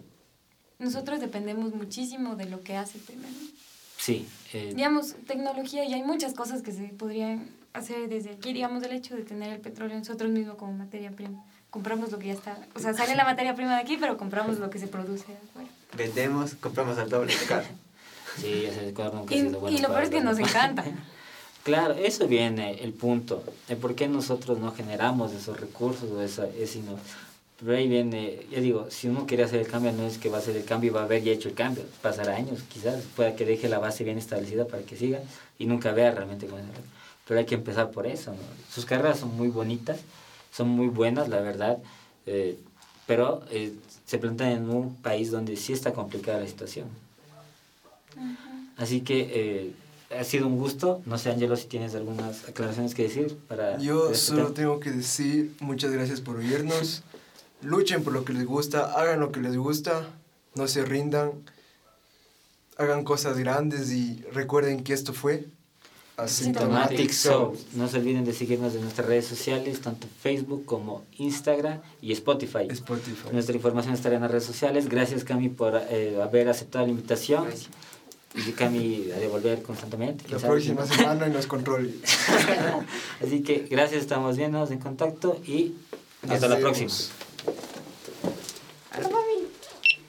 Nosotros 0.80 1.20
dependemos 1.20 1.72
muchísimo 1.74 2.34
de 2.34 2.46
lo 2.46 2.62
que 2.62 2.76
hace 2.76 2.98
el 2.98 3.04
primer 3.04 3.30
mundo. 3.30 3.52
Sí. 3.98 4.26
eh, 4.52 4.72
Digamos, 4.74 5.14
tecnología, 5.26 5.84
y 5.84 5.94
hay 5.94 6.02
muchas 6.02 6.34
cosas 6.34 6.60
que 6.62 6.72
se 6.72 6.88
podrían 6.88 7.48
hacer 7.72 8.08
desde 8.08 8.30
aquí. 8.30 8.52
Digamos, 8.52 8.82
el 8.82 8.92
hecho 8.92 9.14
de 9.14 9.22
tener 9.22 9.52
el 9.52 9.60
petróleo 9.60 9.96
nosotros 9.96 10.30
mismos 10.30 10.56
como 10.56 10.72
materia 10.72 11.10
prima. 11.12 11.44
Compramos 11.70 12.10
lo 12.10 12.18
que 12.18 12.26
ya 12.28 12.32
está. 12.34 12.58
O 12.74 12.80
sea, 12.80 12.92
sale 12.94 13.14
la 13.14 13.24
materia 13.24 13.54
prima 13.54 13.76
de 13.76 13.82
aquí, 13.82 13.96
pero 13.96 14.16
compramos 14.16 14.58
lo 14.58 14.68
que 14.70 14.78
se 14.80 14.88
produce 14.88 15.26
de 15.28 15.38
afuera. 15.38 15.68
Vendemos, 15.96 16.54
compramos 16.56 16.98
al 16.98 17.08
doble 17.08 17.32
de 17.36 17.46
caro. 17.46 17.66
sí, 18.40 18.62
ya 18.64 18.74
se 18.74 18.88
acuerdan 18.88 19.18
nunca 19.20 19.34
ha 19.34 19.38
Y, 19.38 19.40
sido 19.40 19.60
bueno 19.60 19.76
y 19.76 19.80
lo 19.80 19.88
para 19.88 20.00
peor 20.00 20.04
es 20.04 20.10
que 20.10 20.20
nos 20.24 20.38
encanta. 20.40 20.84
Claro, 21.64 21.94
eso 21.94 22.28
viene 22.28 22.82
el 22.82 22.92
punto. 22.92 23.42
De 23.68 23.76
por 23.76 23.94
qué 23.94 24.06
nosotros 24.06 24.58
no 24.58 24.72
generamos 24.72 25.32
esos 25.32 25.58
recursos 25.58 26.10
o 26.10 26.20
esa, 26.20 26.46
ese 26.46 26.80
no. 26.80 26.98
Pero 27.58 27.76
ahí 27.76 27.88
viene, 27.88 28.40
yo 28.50 28.60
digo, 28.60 28.90
si 28.90 29.08
uno 29.08 29.26
quiere 29.26 29.44
hacer 29.44 29.60
el 29.60 29.68
cambio, 29.68 29.92
no 29.92 30.06
es 30.06 30.18
que 30.18 30.28
va 30.28 30.38
a 30.38 30.40
hacer 30.40 30.56
el 30.56 30.64
cambio 30.64 30.90
y 30.90 30.94
va 30.94 31.02
a 31.02 31.04
haber 31.04 31.22
ya 31.22 31.32
hecho 31.32 31.48
el 31.48 31.54
cambio. 31.54 31.84
Pasará 32.02 32.34
años, 32.36 32.62
quizás, 32.68 33.02
pueda 33.14 33.36
que 33.36 33.44
deje 33.44 33.68
la 33.68 33.78
base 33.78 34.02
bien 34.02 34.18
establecida 34.18 34.66
para 34.66 34.82
que 34.82 34.96
siga 34.96 35.20
y 35.58 35.66
nunca 35.66 35.92
vea 35.92 36.10
realmente 36.10 36.46
cómo 36.46 36.58
es. 36.58 36.66
Pero 37.26 37.40
hay 37.40 37.46
que 37.46 37.54
empezar 37.54 37.90
por 37.90 38.06
eso. 38.06 38.32
¿no? 38.32 38.38
Sus 38.72 38.84
carreras 38.84 39.20
son 39.20 39.36
muy 39.36 39.48
bonitas, 39.48 40.00
son 40.52 40.68
muy 40.68 40.88
buenas, 40.88 41.28
la 41.28 41.40
verdad, 41.40 41.78
eh, 42.26 42.58
pero 43.06 43.44
eh, 43.50 43.72
se 44.04 44.18
plantean 44.18 44.52
en 44.52 44.70
un 44.70 44.96
país 44.96 45.30
donde 45.30 45.56
sí 45.56 45.72
está 45.72 45.92
complicada 45.92 46.40
la 46.40 46.46
situación. 46.48 46.88
Así 48.76 49.02
que 49.02 49.30
eh, 49.32 49.72
ha 50.18 50.24
sido 50.24 50.46
un 50.48 50.58
gusto. 50.58 51.02
No 51.06 51.18
sé, 51.18 51.30
Angelo, 51.30 51.56
si 51.56 51.66
tienes 51.66 51.94
algunas 51.94 52.48
aclaraciones 52.48 52.94
que 52.94 53.04
decir 53.04 53.36
para... 53.48 53.78
Yo 53.78 54.14
solo 54.14 54.52
tengo 54.52 54.80
que 54.80 54.90
decir 54.90 55.54
muchas 55.60 55.92
gracias 55.92 56.20
por 56.20 56.36
oírnos. 56.36 57.02
Luchen 57.64 58.02
por 58.04 58.12
lo 58.12 58.24
que 58.24 58.32
les 58.32 58.46
gusta, 58.46 58.92
hagan 58.92 59.20
lo 59.20 59.32
que 59.32 59.40
les 59.40 59.56
gusta, 59.56 60.08
no 60.54 60.68
se 60.68 60.84
rindan, 60.84 61.32
hagan 62.76 63.04
cosas 63.04 63.38
grandes 63.38 63.90
y 63.90 64.22
recuerden 64.32 64.84
que 64.84 64.92
esto 64.92 65.12
fue 65.12 65.46
Asymptomatic 66.16 67.10
Soul. 67.10 67.58
No 67.74 67.88
se 67.88 67.98
olviden 67.98 68.24
de 68.24 68.32
seguirnos 68.32 68.74
en 68.74 68.82
nuestras 68.82 69.08
redes 69.08 69.26
sociales, 69.26 69.80
tanto 69.80 70.06
Facebook 70.22 70.64
como 70.64 71.04
Instagram 71.18 71.80
y 72.00 72.12
Spotify. 72.12 72.68
Spotify. 72.70 73.28
Nuestra 73.32 73.56
información 73.56 73.94
estará 73.94 74.14
en 74.16 74.22
las 74.22 74.30
redes 74.30 74.44
sociales. 74.44 74.88
Gracias, 74.88 75.24
Cami, 75.24 75.48
por 75.48 75.74
eh, 75.90 76.20
haber 76.22 76.48
aceptado 76.48 76.84
la 76.84 76.90
invitación. 76.92 77.44
Gracias. 77.44 77.70
Y 78.36 78.52
Cami 78.52 79.10
a 79.12 79.18
devolver 79.18 79.62
constantemente. 79.62 80.24
La 80.28 80.38
sabe, 80.38 80.54
próxima 80.54 80.86
semana 80.86 81.26
en 81.26 81.32
los 81.32 81.46
controles. 81.54 81.94
Así 83.24 83.42
que 83.42 83.66
gracias, 83.70 84.02
estamos 84.02 84.36
viéndonos 84.36 84.70
en 84.70 84.78
contacto 84.78 85.40
y 85.46 85.74
hasta 86.28 86.48
la 86.48 86.54
Nos 86.56 86.62
próxima. 86.62 86.86
vemos. 86.88 87.10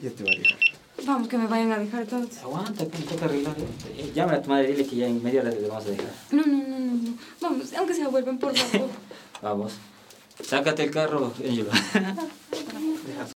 Ya 0.02 0.10
te 0.12 0.24
va 0.24 0.30
a 0.32 0.36
dejar. 0.36 0.58
vamos 1.06 1.28
que 1.28 1.38
me 1.38 1.48
vayan 1.48 1.72
a 1.72 1.80
dejar 1.80 2.06
todos. 2.06 2.38
Aguanta, 2.38 2.86
que 2.88 2.98
me 3.00 3.06
toca 3.06 3.26
arreglar. 3.26 3.56
Eh, 3.98 4.12
Llámale 4.14 4.38
a 4.38 4.42
tu 4.42 4.50
madre, 4.50 4.68
dile 4.68 4.86
que 4.86 4.96
ya 4.96 5.08
en 5.08 5.24
media 5.24 5.42
hora 5.42 5.52
le 5.52 5.68
vamos 5.68 5.86
a 5.86 5.90
dejar. 5.90 6.12
No, 6.32 6.44
no, 6.46 6.58
no, 6.58 6.80
no, 6.80 6.94
no. 6.94 7.18
Vamos, 7.42 7.74
aunque 7.74 7.94
se 7.94 8.06
vuelven 8.08 8.38
por 8.38 8.56
favor. 8.56 8.90
Vamos. 9.42 9.74
Sácate 10.44 10.84
el 10.84 10.92
carro, 10.92 11.34
Angelo. 11.44 11.70